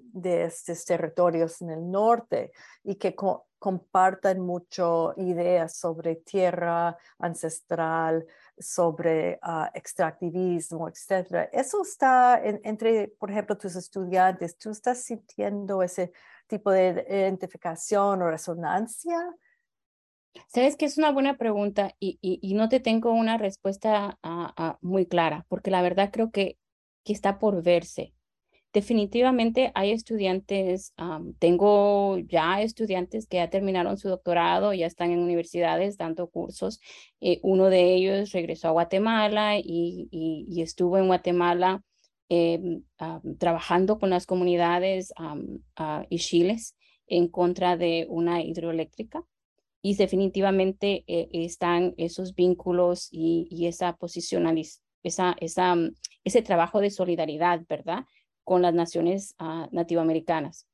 estos 0.45 0.85
territorios 0.85 1.63
en 1.63 1.71
el 1.71 1.89
norte, 1.89 2.51
y 2.83 2.97
que 2.97 3.15
compartan 3.61 4.41
mucho 4.41 5.15
ideas 5.17 5.77
sobre 5.77 6.17
tierra 6.17 6.99
ancestral, 7.21 8.27
sobre 8.59 9.39
uh, 9.45 9.67
extractivismo, 9.75 10.89
etcétera. 10.89 11.45
Eso 11.53 11.83
está 11.83 12.41
entre, 12.45 13.15
por 13.17 13.31
ejemplo, 13.31 13.57
tus 13.57 13.77
estudiantes. 13.77 14.59
¿Tú 14.59 14.71
estás 14.71 15.05
sintiendo 15.05 15.85
ese 15.85 16.13
tipo 16.49 16.73
de 16.73 17.07
identificación 17.09 18.23
o 18.23 18.29
resonancia? 18.29 19.17
Sabes 20.49 20.77
que 20.77 20.85
es 20.87 20.99
una 20.99 21.13
buena 21.13 21.37
pregunta 21.37 21.95
y, 22.01 22.19
y, 22.21 22.55
no 22.55 22.69
te 22.69 22.81
tengo 22.81 23.13
una 23.13 23.39
respuesta 23.39 24.19
muy 24.81 25.07
clara, 25.07 25.47
porque 25.49 25.71
la 25.71 25.83
verdad 25.83 26.11
creo 26.13 26.31
que, 26.31 26.59
que 27.05 27.13
está 27.13 27.39
por 27.39 27.63
verse 27.63 28.15
definitivamente 28.73 29.71
hay 29.75 29.91
estudiantes, 29.93 30.95
tengo 31.39 32.19
ya 32.19 32.63
estudiantes 32.63 33.27
que 33.27 33.37
ya 33.37 33.51
terminaron 33.51 33.99
su 33.99 34.09
doctorado, 34.09 34.73
ya 34.73 34.87
están 34.87 35.11
en 35.11 35.21
universidades 35.21 35.99
dando 35.99 36.29
cursos. 36.29 36.81
Eh, 37.21 37.39
uno 37.43 37.69
de 37.69 37.95
ellos 37.95 38.33
regresó 38.33 38.69
a 38.69 38.73
Guatemala 38.73 39.59
y, 39.59 40.09
y, 40.11 40.63
estuvo 40.63 40.99
en 40.99 41.07
Guatemala 41.07 41.83
em, 42.29 42.83
trabajando 43.39 43.99
con 43.99 44.11
las 44.11 44.27
comunidades 44.27 45.13
y 46.09 46.19
chiles 46.19 46.77
en 47.07 47.29
contra 47.29 47.77
de 47.77 48.07
una 48.09 48.43
hidroeléctrica. 48.43 49.23
Y 49.83 49.97
definitivamente 49.97 51.05
eh, 51.07 51.29
están 51.33 51.95
esos 51.97 52.35
vínculos 52.35 53.09
y, 53.11 53.67
esa 53.67 53.97
posicionalización, 53.97 54.83
esa, 55.03 55.37
esa, 55.41 55.75
ese 56.23 56.43
trabajo 56.43 56.81
de 56.81 56.91
solidaridad, 56.91 57.63
¿verdad? 57.69 58.05
con 58.45 58.63
las 58.63 58.75
naciones 58.75 59.35
uh, 59.41 59.67
nativoamericanas. 59.71 60.67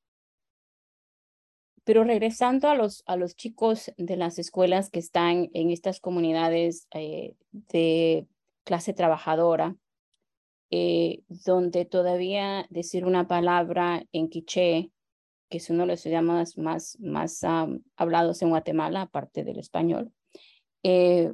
Pero 1.85 2.05
regresando 2.05 2.69
a 2.69 2.75
los, 2.75 3.03
a 3.07 3.17
los 3.17 3.35
chicos 3.35 3.93
de 3.97 4.17
las 4.17 4.39
escuelas 4.39 4.91
que 4.91 4.99
están 4.99 5.49
en 5.55 5.71
estas 5.71 6.01
comunidades 6.01 6.87
eh, 6.93 7.35
de 7.51 8.27
clase 8.65 8.93
trabajadora, 8.93 9.77
eh, 10.71 11.23
donde 11.29 11.87
todavía 11.87 12.67
decir 12.69 13.07
una 13.07 13.27
palabra 13.27 14.05
en 14.13 14.29
quiché, 14.29 14.91
que 15.49 15.59
es 15.59 15.71
uno 15.71 15.81
de 15.81 15.89
los 15.89 16.07
idiomas 16.07 16.59
más, 16.59 16.99
más 17.01 17.41
hablados 17.97 18.43
en 18.43 18.51
Guatemala, 18.51 19.03
aparte 19.03 19.45
del 19.45 19.59
español, 19.59 20.13
eh, 20.83 21.33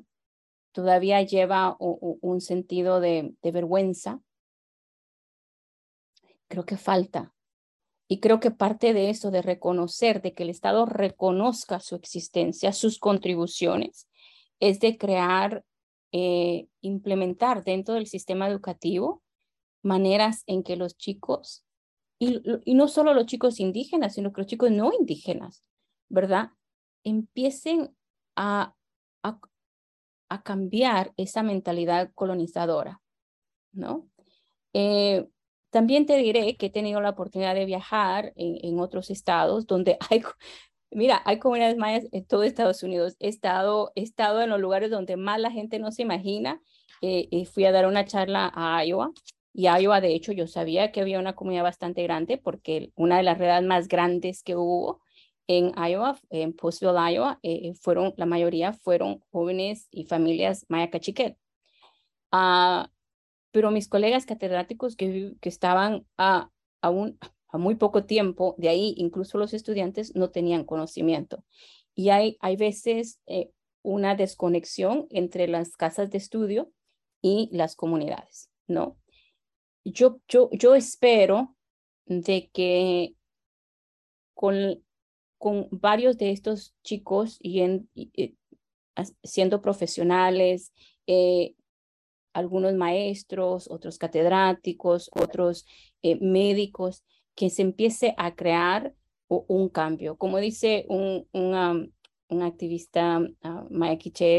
todavía 0.73 1.23
lleva 1.23 1.77
un 1.79 2.41
sentido 2.41 3.01
de, 3.01 3.35
de 3.43 3.51
vergüenza 3.53 4.21
creo 6.49 6.65
que 6.65 6.77
falta. 6.77 7.35
Y 8.09 8.21
creo 8.21 8.39
que 8.39 8.51
parte 8.51 8.93
de 8.93 9.11
eso, 9.11 9.31
de 9.31 9.43
reconocer, 9.43 10.23
de 10.23 10.35
que 10.35 10.43
el 10.43 10.51
Estado 10.51 10.87
reconozca 10.87 11.81
su 11.81 11.97
existencia, 11.97 12.73
sus 12.73 12.99
contribuciones, 12.99 14.09
es 14.61 14.79
de 14.81 14.99
crear, 14.99 15.65
eh, 16.13 16.69
implementar 16.81 17.65
dentro 17.65 17.95
del 17.95 18.07
sistema 18.07 18.49
educativo 18.49 19.23
maneras 19.83 20.45
en 20.47 20.63
que 20.63 20.77
los 20.77 20.97
chicos, 20.97 21.65
y, 22.19 22.43
y 22.65 22.75
no 22.75 22.89
solo 22.89 23.15
los 23.15 23.27
chicos 23.27 23.61
indígenas, 23.61 24.15
sino 24.15 24.33
que 24.33 24.43
los 24.43 24.49
chicos 24.49 24.71
no 24.71 24.93
indígenas, 24.99 25.65
¿verdad? 26.09 26.51
Empiecen 27.03 27.95
a, 28.37 28.75
a, 29.23 29.41
a 30.29 30.43
cambiar 30.43 31.13
esa 31.17 31.43
mentalidad 31.43 32.11
colonizadora, 32.15 33.01
¿no? 33.73 34.09
Eh, 34.73 35.29
también 35.71 36.07
te 36.07 36.17
diré 36.17 36.57
que 36.57 36.67
he 36.67 36.71
tenido 36.71 37.01
la 37.01 37.11
oportunidad 37.11 37.55
de 37.55 37.65
viajar 37.65 38.33
en, 38.37 38.79
otros 38.79 39.11
estados 39.11 39.67
donde 39.67 39.99
hay, 40.11 40.23
mira, 40.91 41.23
hay 41.25 41.39
comunidades 41.39 41.77
mayas 41.77 42.07
en 42.13 42.27
todo 42.27 42.43
Estados 42.45 42.83
Unidos. 42.83 43.17
He 43.19 43.29
estado, 43.29 43.93
he 43.97 44.03
estado 44.03 44.43
en 44.43 44.51
los 44.51 44.61
lugares 44.61 44.91
donde 44.91 45.17
más 45.17 45.41
la 45.41 45.51
gente 45.51 45.79
no 45.79 45.91
se 45.91 46.03
imagina. 46.03 46.61
Eh, 47.03 47.29
eh, 47.33 47.47
fui 47.47 47.65
a 47.65 47.73
dar 47.73 47.87
una 47.87 48.05
charla 48.05 48.53
a 48.55 48.85
Iowa 48.85 49.13
y 49.55 49.69
Iowa, 49.69 50.01
de 50.01 50.15
hecho, 50.15 50.33
yo 50.33 50.49
sabía 50.49 50.91
que 50.91 51.01
había 51.01 51.21
una 51.21 51.37
comunidad 51.37 51.63
bastante 51.63 52.03
grande 52.03 52.39
porque 52.39 52.91
una 52.97 53.19
de 53.19 53.23
las 53.23 53.39
redes 53.39 53.63
más 53.63 53.87
grandes 53.87 54.43
que 54.43 54.57
hubo 54.57 55.01
en 55.47 55.73
Iowa, 55.77 56.19
en 56.31 56.53
Postville, 56.53 57.13
Iowa, 57.13 57.39
eh, 57.45 57.73
fueron, 57.75 58.15
la 58.17 58.27
mayoría 58.27 58.73
fueron 58.73 59.21
jóvenes 59.31 59.87
y 59.93 60.07
familias 60.07 60.67
maya 60.69 60.91
cachiquel. 60.91 61.37
Uh, 62.33 62.89
pero 63.53 63.71
mis 63.71 63.89
colegas 63.89 64.27
catedráticos 64.27 64.97
que, 64.97 65.35
que 65.41 65.49
estaban 65.49 66.05
a, 66.17 66.51
a, 66.83 66.89
a 67.49 67.59
muy 67.59 67.77
poco 67.77 68.07
tiempo, 68.07 68.57
de 68.59 68.71
ahí 68.71 68.95
incluso 68.97 69.39
los 69.39 69.55
estudiantes 69.55 70.17
no 70.17 70.31
tenían 70.31 70.65
conocimiento. 70.65 71.45
Y 71.95 72.09
hay, 72.09 72.37
hay 72.41 72.57
veces 72.57 73.21
eh, 73.27 73.53
una 73.83 74.17
desconexión 74.17 75.07
entre 75.11 75.47
las 75.47 75.77
casas 75.77 76.11
de 76.11 76.19
estudio 76.19 76.73
y 77.23 77.49
las 77.53 77.77
comunidades, 77.77 78.51
¿no? 78.67 78.97
Yo, 79.85 80.21
yo, 80.29 80.49
yo 80.53 80.75
espero 80.75 81.55
de 82.07 82.51
que 82.53 83.15
con, 84.35 84.83
con 85.39 85.69
varios 85.71 86.19
de 86.19 86.31
estos 86.31 86.75
chicos 86.83 87.39
y, 87.41 87.61
en, 87.61 87.89
siendo 89.23 89.61
profesionales, 89.61 90.73
eh, 91.07 91.55
algunos 92.33 92.75
maestros, 92.75 93.71
otros 93.71 93.99
catedráticos, 93.99 95.11
otros 95.13 95.67
eh, 96.03 96.19
médicos, 96.21 97.05
que 97.35 97.51
se 97.51 97.63
empiece 97.63 98.15
a 98.17 98.35
crear 98.35 98.95
un 99.29 99.69
cambio. 99.69 100.17
Como 100.17 100.39
dice 100.39 100.85
un, 100.89 101.27
un, 101.33 101.93
un 102.29 102.43
activista, 102.43 103.19
uh, 103.21 103.67
Maya 103.71 103.99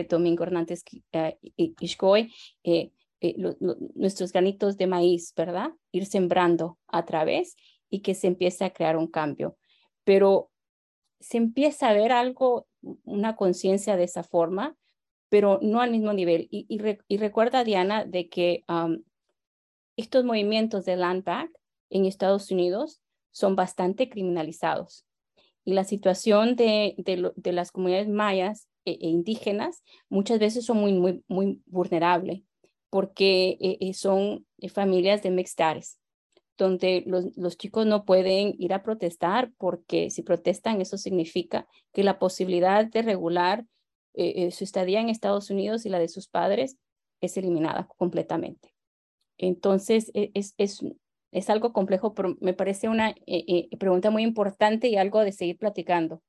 Domingo 0.09 0.43
Hernández 0.43 0.83
uh, 1.13 1.17
eh, 2.63 2.91
nuestros 3.95 4.31
granitos 4.31 4.77
de 4.77 4.87
maíz, 4.87 5.33
¿verdad? 5.35 5.71
Ir 5.91 6.05
sembrando 6.05 6.77
a 6.87 7.05
través 7.05 7.55
y 7.89 8.01
que 8.01 8.13
se 8.13 8.27
empiece 8.27 8.65
a 8.65 8.71
crear 8.71 8.97
un 8.97 9.07
cambio. 9.07 9.57
Pero 10.03 10.51
se 11.19 11.37
empieza 11.37 11.89
a 11.89 11.93
ver 11.93 12.11
algo, 12.11 12.67
una 13.03 13.35
conciencia 13.35 13.95
de 13.95 14.03
esa 14.03 14.23
forma, 14.23 14.75
pero 15.29 15.59
no 15.61 15.81
al 15.81 15.91
mismo 15.91 16.13
nivel. 16.13 16.47
Y, 16.51 16.65
y, 16.69 17.17
recuerda, 17.17 17.63
Diana, 17.63 18.05
de 18.05 18.29
que 18.29 18.63
estos 19.95 20.23
movimientos 20.23 20.85
de 20.85 20.97
land 20.97 21.23
back 21.23 21.51
en 21.89 22.05
Estados 22.05 22.51
Unidos 22.51 23.01
son 23.31 23.55
bastante 23.55 24.09
criminalizados. 24.09 25.05
Y 25.63 25.73
la 25.73 25.83
situación 25.83 26.55
de, 26.55 26.95
de, 26.97 27.51
las 27.51 27.71
comunidades 27.71 28.07
mayas 28.07 28.67
e, 28.85 28.91
e, 28.91 29.07
indígenas 29.07 29.83
muchas 30.09 30.37
veces 30.37 30.65
son 30.65 30.77
muy, 30.77 30.93
muy, 30.93 31.23
muy 31.27 31.61
vulnerables 31.65 32.43
porque 32.89 33.57
eh, 33.59 33.77
eh, 33.81 33.93
son 33.93 34.45
familias 34.73 35.21
de 35.21 35.31
mixtares, 35.31 35.99
donde 36.57 37.03
los, 37.05 37.35
los, 37.35 37.57
chicos 37.57 37.85
no 37.85 38.05
pueden 38.05 38.55
ir 38.57 38.73
a 38.73 38.83
protestar 38.83 39.51
porque 39.57 40.09
si 40.09 40.21
protestan 40.21 40.81
eso 40.81 40.97
significa 40.97 41.67
que 41.93 42.03
la 42.03 42.19
posibilidad 42.19 42.85
de 42.85 43.01
regular 43.01 43.65
eh, 44.13 44.49
su 44.51 44.63
estadía 44.63 45.01
en 45.01 45.09
Estados 45.09 45.49
Unidos 45.49 45.85
y 45.85 45.89
la 45.89 45.99
de 45.99 46.07
sus 46.07 46.29
padres 46.29 46.77
es 47.19 47.35
eliminada 47.35 47.89
completamente. 47.97 48.73
Entonces, 49.37 50.09
e, 50.13 50.31
es, 50.33 50.53
es, 50.57 50.79
es 51.33 51.49
algo 51.49 51.73
complejo, 51.73 52.13
pero 52.13 52.37
me 52.39 52.53
parece 52.53 52.87
una 52.87 53.13
pregunta 53.77 54.09
muy 54.09 54.23
importante 54.23 54.87
y 54.87 54.95
algo 54.95 55.19
de 55.19 55.33
seguir 55.33 55.57
platicando. 55.57 56.21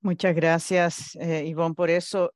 Muchas 0.00 0.36
gracias, 0.36 1.16
Ivonne, 1.16 1.74
por 1.74 1.90
eso. 1.90 2.32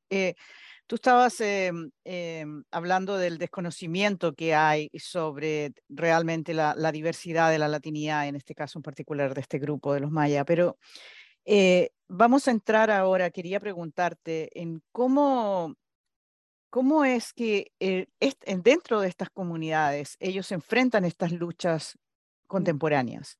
Tú 0.92 0.96
estabas 0.96 1.40
em, 1.40 1.90
em, 2.05 2.64
hablando 2.70 3.16
del 3.16 3.38
desconocimiento 3.38 4.35
que 4.35 4.55
hay 4.55 4.90
sobre 4.98 5.72
realmente 5.88 6.52
la, 6.52 6.74
diversidad 6.92 7.50
de 7.50 7.59
la 7.59 7.66
latinidad, 7.66 8.28
en 8.28 8.37
este 8.37 8.55
caso 8.55 8.78
en 8.78 8.83
particular 8.83 9.33
de 9.33 9.40
este 9.40 9.59
grupo 9.59 9.94
de 9.94 10.00
los 10.00 10.11
mayas, 10.11 10.44
pero 10.46 10.76
eh, 11.46 11.92
vamos 12.09 12.46
a 12.46 12.50
entrar 12.50 12.90
ahora, 12.90 13.31
quería 13.31 13.59
preguntarte 13.59 14.50
en 14.52 14.83
cómo, 14.92 15.76
cómo 16.68 17.07
es 17.07 17.33
que 17.33 17.72
eh, 17.81 18.09
dentro 18.62 19.00
de 19.00 19.09
estas 19.09 19.31
comunidades 19.31 20.18
ellos 20.20 20.52
enfrentan 20.52 21.07
estas 21.07 21.33
luchas 21.33 21.98
contemporáneas 22.46 23.38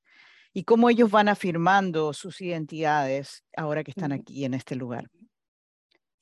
y 0.55 0.65
cómo 0.65 0.89
ellos 0.89 1.11
van 1.11 1.29
afirmando 1.29 2.15
sus 2.15 2.41
identidades 2.41 3.45
ahora 3.55 3.85
que 3.85 3.91
están 3.91 4.13
aquí 4.13 4.47
en 4.47 4.55
este 4.55 4.75
lugar. 4.75 5.11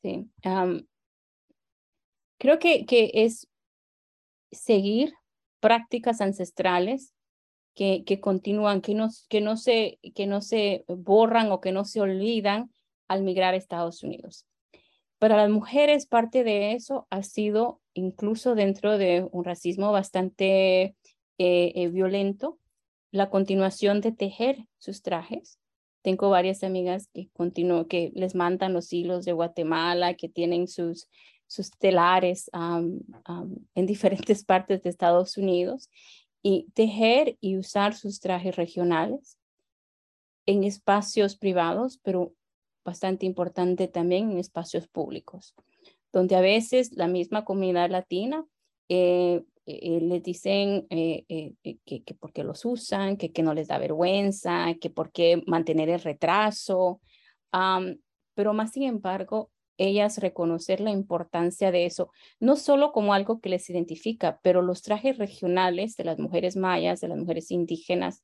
Sí, 0.03 0.29
Creo 2.41 2.59
que, 2.59 2.87
que 2.87 3.11
es 3.13 3.49
seguir 4.51 5.13
prácticas 5.61 6.23
ancestrales 6.23 7.13
que, 7.75 8.03
que 8.07 8.19
continúan, 8.19 8.81
que 8.81 8.95
no, 8.95 9.11
que, 9.29 9.43
no 9.43 9.59
se, 9.59 9.99
que 10.15 10.27
no 10.27 10.41
se 10.41 10.87
borran 10.89 11.53
o 11.53 11.61
que 11.61 11.71
no 11.71 11.85
se 11.85 12.01
olvidan 12.01 12.73
al 13.09 13.25
migrar 13.25 13.53
a 13.53 13.59
Estados 13.59 14.03
Unidos. 14.03 14.47
Para 15.19 15.37
las 15.37 15.51
mujeres, 15.51 16.07
parte 16.07 16.43
de 16.43 16.73
eso 16.73 17.07
ha 17.11 17.23
sido 17.23 17.83
incluso 17.93 18.55
dentro 18.55 18.97
de 18.97 19.29
un 19.31 19.45
racismo 19.45 19.93
bastante 19.93 20.83
eh, 20.83 20.95
eh, 21.37 21.89
violento, 21.89 22.59
la 23.11 23.29
continuación 23.29 24.01
de 24.01 24.13
tejer 24.13 24.65
sus 24.79 25.03
trajes. 25.03 25.59
Tengo 26.01 26.31
varias 26.31 26.65
amigas 26.65 27.11
que, 27.13 27.29
que 27.87 28.13
les 28.15 28.35
mandan 28.35 28.73
los 28.73 28.91
hilos 28.95 29.27
de 29.27 29.33
Guatemala, 29.33 30.15
que 30.15 30.31
tienen 30.31 30.69
sus, 30.69 31.07
sus 31.51 31.73
telares 31.73 32.49
en 32.53 33.87
diferentes 33.87 34.45
partes 34.53 34.83
de 34.83 34.91
Estados 34.91 35.37
Unidos 35.37 35.91
y 36.43 36.69
tejer 36.75 37.37
y 37.41 37.59
usar 37.59 37.95
sus 37.95 38.21
trajes 38.21 38.55
regionales 38.55 39.37
en 40.47 40.63
espacios 40.63 41.37
privados, 41.37 41.99
pero 42.05 42.33
bastante 42.85 43.27
importante 43.27 43.89
también 43.89 44.31
en 44.31 44.39
espacios 44.39 44.87
públicos, 44.87 45.55
donde 46.13 46.37
a 46.37 46.41
veces 46.41 46.93
la 46.93 47.09
misma 47.09 47.45
comunidad 47.45 47.91
latina 47.91 48.47
eh, 48.89 49.43
eh, 49.67 50.01
les 50.01 50.23
dicen 50.23 50.87
eh, 50.89 51.53
que, 51.85 52.03
que 52.05 52.15
porque 52.15 52.45
los 52.45 52.65
usan, 52.65 53.17
que, 53.17 53.33
que 53.33 53.43
no 53.43 53.55
les 53.55 53.67
da 53.67 53.79
vergüenza, 53.79 54.75
que 54.81 54.89
por 54.89 55.11
qué 55.11 55.43
mantener 55.47 55.89
el 55.89 56.01
retraso, 56.01 57.01
pero 58.35 58.55
más 58.55 58.71
sin 58.71 58.85
embargo, 58.85 59.51
ellas 59.81 60.19
reconocer 60.19 60.81
la 60.81 60.91
importancia 60.91 61.73
de 61.73 61.87
eso, 61.87 62.11
no 62.39 62.57
solo 62.57 62.93
como 62.93 63.15
algo 63.15 63.41
que 63.41 63.49
les 63.49 63.69
identifica, 63.71 64.39
pero 64.43 64.63
los 64.63 64.83
trajes 64.83 65.19
regionales 65.19 65.97
de 65.97 66.05
las 66.05 66.19
mujeres 66.19 66.57
mayas, 66.57 67.01
de 67.01 67.09
las 67.09 67.19
mujeres 67.19 67.51
indígenas, 67.51 68.23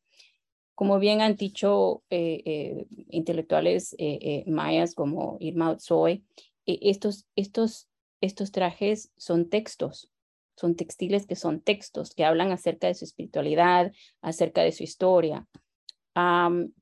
como 0.74 0.98
bien 0.98 1.22
han 1.22 1.36
dicho 1.36 2.04
eh, 2.10 2.42
eh, 2.44 2.86
intelectuales 3.08 3.96
eh, 3.98 4.44
mayas 4.46 4.94
como 4.94 5.38
Irma 5.40 5.70
Otsoy, 5.70 6.26
estos, 6.66 7.26
estos, 7.34 7.88
estos 8.20 8.52
trajes 8.52 9.10
son 9.16 9.48
textos, 9.48 10.12
son 10.54 10.76
textiles 10.76 11.26
que 11.26 11.36
son 11.36 11.62
textos, 11.62 12.14
que 12.14 12.26
hablan 12.26 12.52
acerca 12.52 12.88
de 12.88 12.94
su 12.94 13.06
espiritualidad, 13.06 13.92
acerca 14.20 14.62
de 14.62 14.72
su 14.72 14.82
historia. 14.82 15.46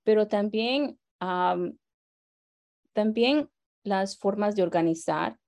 pero 0.03 0.27
también, 0.27 0.99
también 2.93 3.49
las 3.85 4.19
formas 4.19 4.57
de 4.57 4.63
organizar. 4.63 5.39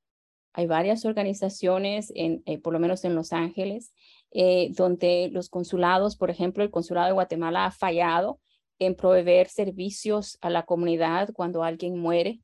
Hay 0.52 0.66
varias 0.66 1.04
organizaciones, 1.04 2.12
en, 2.14 2.42
eh, 2.46 2.58
por 2.58 2.72
lo 2.72 2.78
menos 2.78 3.04
en 3.04 3.14
Los 3.14 3.32
Ángeles, 3.32 3.92
eh, 4.30 4.70
donde 4.72 5.28
los 5.32 5.48
consulados, 5.48 6.16
por 6.16 6.30
ejemplo, 6.30 6.62
el 6.62 6.70
consulado 6.70 7.08
de 7.08 7.14
Guatemala 7.14 7.66
ha 7.66 7.70
fallado 7.72 8.40
en 8.78 8.94
proveer 8.94 9.48
servicios 9.48 10.38
a 10.40 10.50
la 10.50 10.64
comunidad 10.64 11.30
cuando 11.32 11.62
alguien 11.62 11.98
muere. 11.98 12.40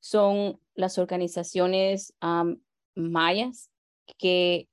Son 0.00 0.60
las 0.74 0.98
organizaciones 0.98 2.14
mayas 2.94 3.70
que, 4.18 4.68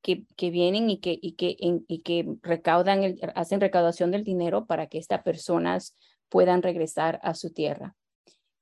que, 0.00 0.24
que, 0.36 0.50
vienen 0.50 0.88
y 0.90 0.98
que, 0.98 1.18
y 1.20 1.32
que, 1.32 1.56
y 1.58 1.98
que 2.00 2.36
recaudan, 2.42 3.16
hacen 3.34 3.60
recaudación 3.60 4.10
del 4.10 4.24
dinero 4.24 4.66
para 4.66 4.86
que 4.86 4.98
estas 4.98 5.22
personas 5.22 5.96
puedan 6.28 6.62
regresar 6.62 7.20
a 7.22 7.34
su 7.34 7.52
tierra 7.52 7.96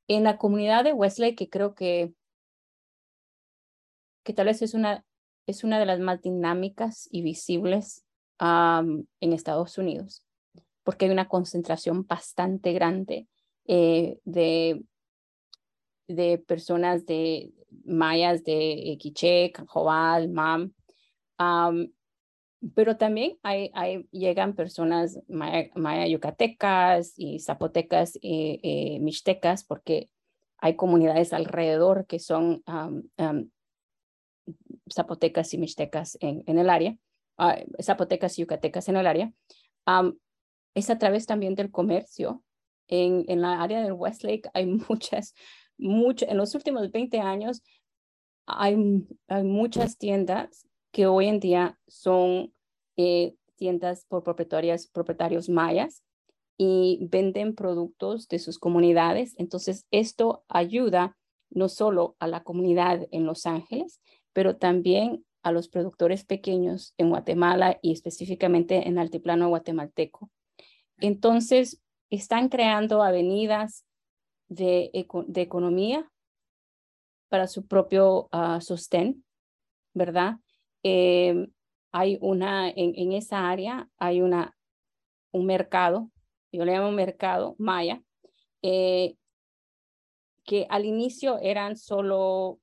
en 0.08 0.24
la 0.24 0.38
comunidad 0.38 0.84
de 0.84 0.92
Wesley, 0.92 1.34
que 1.34 1.48
creo 1.48 1.74
que, 1.74 2.12
que 4.24 4.32
tal 4.32 4.46
vez 4.46 4.62
es 4.62 4.74
una, 4.74 5.04
es 5.46 5.64
una 5.64 5.78
de 5.78 5.86
las 5.86 6.00
más 6.00 6.20
dinámicas 6.22 7.08
y 7.10 7.22
visibles 7.22 8.04
en 8.38 9.06
Estados 9.32 9.78
Unidos, 9.78 10.22
porque 10.82 11.06
hay 11.06 11.10
una 11.10 11.28
concentración 11.28 12.06
bastante 12.06 12.72
grande 12.72 13.28
eh, 13.66 14.18
de, 14.24 14.84
de 16.06 16.38
personas 16.38 17.06
de 17.06 17.52
mayas 17.84 18.44
de 18.44 18.96
Quiché, 19.00 19.52
Canjobal, 19.52 20.28
Mam, 20.28 20.72
pero 22.74 22.96
también 22.96 23.38
hay, 23.42 23.70
hay, 23.74 24.06
llegan 24.10 24.54
personas 24.54 25.18
maya, 25.28 26.06
yucatecas 26.06 27.14
y 27.16 27.40
zapotecas 27.40 28.18
y 28.20 28.60
eh, 28.62 28.98
mixtecas 29.00 29.64
porque 29.64 30.10
hay 30.58 30.74
comunidades 30.74 31.32
alrededor 31.32 32.06
que 32.06 32.18
son 32.18 32.64
zapotecas 34.92 35.52
y 35.52 35.58
mixtecas 35.58 36.16
en, 36.20 36.42
en 36.46 36.58
el 36.58 36.70
área, 36.70 36.96
ah, 37.38 37.58
zapotecas 37.82 38.38
y 38.38 38.42
yucatecas 38.42 38.88
en 38.88 38.96
el 38.96 39.06
área. 39.06 39.32
es 40.74 40.90
a 40.90 40.98
través 40.98 41.26
también 41.26 41.54
del 41.54 41.70
comercio. 41.70 42.42
En, 42.88 43.24
en 43.26 43.40
la 43.40 43.60
área 43.60 43.82
del 43.82 43.92
Westlake 43.92 44.48
hay 44.54 44.66
muchas, 44.88 45.34
muchas, 45.76 46.28
en 46.30 46.36
los 46.36 46.54
últimos 46.54 46.90
20 46.92 47.18
años 47.20 47.62
hay, 48.46 48.76
hay 49.28 49.42
muchas 49.42 49.98
tiendas 49.98 50.66
que 50.92 51.06
hoy 51.06 51.26
en 51.26 51.40
día 51.40 51.78
son, 51.86 52.54
eh, 52.96 53.34
tiendas 53.56 54.04
por 54.06 54.22
propietarios, 54.22 55.48
mayas 55.48 56.02
y 56.58 56.98
venden 57.10 57.54
productos 57.54 58.28
de 58.28 58.38
sus 58.38 58.58
comunidades. 58.58 59.34
Entonces, 59.38 59.86
esto 59.90 60.44
ayuda 60.48 61.16
no 61.50 61.68
solo 61.68 62.16
a 62.18 62.26
la 62.26 62.42
comunidad 62.42 63.06
en 63.10 63.26
Los 63.26 63.46
Ángeles, 63.46 64.00
pero 64.32 64.56
también 64.56 65.24
a 65.42 65.52
los 65.52 65.68
productores 65.68 66.24
pequeños 66.24 66.94
en 66.98 67.10
Guatemala 67.10 67.78
y 67.82 67.92
específicamente 67.92 68.88
en 68.88 68.98
Altiplano 68.98 69.48
Guatemalteco. 69.48 70.30
Entonces, 70.98 71.80
están 72.10 72.48
creando 72.48 73.02
avenidas 73.02 73.84
de, 74.48 74.90
economía 74.92 76.10
para 77.28 77.46
su 77.46 77.66
propio 77.66 78.28
uh, 78.32 78.60
sostén, 78.60 79.24
¿verdad? 79.94 80.36
Em, 80.82 81.48
hay 81.96 82.18
una, 82.20 82.68
en, 82.68 83.12
esa 83.12 83.48
área 83.48 83.88
hay 83.96 84.20
una, 84.20 84.54
un 85.32 85.46
mercado, 85.46 86.10
yo 86.52 86.66
le 86.66 86.72
llamo 86.72 86.92
mercado 86.92 87.56
maya, 87.58 88.02
eh, 88.60 89.16
que 90.44 90.66
al 90.68 90.84
inicio 90.84 91.38
eran 91.40 91.78
solo 91.78 92.58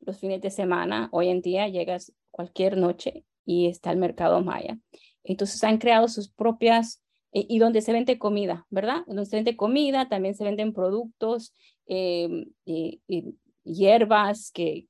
los 0.00 0.18
fines 0.18 0.42
de 0.42 0.50
semana, 0.50 1.08
hoy 1.10 1.28
en 1.28 1.40
día 1.40 1.68
llegas 1.68 2.12
cualquier 2.30 2.76
noche 2.76 3.24
y 3.46 3.66
está 3.66 3.90
el 3.90 3.96
mercado 3.96 4.42
maya. 4.42 4.78
Entonces 5.22 5.64
han 5.64 5.78
creado 5.78 6.06
sus 6.08 6.28
propias, 6.28 7.02
eh, 7.32 7.46
y 7.48 7.58
donde 7.58 7.80
se 7.80 7.94
vende 7.94 8.18
comida, 8.18 8.66
¿verdad? 8.68 9.04
Donde 9.06 9.24
se 9.24 9.36
vende 9.36 9.56
comida, 9.56 10.06
también 10.10 10.34
se 10.34 10.44
venden 10.44 10.74
productos, 10.74 11.54
em, 11.86 12.44
hierbas, 13.64 14.50
que, 14.52 14.86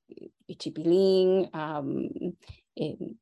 chipilín, 0.58 1.48
em, 1.52 2.34
eh, 2.74 3.14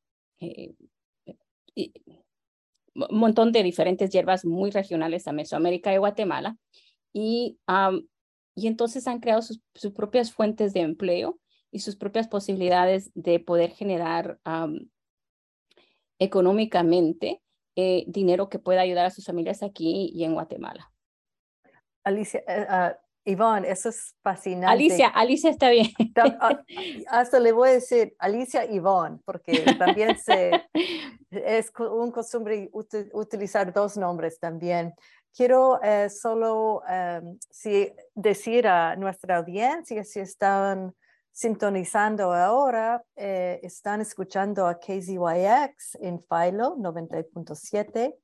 un 2.94 3.18
montón 3.18 3.52
de 3.52 3.62
diferentes 3.62 4.10
hierbas 4.10 4.44
muy 4.44 4.70
regionales 4.70 5.26
a 5.26 5.32
Mesoamérica 5.32 5.92
y 5.94 5.98
Guatemala. 5.98 6.56
Y, 7.12 7.58
y 8.54 8.66
entonces 8.66 9.06
han 9.06 9.20
creado 9.20 9.42
sus, 9.42 9.60
sus, 9.74 9.92
propias 9.92 10.32
fuentes 10.32 10.72
de 10.72 10.80
empleo 10.80 11.38
y 11.70 11.80
sus 11.80 11.96
propias 11.96 12.28
posibilidades 12.28 13.10
de 13.14 13.40
poder 13.40 13.70
generar 13.70 14.38
económicamente 16.18 17.42
eh, 17.74 18.04
dinero 18.06 18.48
que 18.48 18.58
pueda 18.58 18.82
ayudar 18.82 19.06
a 19.06 19.10
sus 19.10 19.24
familias 19.24 19.62
aquí 19.62 20.10
y 20.14 20.24
en 20.24 20.34
Guatemala. 20.34 20.92
Alicia, 22.04 22.42
uh, 22.46 22.94
Ivonne, 23.24 23.70
eso 23.70 23.88
es 23.88 24.16
fascinante. 24.22 24.72
Alicia, 24.72 25.08
Alicia 25.08 25.50
está 25.50 25.70
bien. 25.70 25.88
Ah, 26.40 26.60
hasta 27.08 27.38
le 27.38 27.52
voy 27.52 27.70
a 27.70 27.72
decir 27.72 28.14
Alicia 28.18 28.64
Ivonne, 28.64 29.18
porque 29.24 29.64
también 29.78 30.18
se, 30.18 30.50
es 31.30 31.72
un 31.78 32.10
costumbre 32.10 32.70
utilizar 33.12 33.72
dos 33.72 33.96
nombres 33.96 34.38
también. 34.38 34.92
Quiero 35.34 35.80
eh, 35.82 36.10
solo 36.10 36.82
em, 36.88 37.38
si, 37.50 37.92
decir 38.14 38.66
a 38.66 38.96
nuestra 38.96 39.38
audiencia 39.38 40.04
si 40.04 40.20
estaban 40.20 40.94
sintonizando 41.32 42.32
ahora, 42.32 43.02
eh, 43.16 43.58
están 43.62 44.02
escuchando 44.02 44.66
a 44.66 44.78
KZYX 44.78 45.96
en 46.00 46.18
Philo 46.20 46.76
90.7 46.76 48.14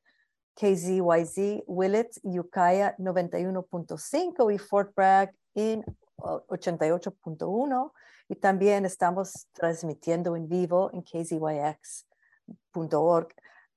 KZYZ, 0.59 1.62
Willits, 1.68 2.20
Ukiah 2.24 2.96
91.5 2.98 4.52
y 4.52 4.59
Fort 4.59 4.92
Bragg 4.94 5.32
en 5.54 5.84
88.1. 6.16 7.92
Y 8.28 8.34
también 8.36 8.84
estamos 8.84 9.46
transmitiendo 9.52 10.34
en 10.34 10.48
vivo 10.48 10.90
en 10.92 11.02
kzyx.org. 11.02 11.78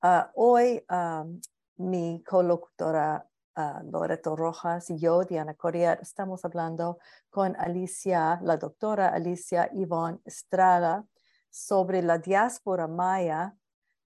Ah, 0.02 0.32
hoy 0.34 0.84
mi 1.78 2.24
colocutora 2.24 3.28
uh, 3.56 3.84
Loreto 3.92 4.36
Rojas 4.36 4.90
y 4.90 4.98
yo, 4.98 5.24
Diana 5.24 5.54
Coria, 5.54 5.94
estamos 5.94 6.44
hablando 6.46 6.98
con 7.30 7.56
Alicia, 7.58 8.40
la 8.42 8.58
doctora 8.58 9.10
Alicia 9.10 9.70
Ivonne 9.74 10.20
Estrada, 10.26 11.06
sobre 11.50 12.02
la 12.02 12.18
diáspora 12.18 12.88
maya 12.88 13.56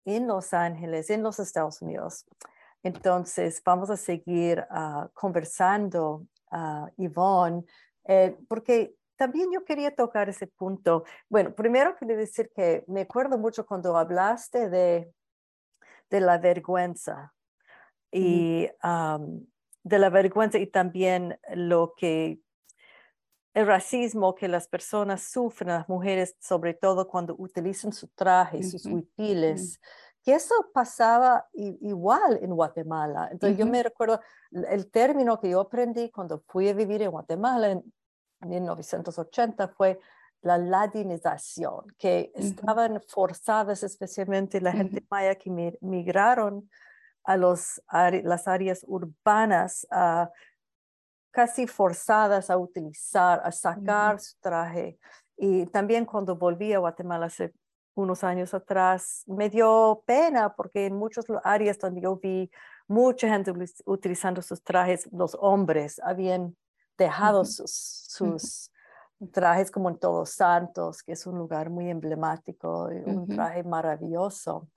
en 0.05 0.27
Los 0.27 0.53
Ángeles, 0.55 1.11
en 1.11 1.23
los 1.23 1.39
Estados 1.39 1.83
Unidos. 1.83 2.25
Entonces, 2.87 3.61
vamos 3.65 3.91
a 3.91 3.97
seguir 3.97 4.65
uh, 4.71 5.09
conversando, 5.13 6.29
uh, 6.53 6.87
Yvonne, 6.97 7.65
eh, 8.05 8.37
porque 8.49 8.95
también 9.17 9.51
yo 9.53 9.65
quería 9.65 9.93
tocar 9.93 10.29
ese 10.29 10.47
punto. 10.47 11.03
Bueno, 11.29 11.53
primero 11.53 11.97
quería 11.97 12.17
decir 12.17 12.49
que 12.55 12.85
me 12.87 13.01
acuerdo 13.01 13.39
mucho 13.39 13.67
cuando 13.67 13.97
hablaste 13.97 14.71
de, 14.71 15.13
de 16.11 16.21
la 16.21 16.39
vergüenza 16.39 17.35
y 18.13 18.69
de 19.83 19.99
la 19.99 20.09
vergüenza 20.09 20.59
y 20.59 20.69
también 20.69 21.41
lo 21.55 21.93
que 21.97 22.39
el 23.53 23.67
racismo 23.67 24.37
que 24.37 24.47
las 24.47 24.69
personas 24.69 25.23
sufren, 25.23 25.71
las 25.71 25.89
mujeres, 25.89 26.37
sobre 26.39 26.75
todo 26.75 27.09
cuando 27.09 27.35
utilizan 27.37 27.93
su 27.93 28.07
traje, 28.09 28.63
sus 28.63 28.87
huipiles, 28.87 29.81
que 30.27 30.35
eso 30.35 30.57
pasaba 30.75 31.47
igual 31.53 32.41
en 32.43 32.53
Guatemala. 32.53 33.29
Entonces 33.31 33.57
yo 33.57 33.65
me 33.65 33.81
recuerdo 33.81 34.21
el 34.51 34.91
término 34.91 35.39
que 35.39 35.51
yo 35.51 35.61
aprendí 35.61 36.11
cuando 36.11 36.43
fui 36.49 36.69
a 36.69 36.75
vivir 36.75 37.01
en 37.03 37.13
Guatemala 37.13 37.71
en 37.71 37.85
1980 38.41 39.69
fue 39.69 40.01
la 40.43 40.59
ladinización, 40.59 41.87
que 41.97 42.33
estaban 42.35 43.01
forzadas, 43.07 43.85
especialmente 43.85 44.61
la 44.61 44.73
gente 44.73 45.07
maya 45.09 45.37
que 45.37 45.77
migraron 45.81 46.69
a 47.23 47.37
los, 47.37 47.81
las 47.93 48.49
áreas 48.49 48.85
urbanas, 48.89 49.87
casi 51.31 51.69
forzadas 51.69 52.51
a 52.51 52.59
utilizar, 52.59 53.43
a 53.45 53.53
sacar 53.53 54.19
su 54.19 54.37
traje. 54.41 54.99
Y 55.37 55.67
también 55.67 56.05
cuando 56.05 56.35
volví 56.35 56.73
a 56.73 56.81
Guatemala 56.81 57.27
hace 57.27 57.55
unos 57.97 58.23
años 58.23 58.55
atrás, 58.55 59.25
me 59.27 59.49
dio 59.49 60.03
pena 60.07 60.55
porque 60.55 60.87
en 60.87 60.95
muchas 60.97 61.25
áreas 61.43 61.79
donde 61.79 62.03
yo 62.03 62.17
vi 62.17 62.51
mucha 62.87 63.29
gente 63.29 63.53
utilizando 63.87 64.43
sus 64.43 64.63
trajes, 64.63 65.09
los 65.13 65.37
hombres 65.41 65.99
habían 66.05 66.57
dejado 66.97 67.45
sus, 67.45 68.71
trajes 69.33 69.71
como 69.71 69.89
en 69.89 69.99
Todos 69.99 70.31
Santos, 70.31 71.03
que 71.03 71.13
es 71.13 71.27
un 71.27 71.39
lugar 71.39 71.71
muy 71.71 71.89
emblemático, 71.89 72.91
un 73.07 73.27
traje 73.27 73.65
maravilloso. 73.65 74.69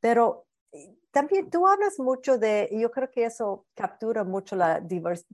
Pero 0.00 0.46
eh, 0.72 0.96
también 1.10 1.50
tú 1.50 1.66
hablas 1.66 1.98
mucho 1.98 2.38
de, 2.38 2.70
yo 2.72 2.90
creo 2.90 3.10
que 3.10 3.26
eso 3.26 3.66
captura 3.74 4.24
mucho 4.24 4.56
la, 4.56 4.82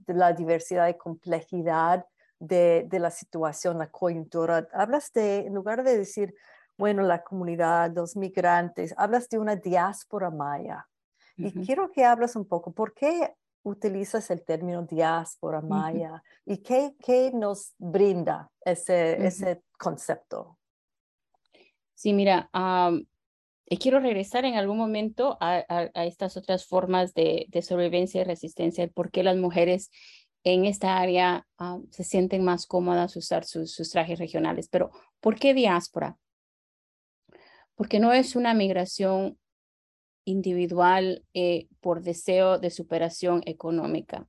la 0.07 0.33
diversidad 0.33 0.89
y 0.89 0.95
complejidad 0.95 2.05
de, 2.39 2.85
de, 2.89 2.99
la 2.99 3.09
situación, 3.09 3.77
la 3.77 3.89
coyuntura. 3.89 4.67
Hablas 4.73 5.13
de, 5.13 5.45
en 5.45 5.53
lugar 5.53 5.83
de 5.83 5.97
decir 5.97 6.35
bueno, 6.81 7.03
la 7.03 7.21
comunidad, 7.21 7.91
los 7.93 8.15
migrantes, 8.15 8.91
hablas 8.97 9.29
de 9.29 9.37
una 9.37 9.55
diáspora 9.55 10.31
maya. 10.31 10.87
Y 11.37 11.51
quiero 11.63 11.91
que 11.91 12.03
hables 12.03 12.35
un 12.35 12.47
poco, 12.47 12.73
¿por 12.73 12.95
qué 12.95 13.35
utilizas 13.61 14.31
el 14.31 14.43
término 14.43 14.81
diáspora 14.81 15.61
maya 15.61 16.23
y 16.43 16.57
qué, 16.57 16.95
qué, 16.99 17.31
nos 17.35 17.75
brinda 17.77 18.49
ese, 18.65 19.23
ese 19.23 19.61
concepto? 19.77 20.57
Sí, 21.93 22.13
mira, 22.13 22.49
quiero 23.79 23.99
regresar 23.99 24.45
en 24.45 24.55
algún 24.55 24.79
momento 24.79 25.37
a, 25.39 25.59
estas 25.93 26.35
otras 26.35 26.65
formas 26.65 27.13
de, 27.13 27.47
sobrevivencia 27.61 28.21
y 28.21 28.23
resistencia, 28.23 28.83
el 28.83 28.91
por 28.91 29.11
qué 29.11 29.21
las 29.21 29.37
mujeres 29.37 29.91
en 30.43 30.65
esta 30.65 30.97
área 30.97 31.45
se 31.91 32.03
sienten 32.03 32.43
más 32.43 32.65
cómodas 32.65 33.15
usar 33.15 33.45
sus, 33.45 33.71
sus, 33.71 33.91
trajes 33.91 34.17
regionales. 34.17 34.67
Pero, 34.67 34.89
¿por 35.19 35.35
qué 35.35 35.53
diáspora? 35.53 36.17
Porque 37.75 37.99
no 37.99 38.13
es 38.13 38.35
una 38.35 38.53
migración 38.53 39.37
individual 40.25 41.23
eh, 41.33 41.67
por 41.79 42.01
deseo 42.01 42.59
de 42.59 42.69
superación 42.69 43.41
económica. 43.45 44.27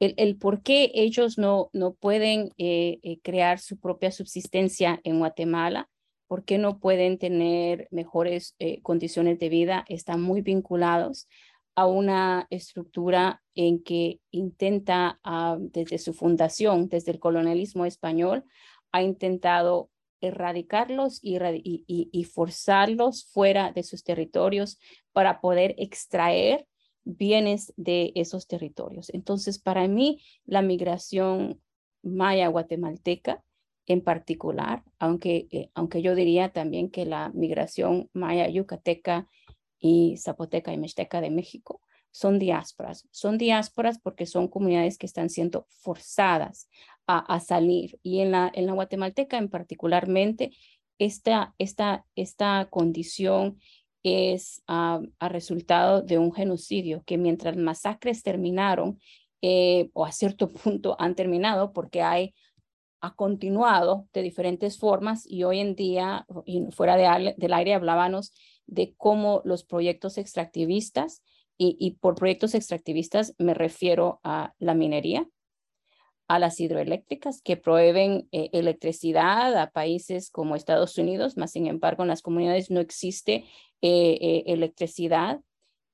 El, 0.00 0.36
por 0.36 0.62
qué 0.62 0.90
ellos 0.94 1.38
no, 1.38 1.70
no 1.72 1.94
pueden 1.94 2.50
eh, 2.58 2.98
eh, 3.04 3.20
crear 3.22 3.60
su 3.60 3.78
propia 3.78 4.10
subsistencia 4.10 5.00
en 5.04 5.20
Guatemala, 5.20 5.88
por 6.26 6.44
qué 6.44 6.58
no 6.58 6.80
pueden 6.80 7.18
tener 7.18 7.86
mejores 7.92 8.56
condiciones 8.82 9.38
de 9.38 9.50
vida, 9.50 9.84
están 9.86 10.22
muy 10.22 10.40
vinculados 10.40 11.28
a 11.74 11.86
una 11.86 12.46
estructura 12.50 13.42
en 13.54 13.82
que 13.82 14.20
intenta, 14.30 15.20
ah, 15.24 15.56
desde 15.58 15.98
su 15.98 16.14
fundación, 16.14 16.88
desde 16.88 17.12
el 17.12 17.18
colonialismo 17.18 17.84
español, 17.86 18.44
ha 18.92 19.02
intentado 19.02 19.90
erradicarlos 20.22 21.20
y, 21.22 22.24
forzarlos 22.32 23.26
fuera 23.26 23.72
de 23.72 23.82
sus 23.82 24.04
territorios 24.04 24.78
para 25.12 25.40
poder 25.40 25.74
extraer 25.76 26.66
bienes 27.04 27.74
de 27.76 28.12
esos 28.14 28.46
territorios. 28.46 29.10
Entonces, 29.12 29.58
para 29.58 29.86
mí, 29.88 30.22
la 30.46 30.62
migración 30.62 31.60
maya 32.02 32.48
guatemalteca 32.48 33.42
en 33.86 34.00
particular, 34.00 34.84
aunque, 34.98 35.48
eh, 35.50 35.70
aunque 35.74 36.02
yo 36.02 36.14
diría 36.14 36.52
también 36.52 36.88
que 36.90 37.04
la 37.04 37.30
migración 37.34 38.08
maya, 38.12 38.48
yucateca 38.48 39.28
y 39.80 40.16
zapoteca 40.18 40.72
y 40.72 40.78
mixteca 40.78 41.20
de 41.20 41.30
México 41.30 41.80
son 42.12 42.38
diásporas. 42.38 43.08
Son 43.10 43.38
diásporas 43.38 43.98
porque 43.98 44.26
son 44.26 44.46
comunidades 44.46 44.98
que 44.98 45.06
están 45.06 45.30
siendo 45.30 45.66
forzadas 45.80 46.68
a, 47.06 47.40
salir. 47.40 47.98
Y 48.02 48.20
en 48.20 48.30
la, 48.30 48.50
en 48.54 48.66
la 48.66 48.72
guatemalteca 48.72 49.36
en 49.38 49.48
particularmente, 49.48 50.52
esta, 50.98 51.54
esta, 51.58 52.06
esta 52.14 52.68
condición 52.70 53.58
es 54.02 54.62
ah, 54.66 55.00
a 55.18 55.28
resultado 55.28 56.02
de 56.02 56.18
un 56.18 56.32
genocidio 56.32 57.02
que 57.04 57.18
mientras 57.18 57.56
masacres 57.56 58.22
terminaron, 58.22 58.98
eh, 59.42 59.90
o 59.92 60.04
a 60.06 60.12
cierto 60.12 60.48
punto 60.52 60.96
han 60.98 61.14
terminado 61.14 61.72
porque 61.72 62.02
hay 62.02 62.34
ha 63.02 63.14
continuado 63.16 64.08
de 64.12 64.22
diferentes 64.22 64.78
formas 64.78 65.26
y 65.28 65.42
hoy 65.42 65.58
en 65.58 65.74
día, 65.74 66.24
y 66.46 66.62
fuera 66.70 66.96
de, 66.96 67.34
del 67.36 67.52
aire, 67.52 67.74
hablábamos 67.74 68.32
de 68.66 68.94
cómo 68.96 69.42
los 69.44 69.64
proyectos 69.64 70.18
extractivistas, 70.18 71.22
y, 71.58 71.92
por 72.00 72.16
proyectos 72.16 72.56
extractivistas 72.56 73.34
me 73.38 73.54
refiero 73.54 74.20
a 74.24 74.52
la 74.58 74.74
minería, 74.74 75.28
a 76.32 76.38
las 76.38 76.58
hidroeléctricas 76.60 77.42
que 77.42 77.58
proveen 77.58 78.26
eh, 78.32 78.48
electricidad 78.54 79.54
a 79.54 79.70
países 79.70 80.30
como 80.30 80.56
Estados 80.56 80.96
Unidos, 80.96 81.36
más 81.36 81.52
sin 81.52 81.66
embargo 81.66 82.04
en 82.04 82.08
las 82.08 82.22
comunidades 82.22 82.70
no 82.70 82.80
existe 82.80 83.44
eh, 83.82 84.18
eh, 84.18 84.44
electricidad 84.46 85.40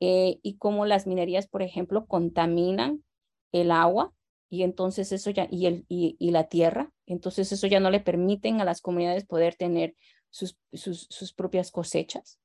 y 0.00 0.56
cómo 0.60 0.86
las 0.86 1.08
minerías, 1.08 1.48
por 1.48 1.60
ejemplo, 1.60 2.06
contaminan 2.06 3.02
el 3.50 3.72
agua 3.72 4.12
y 4.48 4.62
entonces 4.62 5.10
eso 5.10 5.30
ya, 5.30 5.48
y, 5.50 5.66
el, 5.66 5.84
y, 5.88 6.30
la 6.30 6.44
tierra, 6.44 6.92
entonces 7.06 7.50
eso 7.50 7.66
ya 7.66 7.80
no 7.80 7.90
le 7.90 7.98
permiten 7.98 8.60
a 8.60 8.64
las 8.64 8.80
comunidades 8.80 9.26
poder 9.26 9.56
tener 9.56 9.96
sus, 10.30 10.56
sus, 10.72 11.32
propias 11.32 11.72
cosechas. 11.72 12.38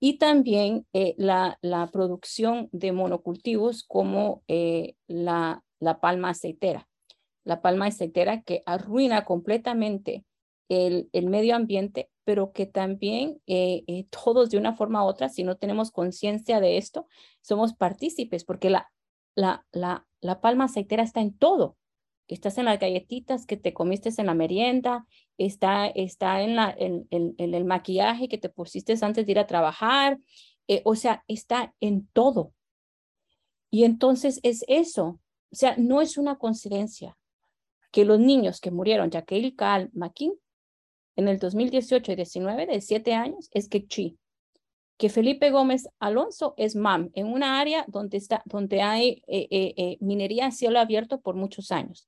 Y 0.00 0.16
también 0.16 0.86
eh, 0.94 1.14
la, 1.18 1.58
la, 1.60 1.90
producción 1.90 2.70
de 2.72 2.92
monocultivos 2.92 3.84
como 3.84 4.42
eh, 4.48 4.94
la, 5.06 5.62
la 5.80 6.00
palma 6.00 6.30
aceitera. 6.30 6.88
La 7.46 7.62
palma 7.62 7.86
aceitera 7.86 8.42
que 8.42 8.62
arruina 8.66 9.24
completamente 9.24 10.26
el, 10.68 11.08
el 11.12 11.26
medio 11.26 11.56
ambiente, 11.56 12.10
pero 12.24 12.52
que 12.52 12.66
también 12.66 13.40
eh, 13.46 14.06
todos 14.10 14.50
de 14.50 14.58
una 14.58 14.74
forma 14.74 15.04
u 15.04 15.06
otra, 15.06 15.28
si 15.28 15.44
no 15.44 15.56
tenemos 15.56 15.92
conciencia 15.92 16.60
de 16.60 16.76
esto, 16.76 17.06
somos 17.40 17.72
partícipes, 17.72 18.44
porque 18.44 18.68
la, 18.68 18.90
la, 19.36 19.64
la, 19.72 20.06
la 20.20 20.40
palma 20.40 20.64
aceitera 20.64 21.02
está 21.02 21.20
en 21.20 21.38
todo. 21.38 21.76
Estás 22.28 22.58
en 22.58 22.64
las 22.64 22.80
galletitas 22.80 23.46
que 23.46 23.56
te 23.56 23.72
comiste 23.72 24.10
en 24.18 24.26
la 24.26 24.34
merienda, 24.34 25.06
está, 25.38 25.86
está 25.86 26.42
en, 26.42 26.56
la, 26.56 26.74
en, 26.76 27.06
el 27.38 27.64
maquillaje 27.64 28.28
que 28.28 28.38
te 28.38 28.48
pusiste 28.48 28.98
antes 29.00 29.24
de 29.24 29.32
ir 29.32 29.38
a 29.38 29.46
trabajar, 29.46 30.18
eh, 30.66 30.82
o 30.84 30.96
sea, 30.96 31.22
está 31.28 31.72
en 31.78 32.08
todo. 32.08 32.52
Y 33.70 33.84
entonces 33.84 34.40
es 34.42 34.64
eso, 34.66 35.20
o 35.52 35.54
sea, 35.54 35.76
no 35.76 36.00
es 36.00 36.18
una 36.18 36.38
coincidencia 36.38 37.16
que 37.96 38.04
los 38.04 38.20
niños 38.20 38.60
que 38.60 38.70
murieron, 38.70 39.10
Jacqueline 39.10 39.56
Cal 39.56 39.88
McKean, 39.94 40.34
en 41.16 41.28
el 41.28 41.38
2018 41.38 42.12
y 42.12 42.16
19 42.16 42.66
de 42.66 42.82
7 42.82 43.14
años, 43.14 43.48
es 43.52 43.70
que 43.70 43.86
chi 43.86 44.18
que 44.98 45.08
Felipe 45.08 45.50
Gómez 45.50 45.88
Alonso 45.98 46.52
es 46.58 46.76
MAM, 46.76 47.08
en 47.14 47.26
una 47.26 47.58
área 47.58 47.86
donde, 47.88 48.18
está, 48.18 48.42
donde 48.44 48.82
hay 48.82 49.22
eh, 49.26 49.48
eh, 49.50 49.74
eh, 49.78 49.96
minería 50.00 50.44
a 50.44 50.50
cielo 50.50 50.78
abierto 50.78 51.22
por 51.22 51.36
muchos 51.36 51.72
años. 51.72 52.06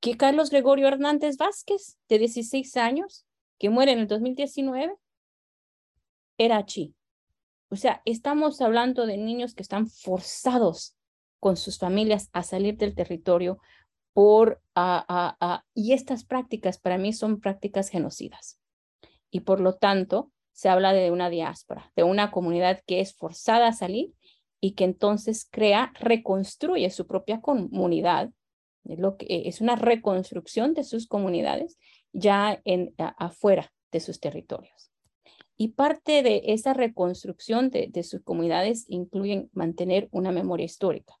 Que 0.00 0.16
Carlos 0.16 0.50
Gregorio 0.50 0.88
Hernández 0.88 1.36
Vázquez, 1.36 1.96
de 2.08 2.18
16 2.18 2.76
años, 2.76 3.24
que 3.60 3.70
muere 3.70 3.92
en 3.92 4.00
el 4.00 4.08
2019, 4.08 4.92
era 6.36 6.66
chi. 6.66 6.96
O 7.68 7.76
sea, 7.76 8.02
estamos 8.04 8.60
hablando 8.60 9.06
de 9.06 9.18
niños 9.18 9.54
que 9.54 9.62
están 9.62 9.86
forzados 9.86 10.96
con 11.38 11.56
sus 11.56 11.78
familias 11.78 12.28
a 12.32 12.42
salir 12.42 12.76
del 12.76 12.96
territorio 12.96 13.60
y 14.16 15.92
estas 15.92 16.24
prácticas 16.24 16.78
para 16.78 16.98
mí 16.98 17.12
son 17.12 17.40
prácticas 17.40 17.88
genocidas. 17.88 18.60
Y 19.30 19.40
por 19.40 19.60
lo 19.60 19.74
tanto, 19.74 20.30
se 20.52 20.68
habla 20.68 20.92
de 20.92 21.10
una 21.10 21.30
diáspora, 21.30 21.92
de 21.96 22.04
una 22.04 22.30
comunidad 22.30 22.80
que 22.86 23.00
es 23.00 23.14
forzada 23.14 23.68
a 23.68 23.72
salir 23.72 24.14
y 24.60 24.72
que 24.72 24.84
entonces 24.84 25.46
crea, 25.50 25.92
reconstruye 25.98 26.88
su 26.90 27.06
propia 27.06 27.40
comunidad. 27.40 28.30
Es, 28.84 28.98
lo 28.98 29.16
que, 29.16 29.26
es 29.46 29.60
una 29.60 29.76
reconstrucción 29.76 30.72
de 30.74 30.84
sus 30.84 31.06
comunidades 31.08 31.76
ya 32.12 32.60
en, 32.64 32.94
afuera 32.96 33.72
de 33.90 34.00
sus 34.00 34.20
territorios. 34.20 34.92
Y 35.56 35.68
parte 35.68 36.22
de 36.22 36.42
esa 36.46 36.72
reconstrucción 36.72 37.70
de, 37.70 38.02
sus 38.02 38.22
comunidades 38.22 38.86
incluyen 38.88 39.50
mantener 39.52 40.08
una 40.12 40.32
memoria 40.32 40.64
histórica, 40.64 41.14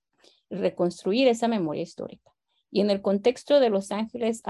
reconstruir 0.50 1.28
esa 1.28 1.48
memoria 1.48 1.82
histórica. 1.82 2.33
Y 2.74 2.80
en 2.80 2.90
el 2.90 3.00
contexto 3.02 3.60
de 3.60 3.70
Los 3.70 3.92
Ángeles, 3.92 4.42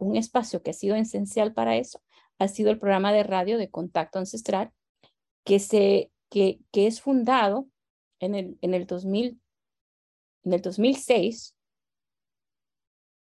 un 0.00 0.16
espacio 0.16 0.60
que 0.60 0.70
ha 0.70 0.74
sido 0.74 0.96
esencial 0.96 1.54
para 1.54 1.76
eso 1.76 2.02
ha 2.40 2.48
sido 2.48 2.70
el 2.70 2.78
programa 2.78 3.12
de 3.12 3.22
radio 3.22 3.58
de 3.58 3.70
Contacto 3.70 4.18
Ancestral, 4.18 4.72
que, 5.44 5.60
se, 5.60 6.10
que, 6.30 6.58
que 6.72 6.86
es 6.86 7.00
fundado 7.00 7.68
en 8.18 8.34
el, 8.34 8.58
en 8.62 8.74
el, 8.74 8.86
2000, 8.86 9.38
en 10.44 10.52
el 10.52 10.62
2006. 10.62 11.54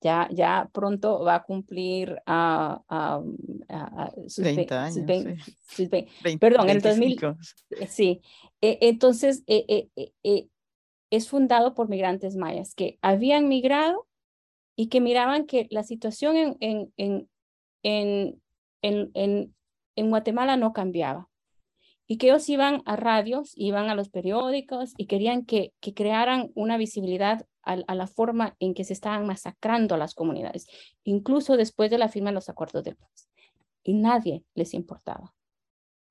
Ya, 0.02 0.30
ya 0.32 0.70
pronto 0.72 1.24
va 1.24 1.36
a 1.36 1.44
cumplir 1.44 2.22
a, 2.28 2.84
sus 4.28 4.46
20 4.46 4.74
años. 4.76 5.06
perdón, 6.40 6.70
en 6.70 6.76
el 6.78 6.82
2000. 6.82 7.20
Sí, 7.90 8.22
e, 8.62 8.78
entonces 8.82 9.44
e, 9.48 9.90
e, 10.24 10.50
es 11.10 11.28
fundado 11.28 11.74
por 11.74 11.90
migrantes 11.90 12.36
mayas 12.36 12.76
que 12.76 13.00
habían 13.02 13.48
migrado 13.48 14.07
y 14.78 14.88
que 14.88 15.02
miraban 15.02 15.48
que 15.48 15.68
la 15.72 15.84
situación 15.84 16.38
en, 16.38 16.94
en, 16.96 17.30
en, 17.84 18.42
en 18.82 19.54
en, 19.96 20.10
Guatemala 20.10 20.56
no 20.56 20.72
cambiaba. 20.72 21.28
Y 22.06 22.18
que 22.18 22.28
ellos 22.28 22.48
iban 22.48 22.84
a 22.86 22.96
radios, 22.96 23.52
iban 23.56 23.90
a 23.90 23.96
los 23.96 24.10
periódicos 24.10 24.94
y 24.96 25.08
querían 25.08 25.44
que, 25.46 25.74
que 25.82 25.94
crearan 25.94 26.52
una 26.56 26.78
visibilidad 26.78 27.46
a, 27.64 27.74
a, 27.88 27.96
la 27.96 28.08
forma 28.08 28.56
en 28.60 28.74
que 28.76 28.86
se 28.86 28.94
estaban 28.94 29.26
masacrando 29.26 29.96
a 29.96 29.98
las 29.98 30.14
comunidades, 30.14 30.68
incluso 31.04 31.58
después 31.58 31.90
de 31.90 31.98
la 31.98 32.08
firma 32.08 32.30
de 32.30 32.36
los 32.36 32.48
acuerdos 32.48 32.84
de 32.86 32.96
paz. 32.96 33.30
Y 33.84 33.96
nadie 33.96 34.44
les 34.54 34.74
importaba. 34.74 35.34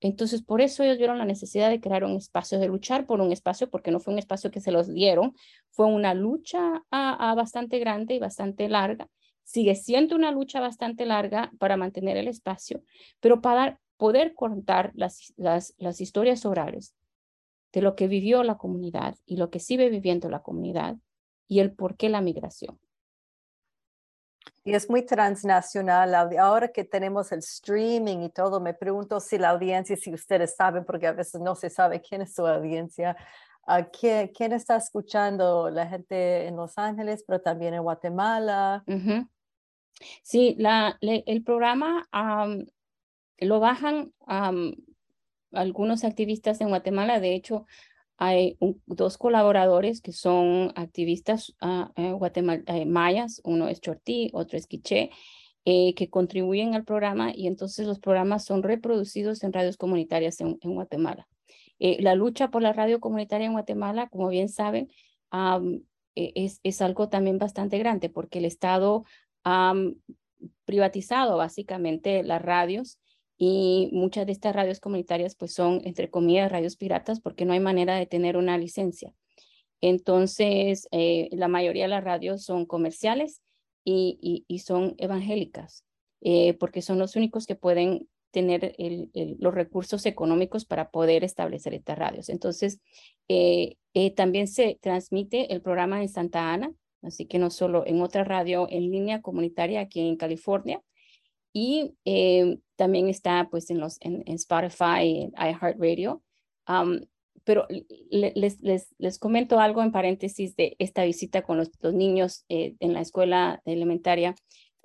Entonces, 0.00 0.42
por 0.42 0.60
eso 0.60 0.82
ellos 0.82 0.98
vieron 0.98 1.18
la 1.18 1.24
necesidad 1.24 1.70
de 1.70 1.80
crear 1.80 2.04
un 2.04 2.16
espacio, 2.16 2.58
de 2.58 2.68
luchar 2.68 3.06
por 3.06 3.20
un 3.20 3.32
espacio, 3.32 3.70
porque 3.70 3.90
no 3.90 4.00
fue 4.00 4.12
un 4.12 4.18
espacio 4.18 4.50
que 4.50 4.60
se 4.60 4.72
los 4.72 4.92
dieron, 4.92 5.34
fue 5.70 5.86
una 5.86 6.14
lucha 6.14 6.82
a, 6.90 7.30
a 7.30 7.34
bastante 7.34 7.78
grande 7.78 8.14
y 8.14 8.18
bastante 8.18 8.68
larga, 8.68 9.08
Sigue 9.46 9.76
siendo 9.76 10.16
una 10.16 10.32
lucha 10.32 10.58
bastante 10.58 11.06
larga 11.06 11.52
para 11.60 11.76
mantener 11.76 12.16
el 12.16 12.26
espacio, 12.26 12.82
pero 13.20 13.40
para 13.40 13.80
poder 13.96 14.34
contar 14.34 14.90
las, 14.96 15.32
las 15.36 16.00
historias 16.00 16.44
orales 16.44 16.96
de 17.72 17.80
lo 17.80 17.94
que 17.94 18.08
vivió 18.08 18.42
la 18.42 18.58
comunidad 18.58 19.14
y 19.24 19.36
lo 19.36 19.48
que 19.50 19.60
sigue 19.60 19.88
viviendo 19.88 20.28
la 20.28 20.42
comunidad 20.42 20.96
y 21.46 21.60
el 21.60 21.70
por 21.70 21.96
qué 21.96 22.08
la 22.08 22.20
migración. 22.22 22.80
Y 24.66 24.74
es 24.74 24.90
muy 24.90 25.06
transnacional. 25.06 26.12
Ahora 26.38 26.66
que 26.72 26.82
tenemos 26.82 27.30
el 27.30 27.38
streaming 27.38 28.22
y 28.22 28.30
todo, 28.30 28.58
me 28.58 28.74
pregunto 28.74 29.20
si 29.20 29.38
la 29.38 29.50
audiencia, 29.50 29.96
si 29.96 30.12
ustedes 30.12 30.56
saben, 30.56 30.84
porque 30.84 31.06
a 31.06 31.12
veces 31.12 31.40
no 31.40 31.54
se 31.54 31.70
sabe 31.70 32.00
quién 32.00 32.22
es 32.22 32.34
su 32.34 32.44
audiencia, 32.44 33.16
quién, 33.92 34.32
quién, 34.34 34.52
está 34.52 34.74
escuchando 34.76 35.70
la 35.70 35.86
gente 35.86 36.48
en 36.48 36.56
Los 36.56 36.76
Ángeles, 36.78 37.22
pero 37.24 37.40
también 37.40 37.74
en 37.74 37.82
Guatemala. 37.82 38.82
Sí, 40.24 40.56
la, 40.58 40.98
el 41.00 41.44
programa 41.44 42.08
lo 43.38 43.60
bajan 43.60 44.12
algunos 45.52 46.02
activistas 46.02 46.60
en 46.60 46.70
Guatemala. 46.70 47.20
De 47.20 47.36
hecho, 47.36 47.66
hay 48.18 48.56
dos 48.86 49.18
colaboradores 49.18 50.00
que 50.00 50.12
son 50.12 50.72
activistas 50.74 51.54
uh, 51.60 52.86
mayas, 52.86 53.40
uno 53.44 53.68
es 53.68 53.80
Chortí, 53.80 54.30
otro 54.32 54.56
es 54.56 54.66
Quiché, 54.66 55.10
eh, 55.64 55.94
que 55.94 56.08
contribuyen 56.08 56.74
al 56.74 56.84
programa 56.84 57.32
y 57.34 57.46
entonces 57.46 57.86
los 57.86 57.98
programas 57.98 58.44
son 58.44 58.62
reproducidos 58.62 59.42
en 59.42 59.52
radios 59.52 59.76
comunitarias 59.76 60.40
en, 60.40 60.58
Guatemala. 60.62 61.28
Eh, 61.78 62.00
la 62.00 62.14
lucha 62.14 62.50
por 62.50 62.62
la 62.62 62.72
radio 62.72 63.00
comunitaria 63.00 63.46
en 63.46 63.52
Guatemala, 63.52 64.08
como 64.08 64.28
bien 64.28 64.48
saben, 64.48 64.88
e, 66.14 66.32
es, 66.34 66.60
es 66.62 66.80
algo 66.80 67.08
también 67.08 67.38
bastante 67.38 67.78
grande 67.78 68.08
porque 68.08 68.38
el 68.38 68.46
Estado 68.46 69.04
han 69.44 69.96
privatizado 70.64 71.36
básicamente 71.36 72.22
las 72.22 72.40
radios 72.40 72.98
y 73.38 73.90
muchas 73.92 74.26
de 74.26 74.32
estas 74.32 74.54
radios 74.54 74.80
comunitarias 74.80 75.34
pues 75.34 75.52
son 75.54 75.80
entre 75.84 76.10
comillas 76.10 76.50
radios 76.50 76.76
piratas 76.76 77.20
porque 77.20 77.44
no 77.44 77.52
hay 77.52 77.60
manera 77.60 77.96
de 77.96 78.06
tener 78.06 78.36
una 78.36 78.58
licencia. 78.58 79.12
Entonces, 79.80 80.88
eh, 80.90 81.28
la 81.32 81.48
mayoría 81.48 81.84
de 81.84 81.88
las 81.88 82.04
radios 82.04 82.44
son 82.44 82.66
comerciales 82.66 83.42
y, 83.84 84.44
y, 84.48 84.58
son 84.60 84.94
evangélicas. 84.98 85.84
eh, 86.22 86.54
porque 86.54 86.82
son 86.82 86.98
los 86.98 87.14
únicos 87.14 87.46
que 87.46 87.54
pueden 87.56 88.08
tener 88.32 88.74
los 89.38 89.54
recursos 89.54 90.04
económicos 90.06 90.64
para 90.64 90.90
poder 90.90 91.24
establecer 91.24 91.74
estas 91.74 91.98
radios. 91.98 92.28
Entonces, 92.28 92.80
eh, 93.28 93.76
también 94.14 94.48
se 94.48 94.78
transmite 94.80 95.52
el 95.54 95.62
programa 95.62 96.02
en 96.02 96.08
Santa 96.08 96.52
Ana, 96.52 96.72
así 97.02 97.26
que 97.26 97.38
no 97.38 97.50
solo 97.50 97.86
en 97.86 98.02
otra 98.02 98.24
radio 98.24 98.66
en 98.70 98.90
línea 98.90 99.22
comunitaria 99.22 99.80
aquí 99.80 100.00
en 100.00 100.16
California, 100.16 100.82
y 101.56 101.94
también 102.76 103.08
está 103.08 103.48
pues 103.50 103.70
en, 103.70 103.80
los, 103.80 103.98
en, 104.02 104.22
Spotify, 104.26 105.22
en 105.22 105.32
iHeartRadio. 105.38 106.22
Um, 106.68 107.00
pero 107.44 107.66
les, 108.10 108.60
les, 108.60 108.94
les, 108.98 109.18
comento 109.18 109.60
algo 109.60 109.82
en 109.82 109.92
paréntesis 109.92 110.56
de 110.56 110.76
esta 110.78 111.04
visita 111.04 111.42
con 111.42 111.56
los, 111.56 111.70
los 111.80 111.94
niños 111.94 112.44
en 112.48 112.92
la 112.92 113.00
escuela 113.00 113.62
elementaria 113.64 114.34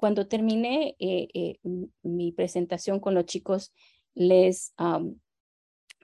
cuando 0.01 0.27
terminé 0.27 0.95
eh, 0.97 1.27
eh, 1.35 1.59
mi 2.01 2.31
presentación 2.31 2.99
con 2.99 3.13
los 3.13 3.25
chicos, 3.25 3.71
les, 4.15 4.73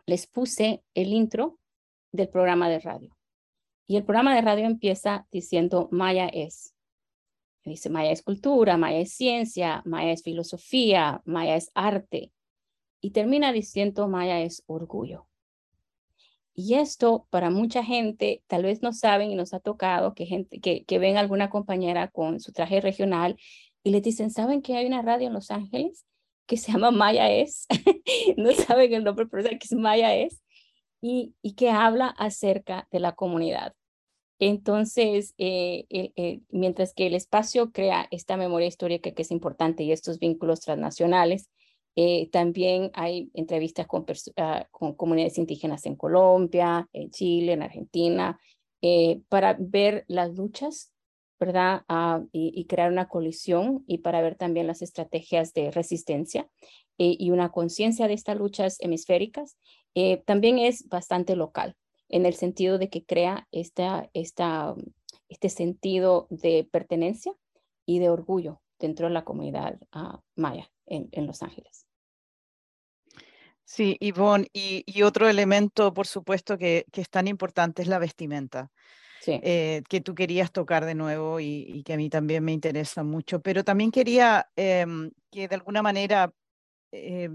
les 0.05 0.27
puse 0.27 0.83
el 0.93 1.13
intro 1.13 1.59
del 2.11 2.29
programa 2.29 2.69
de 2.69 2.79
radio. 2.79 3.17
Y 3.87 3.95
el 3.95 4.03
programa 4.03 4.35
de 4.35 4.41
radio 4.41 4.65
empieza 4.67 5.25
diciendo 5.31 5.89
Maya 5.91 6.27
es. 6.27 6.75
Dice 7.69 7.89
Maya 7.89 8.11
es 8.11 8.21
cultura, 8.21 8.77
Maya 8.77 8.99
es 8.99 9.13
ciencia, 9.13 9.81
Maya 9.85 10.11
es 10.11 10.23
filosofía, 10.23 11.21
Maya 11.25 11.55
es 11.55 11.71
arte. 11.73 12.31
Y 13.01 13.11
termina 13.11 13.51
diciendo 13.51 14.07
Maya 14.07 14.41
es 14.41 14.63
orgullo. 14.67 15.27
Y 16.53 16.73
esto 16.73 17.27
para 17.29 17.51
mucha 17.51 17.83
gente, 17.83 18.43
tal 18.47 18.63
vez 18.63 18.81
no 18.81 18.91
saben 18.91 19.29
y 19.29 19.35
nos 19.35 19.53
ha 19.53 19.59
tocado 19.59 20.15
que, 20.15 20.25
gente, 20.25 20.59
que, 20.59 20.85
que 20.85 20.97
ven 20.97 21.17
alguna 21.17 21.51
compañera 21.51 22.07
con 22.09 22.39
su 22.39 22.51
traje 22.51 22.81
regional 22.81 23.37
y 23.83 23.91
les 23.91 24.01
dicen, 24.01 24.31
¿saben 24.31 24.61
que 24.61 24.75
hay 24.75 24.87
una 24.87 25.03
radio 25.03 25.27
en 25.27 25.33
Los 25.33 25.51
Ángeles 25.51 26.05
que 26.47 26.57
se 26.57 26.71
llama 26.71 26.89
Maya 26.89 27.29
Es? 27.31 27.67
no 28.37 28.51
saben 28.53 28.93
el 28.93 29.03
nombre, 29.03 29.27
pero 29.27 29.43
saben 29.43 29.59
que 29.59 29.65
es 29.65 29.73
Maya 29.73 30.15
Es 30.15 30.41
y, 30.99 31.35
y 31.43 31.53
que 31.53 31.69
habla 31.69 32.07
acerca 32.07 32.87
de 32.91 33.01
la 33.01 33.13
comunidad. 33.13 33.73
Entonces, 34.39 35.33
eh, 35.37 35.85
eh, 35.89 36.41
mientras 36.49 36.93
que 36.93 37.07
el 37.07 37.15
espacio 37.15 37.71
crea 37.71 38.07
esta 38.11 38.37
memoria 38.37 38.67
histórica 38.67 39.11
que 39.11 39.21
es 39.23 39.31
importante 39.31 39.83
y 39.83 39.91
estos 39.91 40.19
vínculos 40.19 40.61
transnacionales, 40.61 41.49
eh, 41.95 42.29
también 42.31 42.91
hay 42.93 43.31
entrevistas 43.33 43.87
con, 43.87 44.05
ah, 44.37 44.67
con, 44.71 44.93
comunidades 44.93 45.37
indígenas 45.39 45.85
en 45.87 45.95
Colombia, 45.95 46.87
en 46.93 47.09
Chile, 47.09 47.53
en 47.53 47.63
Argentina, 47.63 48.39
para 49.29 49.57
ver 49.59 50.05
las 50.07 50.35
luchas 50.35 50.93
¿verdad? 51.39 51.83
Ah, 51.87 52.21
y, 52.31 52.65
crear 52.65 52.91
una 52.91 53.07
colisión 53.07 53.83
y 53.87 53.99
para 53.99 54.21
ver 54.21 54.35
también 54.35 54.67
las 54.67 54.81
estrategias 54.81 55.53
de 55.53 55.71
resistencia 55.71 56.47
eh, 56.97 57.15
y 57.19 57.31
una 57.31 57.51
conciencia 57.51 58.07
de 58.07 58.13
estas 58.15 58.37
luchas 58.37 58.77
hemisféricas. 58.79 59.57
Eh, 59.93 60.23
también 60.25 60.57
es 60.57 60.87
bastante 60.89 61.35
local 61.35 61.75
en 62.09 62.25
el 62.25 62.33
sentido 62.33 62.77
de 62.77 62.89
que 62.89 63.05
crea 63.05 63.47
esta, 63.51 64.09
esta, 64.13 64.75
este 65.29 65.49
sentido 65.49 66.27
de 66.29 66.67
pertenencia 66.71 67.33
y 67.85 67.99
de 67.99 68.09
orgullo 68.09 68.61
dentro 68.79 69.07
de 69.07 69.13
la 69.13 69.23
comunidad 69.23 69.79
uh, 69.95 70.19
maya 70.35 70.71
en, 70.85 71.09
en 71.11 71.27
Los 71.27 71.43
Ángeles. 71.43 71.85
Sí, 73.63 73.97
Ivonne, 73.99 74.47
y, 74.53 74.83
y, 74.85 75.01
otro 75.01 75.27
elemento, 75.27 75.93
por 75.93 76.07
supuesto, 76.07 76.57
que, 76.57 76.85
que, 76.91 77.01
es 77.01 77.09
tan 77.09 77.27
importante 77.27 77.81
es 77.81 77.89
la 77.89 77.99
vestimenta. 77.99 78.71
Eh, 79.25 79.83
que 79.89 80.01
tú 80.01 80.15
querías 80.15 80.51
tocar 80.51 80.85
de 80.85 80.95
nuevo 80.95 81.39
y, 81.39 81.83
que 81.83 81.93
a 81.93 81.97
mí 81.97 82.09
también 82.09 82.43
me 82.43 82.53
interesa 82.53 83.03
mucho, 83.03 83.41
pero 83.41 83.63
también 83.63 83.91
quería 83.91 84.49
em, 84.55 85.11
que 85.31 85.47
de 85.47 85.55
alguna 85.55 85.81
manera, 85.81 86.33
eh, 86.91 87.29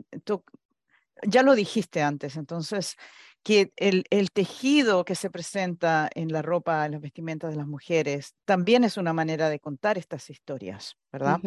ya 1.27 1.43
lo 1.43 1.55
dijiste 1.55 2.03
antes, 2.03 2.37
entonces, 2.37 2.97
que 3.43 3.73
el, 3.77 4.05
el, 4.11 4.31
tejido 4.31 5.05
que 5.05 5.15
se 5.15 5.31
presenta 5.31 6.09
en 6.15 6.33
la 6.33 6.43
ropa, 6.43 6.87
en 6.87 6.93
las 6.93 7.01
vestimentas 7.01 7.51
de 7.51 7.57
las 7.57 7.67
mujeres, 7.67 8.35
también 8.45 8.85
es 8.85 8.97
una 8.97 9.13
manera 9.13 9.49
de 9.49 9.59
contar 9.59 9.99
estas 9.99 10.31
historias, 10.31 10.97
¿verdad? 11.11 11.41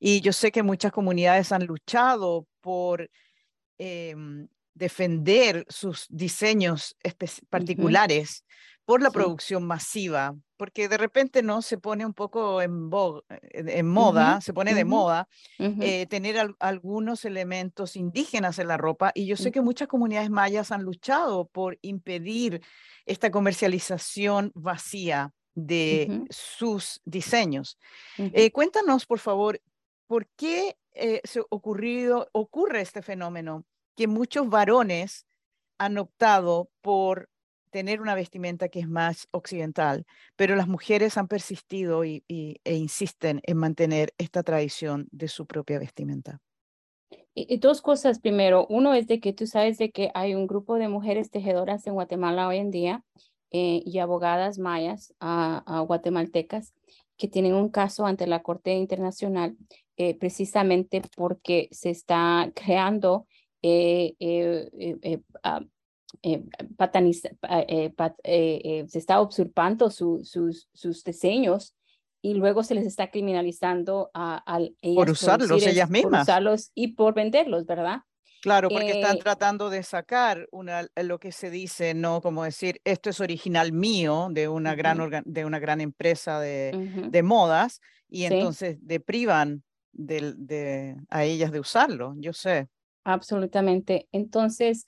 Y 0.00 0.20
yo 0.20 0.32
sé 0.32 0.50
que 0.50 0.62
muchas 0.62 0.92
comunidades 0.92 1.52
han 1.52 1.66
luchado 1.66 2.46
por 2.60 3.08
em, 3.78 4.48
defender 4.74 5.64
sus 5.68 6.06
diseños 6.08 6.96
particulares 7.48 8.44
por 8.84 9.02
la 9.02 9.10
producción 9.10 9.64
masiva, 9.66 10.36
porque 10.56 10.88
de 10.88 10.96
repente 10.96 11.42
no 11.42 11.62
se 11.62 11.78
pone 11.78 12.06
un 12.06 12.14
poco 12.14 12.62
en, 12.62 12.90
en 13.50 13.86
moda, 13.86 14.40
se 14.40 14.52
pone 14.52 14.74
de 14.74 14.84
moda 14.84 15.28
eh, 15.58 16.06
tener 16.06 16.54
algunos 16.58 17.24
elementos 17.24 17.96
indígenas 17.96 18.58
en 18.58 18.68
la 18.68 18.76
ropa. 18.76 19.12
Y 19.14 19.26
yo 19.26 19.36
sé 19.36 19.50
mm. 19.50 19.52
que 19.52 19.60
muchas 19.60 19.88
comunidades 19.88 20.30
mayas 20.30 20.72
han 20.72 20.82
luchado 20.82 21.46
por 21.46 21.78
impedir 21.82 22.62
esta 23.04 23.30
comercialización 23.30 24.52
vacía 24.54 25.32
de 25.54 26.24
sus 26.30 27.00
diseños. 27.04 27.78
Eh, 28.18 28.50
cuéntanos, 28.50 29.06
por 29.06 29.18
favor, 29.18 29.60
¿por 30.06 30.28
qué 30.36 30.76
eh, 30.92 31.20
se 31.24 31.42
ocurrido, 31.50 32.28
ocurre 32.32 32.80
este 32.80 33.02
fenómeno 33.02 33.64
que 33.96 34.06
muchos 34.06 34.48
varones 34.48 35.26
han 35.78 35.98
optado 35.98 36.70
por 36.80 37.28
tener 37.76 38.00
una 38.00 38.14
vestimenta 38.14 38.70
que 38.70 38.80
es 38.80 38.88
más 38.88 39.28
occidental, 39.32 40.06
pero 40.34 40.56
las 40.56 40.66
mujeres 40.66 41.18
han 41.18 41.28
persistido 41.28 42.06
y, 42.06 42.24
e 42.26 42.74
insisten 42.74 43.42
en 43.44 43.58
mantener 43.58 44.14
esta 44.16 44.42
tradición 44.42 45.08
de 45.12 45.28
su 45.28 45.44
propia 45.44 45.78
vestimenta. 45.78 46.40
Y, 47.34 47.58
dos 47.58 47.82
cosas 47.82 48.18
primero. 48.18 48.66
Uno 48.70 48.94
es 48.94 49.06
de 49.06 49.20
que 49.20 49.34
tú 49.34 49.46
sabes 49.46 49.76
de 49.76 49.90
que 49.90 50.10
hay 50.14 50.34
un 50.34 50.46
grupo 50.46 50.76
de 50.76 50.88
mujeres 50.88 51.30
tejedoras 51.30 51.86
en 51.86 51.92
Guatemala 51.92 52.48
hoy 52.48 52.56
en 52.56 52.70
día 52.70 53.04
eh, 53.50 53.82
y 53.84 53.98
abogadas 53.98 54.58
mayas 54.58 55.12
a, 55.20 55.84
guatemaltecas 55.86 56.72
que 57.18 57.28
tienen 57.28 57.52
un 57.52 57.68
caso 57.68 58.06
ante 58.06 58.26
la 58.26 58.42
Corte 58.42 58.72
Internacional 58.72 59.54
eh, 59.98 60.14
precisamente 60.18 61.02
porque 61.14 61.68
se 61.72 61.90
está 61.90 62.50
creando 62.54 63.26
eh, 63.60 64.14
ah, 65.42 65.60
eh, 66.22 66.42
eh, 67.48 67.92
eh, 68.24 68.84
se 68.88 68.98
está 68.98 69.20
usurpando 69.20 69.90
sus, 69.90 70.30
sus 70.72 71.04
diseños 71.04 71.74
y 72.22 72.34
luego 72.34 72.62
se 72.62 72.74
les 72.74 72.86
está 72.86 73.10
criminalizando 73.10 74.10
a, 74.14 74.42
por 74.94 75.10
usarlos 75.10 75.62
ellas 75.64 75.90
mismas. 75.90 76.12
Por 76.12 76.22
usarlos 76.22 76.70
y 76.74 76.88
por 76.88 77.14
venderlos, 77.14 77.66
¿verdad? 77.66 78.00
Claro, 78.42 78.68
porque 78.68 79.00
están 79.00 79.18
tratando 79.18 79.70
de 79.70 79.82
sacar 79.82 80.46
una, 80.52 80.88
lo 80.96 81.18
que 81.18 81.32
se 81.32 81.50
dice, 81.50 81.94
¿no? 81.94 82.20
Como 82.20 82.44
decir, 82.44 82.80
esto 82.84 83.10
es 83.10 83.20
original 83.20 83.72
mío 83.72 84.28
de 84.30 84.48
una, 84.48 84.74
gran, 84.74 85.22
de 85.24 85.44
una 85.44 85.58
gran 85.58 85.80
empresa 85.80 86.38
de, 86.38 87.08
de 87.10 87.22
modas 87.22 87.80
y 88.08 88.24
entonces 88.24 88.78
deprivan 88.80 89.64
de, 89.92 90.34
de, 90.36 90.96
a 91.08 91.24
ellas 91.24 91.50
de 91.50 91.60
usarlo, 91.60 92.14
yo 92.18 92.32
sé. 92.32 92.68
Absolutamente. 93.04 94.08
Entonces, 94.12 94.86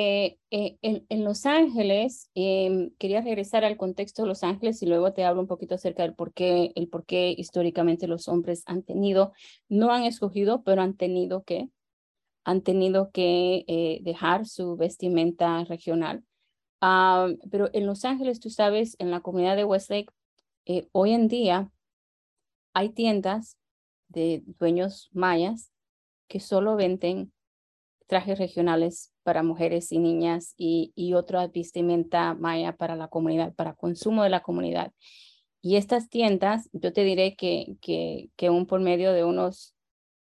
eh, 0.00 0.38
eh, 0.52 0.78
en, 0.82 1.24
Los 1.24 1.44
Ángeles, 1.44 2.30
em, 2.36 2.90
quería 2.98 3.20
regresar 3.20 3.64
al 3.64 3.76
contexto 3.76 4.22
de 4.22 4.28
Los 4.28 4.44
Ángeles 4.44 4.80
y 4.80 4.86
luego 4.86 5.12
te 5.12 5.24
hablo 5.24 5.40
un 5.40 5.48
poquito 5.48 5.74
acerca 5.74 6.04
del 6.04 6.14
por 6.14 6.32
qué, 6.32 6.70
el 6.76 6.88
por 6.88 7.04
qué 7.04 7.34
históricamente 7.36 8.06
los 8.06 8.28
hombres 8.28 8.62
han 8.66 8.84
tenido, 8.84 9.32
no 9.68 9.90
han 9.90 10.04
escogido, 10.04 10.62
pero 10.62 10.82
han 10.82 10.94
tenido 10.94 11.42
que, 11.42 11.68
han 12.44 12.62
tenido 12.62 13.10
que 13.10 13.64
eh, 13.66 13.98
dejar 14.02 14.46
su 14.46 14.76
vestimenta 14.76 15.64
regional. 15.64 16.22
Ah, 16.80 17.28
pero 17.50 17.68
en 17.72 17.86
Los 17.86 18.04
Ángeles, 18.04 18.38
tú 18.38 18.50
sabes, 18.50 18.94
en 19.00 19.10
la 19.10 19.20
comunidad 19.20 19.56
de 19.56 19.64
Westlake, 19.64 20.12
hoy 20.92 21.10
en 21.10 21.26
día 21.26 21.72
hay 22.72 22.90
tiendas 22.90 23.58
de 24.06 24.44
dueños 24.60 25.08
mayas 25.12 25.72
que 26.28 26.38
solo 26.38 26.76
venden 26.76 27.32
trajes 28.08 28.38
regionales 28.38 29.12
para 29.22 29.44
mujeres 29.44 29.92
y 29.92 29.98
niñas 30.00 30.54
y, 30.56 30.92
y 30.96 31.14
otra 31.14 31.46
vestimenta 31.46 32.34
maya 32.34 32.76
para 32.76 32.96
la 32.96 33.06
comunidad, 33.06 33.54
para 33.54 33.74
consumo 33.74 34.24
de 34.24 34.30
la 34.30 34.40
comunidad. 34.40 34.92
Y 35.60 35.76
estas 35.76 36.08
tiendas, 36.08 36.68
yo 36.72 36.92
te 36.92 37.04
diré 37.04 37.36
que, 37.36 37.76
que, 37.80 38.30
que 38.36 38.50
un 38.50 38.66
por 38.66 38.80
medio 38.80 39.12
de 39.12 39.24
unos 39.24 39.74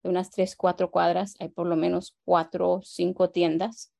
de 0.03 0.09
unas 0.09 0.31
tres, 0.31 0.57
cuatro 0.57 0.91
cuadras, 0.91 1.35
hay 1.41 1.49
por 1.49 1.66
lo 1.66 1.76
menos 1.76 2.16
cuatro 2.24 2.70
o 2.70 2.83
cinco 2.83 3.31
tiendas. 3.31 3.93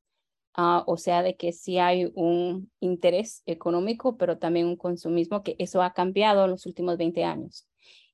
Ah, 0.55 0.83
o 0.87 0.97
sea, 0.97 1.23
de 1.23 1.37
que 1.37 1.53
sí 1.53 1.79
hay 1.79 2.11
un 2.15 2.71
interés 2.81 3.43
económico, 3.47 4.17
pero 4.17 4.39
también 4.39 4.67
un 4.67 4.77
consumismo, 4.77 5.43
que 5.43 5.57
eso 5.59 5.83
ha 5.83 5.93
cambiado 5.93 6.45
en 6.45 6.51
los 6.51 6.67
últimos 6.67 6.97
20 6.97 7.25
años. 7.25 7.69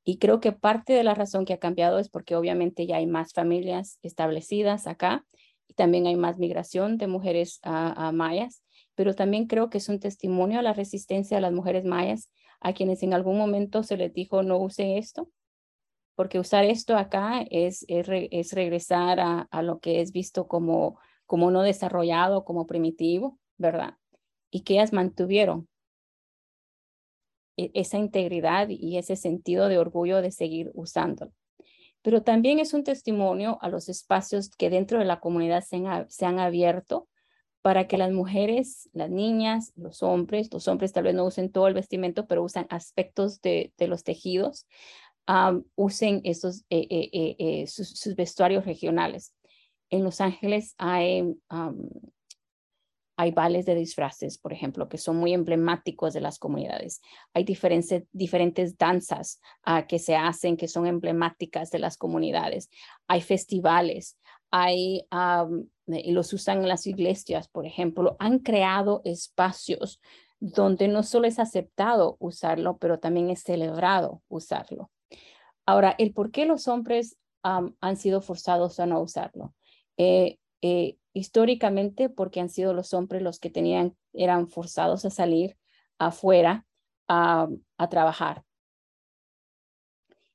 Y 0.05 0.19
creo 0.19 0.41
que 0.41 0.53
parte 0.53 0.93
de 0.93 1.03
la 1.03 1.15
razón 1.15 1.45
que 1.45 1.55
ha 1.55 1.59
cambiado 1.59 1.99
es 1.99 2.09
porque 2.09 2.37
obviamente 2.37 2.87
ya 2.87 2.97
hay 2.97 3.07
más 3.07 3.33
familias 3.33 3.99
establecidas 4.03 4.87
acá 4.87 5.25
también 5.75 6.07
hay 6.07 6.17
más 6.17 6.39
migración 6.39 6.99
de 6.99 7.07
mujeres 7.07 7.61
a, 7.63 8.13
mayas, 8.13 8.63
pero 8.95 9.15
también 9.15 9.47
creo 9.47 9.69
que 9.71 9.79
es 9.79 9.89
un 9.89 10.01
testimonio 10.01 10.59
a 10.59 10.63
la 10.63 10.73
resistencia 10.73 11.37
de 11.37 11.41
las 11.43 11.53
mujeres 11.53 11.85
mayas, 11.85 12.31
a 12.61 12.73
quienes 12.73 13.03
en 13.03 13.13
algún 13.13 13.37
momento 13.37 13.83
se 13.83 13.97
les 13.97 14.13
dijo 14.13 14.43
no 14.43 14.59
use 14.59 14.99
esto, 14.99 15.29
porque 16.15 16.39
usar 16.39 16.65
esto 16.65 16.97
acá 16.97 17.45
es, 17.51 17.85
es, 17.89 18.53
regresar 18.53 19.21
a, 19.21 19.63
lo 19.63 19.81
que 19.81 20.01
es 20.01 20.13
visto 20.13 20.49
como, 20.49 20.99
como 21.27 21.51
no 21.51 21.63
desarrollado, 21.63 22.45
como 22.45 22.67
primitivo, 22.67 23.39
¿verdad? 23.59 23.99
Y 24.51 24.63
que 24.63 24.75
ellas 24.75 24.95
mantuvieron 24.95 25.69
e, 27.59 27.71
esa 27.75 27.99
integridad 27.99 28.69
y 28.71 28.97
ese 28.97 29.17
sentido 29.17 29.69
de 29.69 29.79
orgullo 29.79 30.23
de 30.23 30.31
seguir 30.31 30.71
usándolo. 30.75 31.33
Pero 32.07 32.23
también 32.23 32.61
es 32.61 32.73
un 32.73 32.85
testimonio 32.85 33.59
a 33.63 33.69
los 33.69 33.89
espacios 33.89 34.49
que 34.51 34.71
dentro 34.71 35.01
de 35.01 35.05
la 35.05 35.19
comunidad 35.19 35.65
se 35.65 35.75
han, 35.75 36.09
se 36.09 36.25
han 36.25 36.39
abierto 36.39 37.09
para 37.63 37.89
que 37.89 37.99
las 37.99 38.13
mujeres, 38.13 38.89
las 38.93 39.11
niñas, 39.11 39.73
los 39.75 40.05
hombres, 40.05 40.49
los 40.53 40.69
hombres 40.69 40.93
tal 40.93 41.03
vez 41.03 41.17
no 41.17 41.25
usen 41.25 41.51
todo 41.51 41.67
el 41.67 41.75
vestimento, 41.75 42.29
pero 42.29 42.45
usan 42.45 42.69
aspectos 42.71 43.41
de, 43.41 43.73
de 43.77 43.89
los 43.89 44.05
tejidos, 44.05 44.69
usen 45.75 46.21
esos, 46.23 46.61
eh, 46.71 46.87
eh, 46.89 47.35
eh, 47.41 47.67
sus, 47.67 48.15
vestuarios 48.15 48.67
regionales. 48.67 49.35
En 49.91 50.05
Los 50.05 50.21
Ángeles 50.21 50.77
hay, 50.79 51.25
hay 53.17 53.31
bailes 53.31 53.65
de 53.65 53.75
disfraces, 53.75 54.37
por 54.39 54.53
ejemplo, 54.53 54.89
que 54.89 54.99
son 54.99 55.17
muy 55.17 55.33
emblemáticos 55.33 56.13
de 56.13 56.21
las 56.21 56.39
comunidades. 56.39 57.01
Hay 57.33 57.45
diferentes, 57.45 58.05
diferentes 58.13 58.77
danzas 58.77 59.41
ah, 59.63 59.87
que 59.87 59.99
se 59.99 60.17
hacen 60.17 60.57
que 60.57 60.69
son 60.69 60.87
emblemáticas 60.87 61.71
de 61.71 61.79
las 61.79 61.97
comunidades. 61.97 62.69
Hay 63.09 63.23
festivales, 63.23 64.19
hay, 64.51 65.07
y 65.87 66.13
los 66.13 66.33
usan 66.33 66.63
en 66.63 66.69
las 66.69 66.87
iglesias, 66.87 67.49
por 67.49 67.67
ejemplo. 67.67 68.17
Han 68.19 68.41
creado 68.41 69.01
espacios 69.05 70.01
donde 70.39 70.87
no 70.87 71.03
solo 71.03 71.27
es 71.27 71.39
aceptado 71.39 72.17
usarlo, 72.21 72.77
pero 72.77 72.99
también 72.99 73.31
es 73.31 73.43
celebrado 73.43 74.23
usarlo. 74.29 74.91
Ahora, 75.65 75.95
el 75.99 76.13
por 76.13 76.31
qué 76.31 76.45
los 76.45 76.69
hombres 76.69 77.17
han 77.43 77.97
sido 77.97 78.21
forzados 78.21 78.79
a 78.81 78.87
no 78.87 79.01
usarlo. 79.01 79.55
Eh, 79.97 80.39
eh, 80.67 80.99
históricamente, 81.13 82.09
porque 82.09 82.41
han 82.41 82.51
sido 82.51 82.75
los 82.75 82.93
hombres 82.93 83.23
los 83.23 83.39
que 83.39 83.51
tenían, 83.51 83.97
eran 84.13 84.49
forzados 84.49 85.05
a 85.05 85.11
salir 85.11 85.57
afuera 85.97 86.67
a, 87.09 87.49
trabajar. 87.89 88.43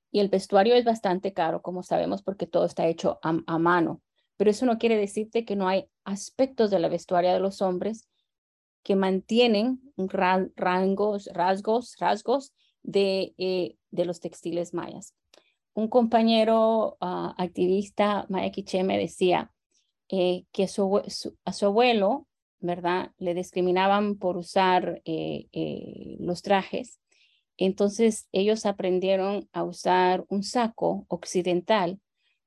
Y 0.10 0.22
el 0.22 0.30
vestuario 0.30 0.76
es 0.76 0.86
bastante 0.86 1.34
caro, 1.34 1.62
como 1.62 1.84
sabemos, 1.84 2.24
porque 2.24 2.48
todo 2.48 2.66
está 2.66 2.88
hecho 2.88 3.20
a, 3.22 3.58
mano. 3.58 4.02
Pero 4.38 4.52
eso 4.52 4.66
no 4.66 4.78
quiere 4.78 4.96
decirte 4.96 5.44
que 5.44 5.58
no 5.58 5.68
hay 5.68 5.90
aspectos 6.06 6.72
de 6.72 6.80
la 6.80 6.88
vestuaria 6.88 7.34
de 7.34 7.42
los 7.42 7.62
hombres 7.62 8.08
que 8.84 8.96
mantienen 8.96 9.82
rangos, 10.56 11.30
rasgos, 11.34 11.96
rasgos 12.00 12.54
de, 12.84 13.36
eh, 13.38 13.76
de 13.92 14.06
los 14.06 14.22
textiles 14.22 14.74
mayas 14.74 15.14
un 15.74 15.88
compañero 15.88 16.98
ah, 17.00 17.34
activista, 17.38 18.26
Maya 18.30 18.52
me 18.84 18.98
decía 18.98 19.52
eh, 20.12 20.43
que 20.51 20.66
a 20.66 20.68
su 20.68 21.66
abuelo, 21.66 22.28
¿verdad? 22.59 23.12
Le 23.18 23.34
discriminaban 23.34 24.18
por 24.18 24.38
usar 24.38 25.01
eh, 25.05 25.47
eh, 25.51 26.18
los 26.20 26.41
trajes. 26.41 26.99
Entonces 27.57 28.28
ellos 28.32 28.66
aprendieron 28.66 29.49
a 29.53 29.64
usar 29.64 30.26
un 30.30 30.43
saco 30.43 31.05
occidental, 31.07 31.99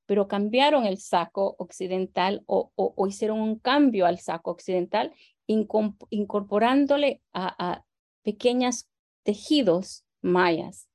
pero 0.07 0.29
cambiaron 0.29 0.85
el 0.85 0.99
saco 0.99 1.57
occidental 1.59 2.43
o, 2.47 2.71
hicieron 3.09 3.41
un 3.41 3.59
cambio 3.59 4.07
al 4.07 4.19
saco 4.19 4.51
occidental, 4.51 5.13
incorporándole 5.47 7.23
a, 7.33 7.73
a 7.73 7.85
pequeños 8.23 8.89
tejidos 9.23 10.05
mayas 10.21 10.89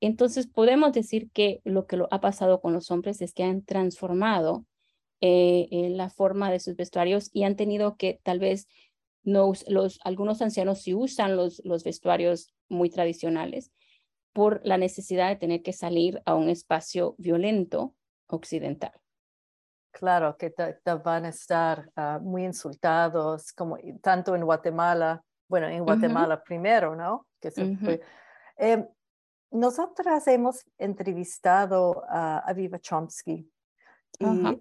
entonces 0.00 0.46
podemos 0.46 0.92
decir 0.92 1.30
que 1.32 1.60
lo 1.64 1.86
que 1.86 1.96
lo 1.96 2.08
ha 2.10 2.20
pasado 2.20 2.60
con 2.60 2.72
los 2.72 2.90
hombres 2.90 3.20
es 3.20 3.32
que 3.32 3.42
han 3.42 3.62
transformado 3.62 4.64
eh, 5.20 5.88
la 5.90 6.10
forma 6.10 6.50
de 6.50 6.60
sus 6.60 6.76
vestuarios 6.76 7.30
y 7.32 7.44
han 7.44 7.56
tenido 7.56 7.96
que 7.96 8.20
tal 8.22 8.38
vez 8.38 8.68
no, 9.22 9.52
los, 9.66 10.00
algunos 10.04 10.40
ancianos 10.42 10.82
sí 10.82 10.94
usan 10.94 11.36
los, 11.36 11.60
los 11.64 11.84
vestuarios 11.84 12.54
muy 12.68 12.90
tradicionales 12.90 13.72
por 14.32 14.60
la 14.64 14.78
necesidad 14.78 15.28
de 15.28 15.36
tener 15.36 15.62
que 15.62 15.72
salir 15.72 16.22
a 16.24 16.34
un 16.34 16.48
espacio 16.48 17.14
violento 17.18 17.94
occidental. 18.28 18.92
Claro, 19.90 20.36
que 20.36 20.54
van 21.02 21.24
a 21.24 21.30
estar 21.30 21.90
ah, 21.96 22.20
muy 22.22 22.44
insultados, 22.44 23.52
como 23.52 23.78
tanto 24.00 24.36
en 24.36 24.44
Guatemala, 24.44 25.24
bueno, 25.48 25.66
en 25.66 25.82
Guatemala 25.82 26.42
primero, 26.44 26.94
¿no? 26.94 27.26
Que 27.40 27.50
se 27.50 27.76
em, 28.56 28.86
nosotras 29.50 30.28
hemos 30.28 30.64
entrevistado 30.76 32.04
a 32.08 32.38
Aviva 32.40 32.78
Chomsky, 32.78 33.50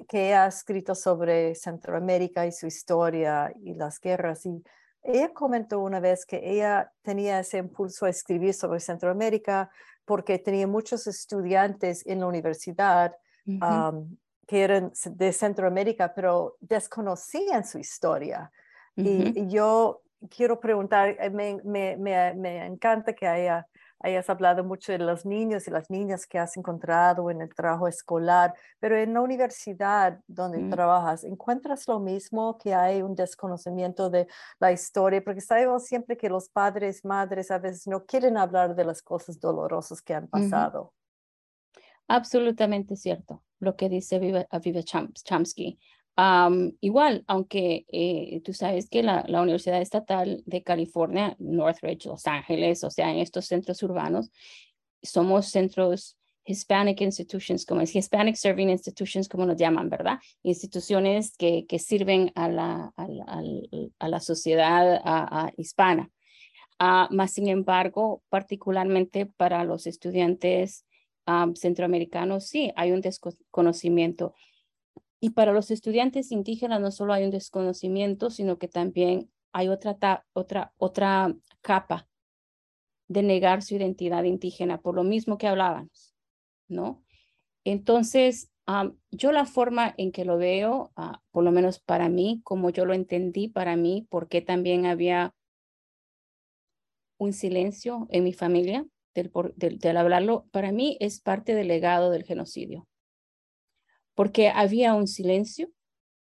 que 0.08 0.34
ha 0.34 0.48
escrito 0.48 0.94
sobre 0.94 1.56
Centroamérica 1.56 2.46
y 2.46 2.52
su 2.52 2.68
historia 2.68 3.52
y 3.64 3.74
las 3.74 4.00
guerras. 4.00 4.46
Y 4.46 4.64
ella 5.04 5.34
comentó 5.34 5.80
una 5.80 6.00
vez 6.00 6.26
que 6.26 6.40
ella 6.44 6.92
tenía 7.02 7.40
ese 7.40 7.58
impulso 7.58 8.06
a 8.06 8.10
escribir 8.10 8.54
sobre 8.54 8.80
Centroamérica 8.80 9.70
porque 10.06 10.40
tenía 10.40 10.68
muchos 10.68 11.08
estudiantes 11.08 12.06
en 12.06 12.20
la 12.20 12.28
universidad 12.28 13.16
que 14.48 14.64
eran 14.64 14.92
de 15.06 15.34
Centroamérica, 15.34 16.14
pero 16.14 16.56
desconocían 16.60 17.66
su 17.66 17.80
historia. 17.80 18.52
y, 18.96 19.48
yo 19.48 20.02
quiero 20.30 20.60
preguntar, 20.60 21.16
eh, 21.20 21.30
me, 21.30 21.60
me, 21.64 21.98
me, 21.98 22.34
me 22.34 22.66
encanta 22.66 23.14
que 23.14 23.28
haya 23.28 23.68
hayas 24.00 24.30
hablado 24.30 24.64
mucho 24.64 24.92
de 24.92 25.00
los 25.00 25.26
niños 25.26 25.68
y 25.68 25.72
las 25.72 25.90
niñas 25.90 26.26
que 26.26 26.40
has 26.40 26.56
encontrado 26.58 27.30
en 27.32 27.42
el 27.42 27.54
trabajo 27.54 27.88
escolar, 27.88 28.54
pero 28.80 28.98
en 28.98 29.14
la 29.14 29.22
universidad 29.22 30.20
donde 30.28 30.60
mm. 30.60 30.70
trabajas, 30.70 31.24
¿encuentras 31.24 31.88
lo 31.88 32.00
mismo 32.00 32.58
que 32.58 32.74
hay 32.74 33.02
un 33.02 33.16
desconocimiento 33.16 34.10
de 34.10 34.28
la 34.60 34.72
historia? 34.72 35.24
Porque 35.24 35.42
sabemos 35.42 35.86
siempre 35.86 36.18
que 36.18 36.30
los 36.30 36.50
padres, 36.50 37.04
madres 37.04 37.52
a 37.52 37.60
veces 37.60 37.88
no 37.88 38.06
quieren 38.06 38.38
hablar 38.38 38.76
de 38.76 38.86
las 38.86 39.02
cosas 39.02 39.40
dolorosas 39.40 40.02
que 40.02 40.14
han 40.14 40.28
pasado. 40.28 40.94
Absolutamente 42.08 42.96
cierto 42.96 43.44
lo 43.60 43.76
que 43.76 43.90
dice 43.90 44.20
Viva, 44.20 44.46
Chomsky 44.84 45.80
igual, 46.82 47.24
aunque 47.28 47.86
eh, 47.90 48.42
tú 48.44 48.54
sabes 48.54 48.90
que 48.90 49.04
la, 49.04 49.24
la, 49.28 49.42
Universidad 49.42 49.82
Estatal 49.82 50.42
de 50.46 50.64
California, 50.64 51.36
Northridge, 51.38 52.06
Los 52.06 52.26
Ángeles, 52.26 52.84
o 52.84 52.90
sea, 52.90 53.12
en 53.12 53.18
estos 53.18 53.46
centros 53.46 53.84
urbanos, 53.84 54.32
somos 55.04 55.48
centros 55.48 56.18
Hispanic 56.44 57.02
institutions, 57.02 57.66
como 57.66 57.82
es 57.82 57.96
Hispanic 57.96 58.36
Serving 58.36 58.70
Institutions, 58.70 59.28
como 59.28 59.46
nos 59.46 59.58
llaman, 59.58 59.90
¿verdad? 59.90 60.20
Instituciones 60.44 61.36
que, 61.38 61.66
que 61.68 61.78
sirven 61.78 62.32
a 62.36 62.48
la, 62.48 62.94
a 62.96 63.08
la, 63.08 63.44
a 64.00 64.08
la 64.08 64.20
sociedad 64.20 65.02
hispana. 65.58 66.10
Uh, 66.80 67.14
más 67.14 67.32
sin 67.32 67.48
embargo, 67.48 68.22
particularmente 68.30 69.26
para 69.26 69.64
los 69.64 69.88
estudiantes 69.88 70.86
centroamericanos, 71.56 72.48
sí, 72.48 72.72
hay 72.78 72.94
un 72.94 73.02
desconocimiento. 73.02 74.34
Y 75.20 75.32
para 75.32 75.52
los 75.52 75.72
estudiantes 75.72 76.32
indígenas 76.32 76.80
no 76.80 76.92
solo 76.92 77.14
hay 77.14 77.24
un 77.24 77.32
desconocimiento, 77.32 78.30
sino 78.30 78.58
que 78.58 78.68
también 78.68 79.32
hay 79.52 79.68
otra, 79.70 80.26
otra, 80.34 80.74
otra 80.78 81.36
capa 81.62 82.08
de 83.08 83.24
negar 83.24 83.64
su 83.64 83.76
identidad 83.76 84.24
indígena, 84.24 84.82
por 84.82 84.96
lo 84.96 85.04
mismo 85.04 85.38
que 85.38 85.48
hablábamos, 85.48 86.14
¿no? 86.68 87.04
Entonces, 87.64 88.52
yo 89.12 89.32
la 89.32 89.46
forma 89.46 89.94
en 89.98 90.12
que 90.12 90.26
lo 90.26 90.38
veo, 90.38 90.92
ah, 90.96 91.22
por 91.32 91.44
lo 91.44 91.52
menos 91.52 91.80
para 91.80 92.10
mí, 92.10 92.42
como 92.44 92.70
yo 92.70 92.86
lo 92.86 92.94
entendí 92.94 93.48
para 93.48 93.76
mí, 93.76 94.06
porque 94.10 94.42
también 94.42 94.86
había 94.86 95.34
un 97.18 97.34
silencio 97.34 98.08
en 98.12 98.24
mi 98.24 98.34
familia 98.34 98.86
del, 99.16 99.32
del 99.56 99.98
hablarlo, 99.98 100.48
para 100.52 100.72
mí 100.72 100.98
es 101.00 101.22
parte 101.22 101.56
del 101.56 101.70
legado 101.70 102.12
del 102.12 102.24
genocidio 102.24 102.88
porque 104.18 104.50
había 104.50 104.96
un 104.96 105.06
silencio 105.06 105.70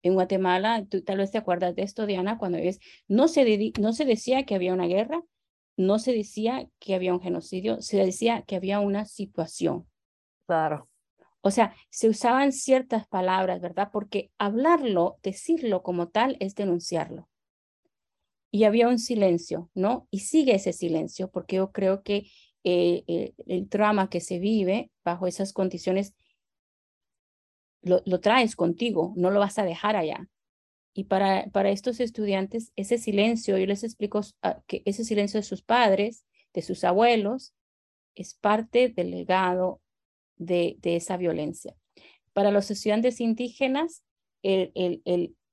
en 0.02 0.12
Guatemala, 0.12 0.84
tú 0.84 1.02
tal 1.02 1.16
vez 1.16 1.30
te 1.30 1.38
acuerdas 1.38 1.74
de 1.74 1.82
esto, 1.82 2.04
Diana, 2.04 2.36
cuando 2.36 2.58
es, 2.58 2.78
no 3.08 3.26
se, 3.26 3.72
no 3.80 3.94
se 3.94 4.04
decía 4.04 4.44
que 4.44 4.54
había 4.54 4.74
una 4.74 4.86
guerra, 4.86 5.24
no 5.78 5.98
se 5.98 6.12
decía 6.12 6.68
que 6.78 6.94
había 6.94 7.14
un 7.14 7.22
genocidio, 7.22 7.80
se 7.80 7.96
decía 7.96 8.42
que 8.42 8.54
había 8.54 8.80
una 8.80 9.06
situación. 9.06 9.88
Claro. 10.46 10.90
O 11.40 11.50
sea, 11.50 11.74
se 11.88 12.10
usaban 12.10 12.52
ciertas 12.52 13.08
palabras, 13.08 13.62
¿verdad? 13.62 13.88
Porque 13.90 14.30
hablarlo, 14.36 15.16
decirlo 15.22 15.82
como 15.82 16.08
tal, 16.08 16.36
es 16.38 16.54
denunciarlo. 16.54 17.30
Y 18.50 18.64
había 18.64 18.88
un 18.88 18.98
silencio, 18.98 19.70
¿no? 19.72 20.06
Y 20.10 20.20
sigue 20.20 20.54
ese 20.54 20.74
silencio, 20.74 21.30
porque 21.30 21.56
yo 21.56 21.72
creo 21.72 22.02
que 22.02 22.28
eh, 22.62 23.04
eh, 23.06 23.32
el 23.46 23.70
drama 23.70 24.10
que 24.10 24.20
se 24.20 24.38
vive 24.38 24.90
bajo 25.02 25.26
esas 25.26 25.54
condiciones 25.54 26.14
lo, 27.82 28.20
traes 28.20 28.56
contigo, 28.56 29.12
no 29.16 29.30
lo 29.30 29.40
vas 29.40 29.58
a 29.58 29.64
dejar 29.64 29.96
allá. 29.96 30.28
Y 30.92 31.04
para, 31.04 31.46
para 31.52 31.70
estos 31.70 32.00
estudiantes, 32.00 32.72
ese 32.74 32.98
silencio, 32.98 33.58
yo 33.58 33.66
les 33.66 33.84
explico 33.84 34.20
ah, 34.42 34.60
que 34.66 34.82
ese 34.86 35.04
silencio 35.04 35.38
de 35.38 35.44
sus 35.44 35.62
padres, 35.62 36.26
de 36.54 36.62
sus 36.62 36.84
abuelos, 36.84 37.54
es 38.14 38.34
parte 38.34 38.88
del 38.88 39.10
legado 39.10 39.80
de, 40.36 40.78
esa 40.82 41.16
violencia. 41.16 41.74
Para 42.32 42.50
los 42.50 42.70
estudiantes 42.70 43.20
indígenas, 43.20 44.02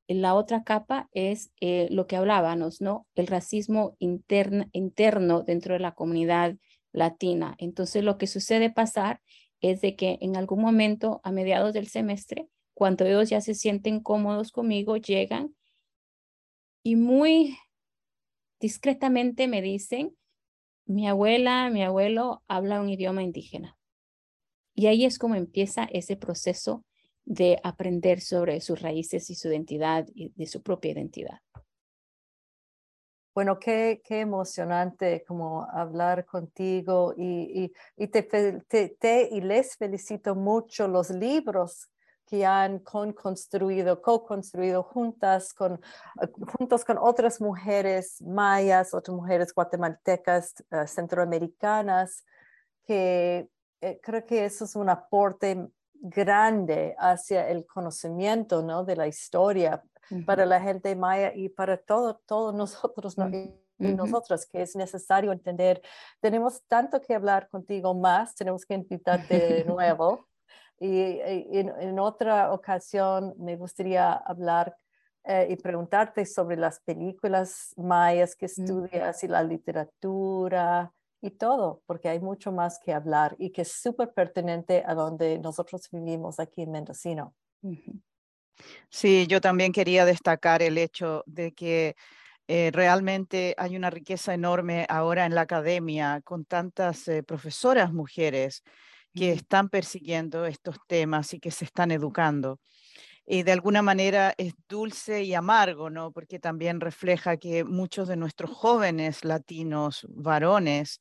la 0.08 0.36
otra 0.36 0.64
capa 0.64 1.10
es 1.12 1.52
eh, 1.60 1.88
lo 1.92 2.08
que 2.08 2.16
hablábamos, 2.16 2.82
¿no? 2.82 3.08
El 3.16 3.28
racismo 3.28 3.96
interno 4.00 5.44
dentro 5.44 5.74
de 5.74 5.80
la 5.80 5.94
comunidad 5.94 6.56
latina. 6.92 7.56
Entonces, 7.58 8.04
lo 8.04 8.18
que 8.18 8.28
sucede 8.28 8.70
pasar 8.70 9.22
es 9.64 9.82
de 9.82 9.96
que 9.96 10.18
en 10.22 10.36
algún 10.36 10.62
momento, 10.62 11.22
a 11.24 11.32
mediados 11.32 11.74
del 11.74 11.88
semestre, 11.88 12.48
cuando 12.74 13.06
ellos 13.06 13.30
ya 13.30 13.40
se 13.42 13.56
sienten 13.56 14.02
cómodos 14.02 14.52
conmigo, 14.52 14.98
llegan 14.98 15.56
y 16.84 16.98
muy 16.98 17.58
discretamente 18.60 19.48
me 19.48 19.62
dicen, 19.62 20.16
mi 20.86 21.08
abuela, 21.08 21.70
mi 21.70 21.82
abuelo 21.82 22.44
habla 22.48 22.82
un 22.82 22.90
idioma 22.90 23.24
indígena. 23.24 23.78
Y 24.76 24.88
ahí 24.88 25.06
es 25.06 25.18
como 25.18 25.36
empieza 25.36 25.86
ese 25.86 26.18
proceso 26.18 26.84
de 27.24 27.58
aprender 27.64 28.20
sobre 28.20 28.60
sus 28.60 28.82
raíces 28.82 29.30
y 29.30 29.36
su 29.36 29.48
identidad 29.48 30.08
y 30.14 30.34
de 30.36 30.46
su 30.46 30.62
propia 30.62 30.92
identidad. 30.92 31.40
Bueno, 33.34 33.58
qué, 33.58 34.02
qué 34.06 34.20
emocionante 34.20 35.24
como 35.28 35.64
hablar 35.72 36.24
contigo 36.26 37.16
y, 37.18 37.74
y, 37.98 38.08
te, 38.08 38.22
te, 38.22 39.30
y 39.32 39.42
les 39.42 39.76
felicito 39.76 40.36
mucho 40.36 40.88
los 40.88 41.10
libros 41.10 41.90
que 42.28 42.46
han 42.46 42.80
construido, 42.80 44.02
co-construido 44.02 44.84
juntas 44.84 45.54
con, 45.54 45.82
eh, 46.22 46.28
juntos 46.58 46.86
con 46.86 46.98
otras 47.00 47.42
mujeres 47.42 48.22
mayas, 48.22 48.94
otras 48.94 49.16
mujeres 49.16 49.54
guatemaltecas, 49.54 50.54
eh, 50.70 50.88
centroamericanas, 50.88 52.26
que 52.86 53.50
eh, 53.82 54.00
creo 54.02 54.26
que 54.26 54.46
eso 54.46 54.66
es 54.66 54.76
un 54.76 54.90
aporte 54.90 55.68
grande 55.96 56.96
hacia 57.00 57.50
el 57.50 57.66
conocimiento 57.66 58.62
¿no? 58.62 58.84
de 58.84 58.96
la 58.96 59.08
historia 59.08 59.84
para 60.26 60.46
la 60.46 60.62
gente 60.62 60.96
maya 60.96 61.34
y 61.34 61.50
para 61.50 61.78
todo, 61.78 62.22
todos 62.26 62.54
nosotros 62.54 63.16
y, 63.80 63.94
nosotras, 63.94 64.46
que 64.46 64.62
es 64.62 64.76
necesario 64.76 65.32
entender. 65.32 65.82
Tenemos 66.22 66.64
tanto 66.68 67.02
que 67.02 67.16
hablar 67.16 67.50
contigo 67.50 67.94
más, 67.94 68.36
tenemos 68.36 68.66
que 68.66 68.76
invitarte 68.76 69.40
de 69.40 69.66
nuevo. 69.66 70.28
Y, 70.80 71.20
en, 71.20 72.00
otra 72.00 72.54
ocasión 72.54 73.34
me 73.38 73.56
gustaría 73.56 74.14
hablar 74.14 74.76
eh, 75.26 75.48
y 75.50 75.56
preguntarte 75.56 76.26
sobre 76.26 76.58
las 76.58 76.80
películas 76.82 77.74
mayas 77.78 78.36
que 78.36 78.46
estudias 78.46 79.24
y 79.24 79.28
la 79.28 79.44
literatura 79.44 80.94
y 81.22 81.32
todo, 81.32 81.82
porque 81.86 82.10
hay 82.10 82.20
mucho 82.20 82.52
más 82.52 82.80
que 82.80 82.94
hablar 82.94 83.36
y 83.40 83.52
que 83.52 83.62
es 83.62 83.72
súper 83.72 84.14
pertinente 84.14 84.84
a 84.86 84.94
donde 84.94 85.40
nosotros 85.40 85.90
vivimos 85.90 86.40
aquí 86.40 86.64
en 86.64 86.72
Mendocino. 86.72 87.34
Sí, 88.90 89.28
yo 89.28 89.42
también 89.42 89.72
quería 89.72 90.06
destacar 90.06 90.62
el 90.62 90.78
hecho 90.78 91.24
de 91.26 91.54
que 91.54 91.96
eh, 92.48 92.72
realmente 92.74 93.56
hay 93.58 93.76
una 93.78 93.90
riqueza 93.90 94.34
enorme 94.34 94.86
ahora 94.90 95.26
en 95.26 95.36
la 95.36 95.42
academia 95.42 96.22
con 96.24 96.46
tantas 96.46 97.08
eh, 97.08 97.24
profesoras 97.24 97.94
mujeres 97.94 98.64
que 99.16 99.32
están 99.32 99.70
persiguiendo 99.70 100.46
estos 100.46 100.78
temas 100.88 101.34
y 101.34 101.40
que 101.40 101.52
se 101.52 101.66
están 101.66 101.92
educando. 101.92 102.60
Y 103.26 103.44
de 103.44 103.54
alguna 103.54 103.82
manera 103.82 104.34
es 104.38 104.54
dulce 104.70 105.24
y 105.24 105.34
amargo, 105.36 105.90
¿no? 105.90 106.12
Porque 106.12 106.40
también 106.40 106.82
refleja 106.82 107.38
que 107.38 107.64
muchos 107.64 108.08
de 108.10 108.18
nuestros 108.18 108.52
jóvenes 108.52 109.26
latinos, 109.26 110.06
varones, 110.10 111.00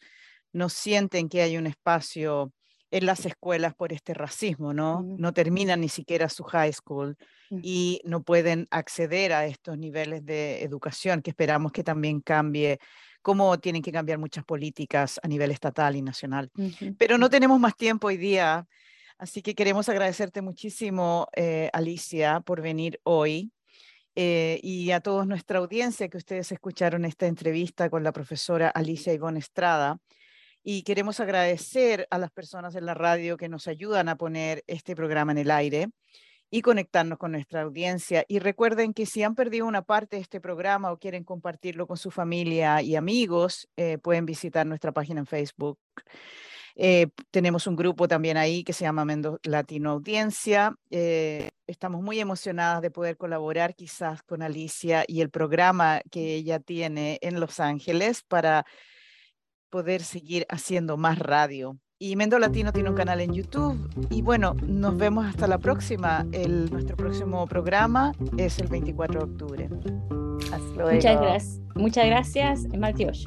no 0.52 0.68
sienten 0.68 1.28
que 1.28 1.42
hay 1.42 1.56
un 1.56 1.66
espacio 1.66 2.52
en 2.92 3.06
las 3.06 3.24
escuelas 3.24 3.74
por 3.74 3.92
este 3.92 4.12
racismo, 4.12 4.74
¿no? 4.74 5.02
No 5.02 5.32
terminan 5.32 5.80
ni 5.80 5.88
siquiera 5.88 6.28
su 6.28 6.44
high 6.44 6.72
school 6.72 7.16
y 7.50 8.02
no 8.04 8.22
pueden 8.22 8.68
acceder 8.70 9.32
a 9.32 9.46
estos 9.46 9.78
niveles 9.78 10.24
de 10.26 10.62
educación 10.62 11.22
que 11.22 11.30
esperamos 11.30 11.72
que 11.72 11.82
también 11.82 12.20
cambie 12.20 12.78
cómo 13.22 13.58
tienen 13.58 13.80
que 13.80 13.92
cambiar 13.92 14.18
muchas 14.18 14.44
políticas 14.44 15.18
a 15.22 15.28
nivel 15.28 15.50
estatal 15.50 15.96
y 15.96 16.02
nacional. 16.02 16.50
Pero 16.98 17.16
no 17.16 17.30
tenemos 17.30 17.58
más 17.58 17.74
tiempo 17.76 18.08
hoy 18.08 18.18
día, 18.18 18.66
así 19.16 19.40
que 19.40 19.54
queremos 19.54 19.88
agradecerte 19.88 20.42
muchísimo, 20.42 21.28
eh, 21.34 21.70
Alicia, 21.72 22.40
por 22.40 22.60
venir 22.60 23.00
hoy. 23.04 23.52
Eh, 24.14 24.60
y 24.62 24.90
a 24.90 25.00
toda 25.00 25.24
nuestra 25.24 25.60
audiencia 25.60 26.06
que 26.10 26.18
ustedes 26.18 26.52
escucharon 26.52 27.06
esta 27.06 27.26
entrevista 27.26 27.88
con 27.88 28.04
la 28.04 28.12
profesora 28.12 28.68
Alicia 28.68 29.14
Ivonne 29.14 29.38
Estrada. 29.38 29.98
Y 30.62 30.82
queremos 30.82 31.20
agradecer 31.20 32.06
a 32.10 32.18
las 32.18 32.30
personas 32.30 32.74
en 32.76 32.86
la 32.86 32.94
radio 32.94 33.36
que 33.36 33.48
nos 33.48 33.66
ayudan 33.66 34.08
a 34.08 34.16
poner 34.16 34.62
este 34.66 34.94
programa 34.94 35.32
en 35.32 35.38
el 35.38 35.50
aire 35.50 35.88
y 36.50 36.60
conectarnos 36.60 37.18
con 37.18 37.32
nuestra 37.32 37.62
audiencia. 37.62 38.24
Y 38.28 38.38
recuerden 38.38 38.92
que 38.92 39.06
si 39.06 39.22
han 39.22 39.34
perdido 39.34 39.66
una 39.66 39.82
parte 39.82 40.16
de 40.16 40.22
este 40.22 40.40
programa 40.40 40.92
o 40.92 40.98
quieren 40.98 41.24
compartirlo 41.24 41.86
con 41.86 41.96
su 41.96 42.10
familia 42.10 42.82
y 42.82 42.94
amigos, 42.94 43.68
eh, 43.76 43.98
pueden 43.98 44.26
visitar 44.26 44.66
nuestra 44.66 44.92
página 44.92 45.20
en 45.20 45.26
Facebook. 45.26 45.78
Eh, 46.74 47.08
tenemos 47.30 47.66
un 47.66 47.76
grupo 47.76 48.06
también 48.06 48.36
ahí 48.36 48.64
que 48.64 48.72
se 48.72 48.84
llama 48.84 49.04
Mendo 49.04 49.40
Latino 49.44 49.90
Audiencia. 49.90 50.74
Eh, 50.90 51.48
estamos 51.66 52.02
muy 52.02 52.20
emocionadas 52.20 52.82
de 52.82 52.90
poder 52.90 53.16
colaborar 53.16 53.74
quizás 53.74 54.22
con 54.22 54.42
Alicia 54.42 55.04
y 55.06 55.22
el 55.22 55.30
programa 55.30 56.02
que 56.10 56.34
ella 56.34 56.60
tiene 56.60 57.18
en 57.22 57.40
Los 57.40 57.60
Ángeles 57.60 58.22
para 58.22 58.64
poder 59.72 60.02
seguir 60.02 60.46
haciendo 60.50 60.96
más 60.96 61.18
radio. 61.18 61.78
Y 61.98 62.14
Mendo 62.14 62.38
Latino 62.38 62.72
tiene 62.72 62.90
un 62.90 62.94
canal 62.94 63.20
en 63.20 63.32
YouTube. 63.32 63.76
Y 64.10 64.22
bueno, 64.22 64.54
nos 64.66 64.96
vemos 64.98 65.24
hasta 65.24 65.46
la 65.46 65.58
próxima. 65.58 66.26
El, 66.32 66.70
nuestro 66.70 66.96
próximo 66.96 67.46
programa 67.46 68.12
es 68.36 68.58
el 68.58 68.68
24 68.68 69.20
de 69.20 69.24
octubre. 69.24 69.68
Muchas 70.92 71.20
gracias. 71.20 71.60
Muchas 71.74 72.06
gracias, 72.06 72.66
Martios. 72.76 73.26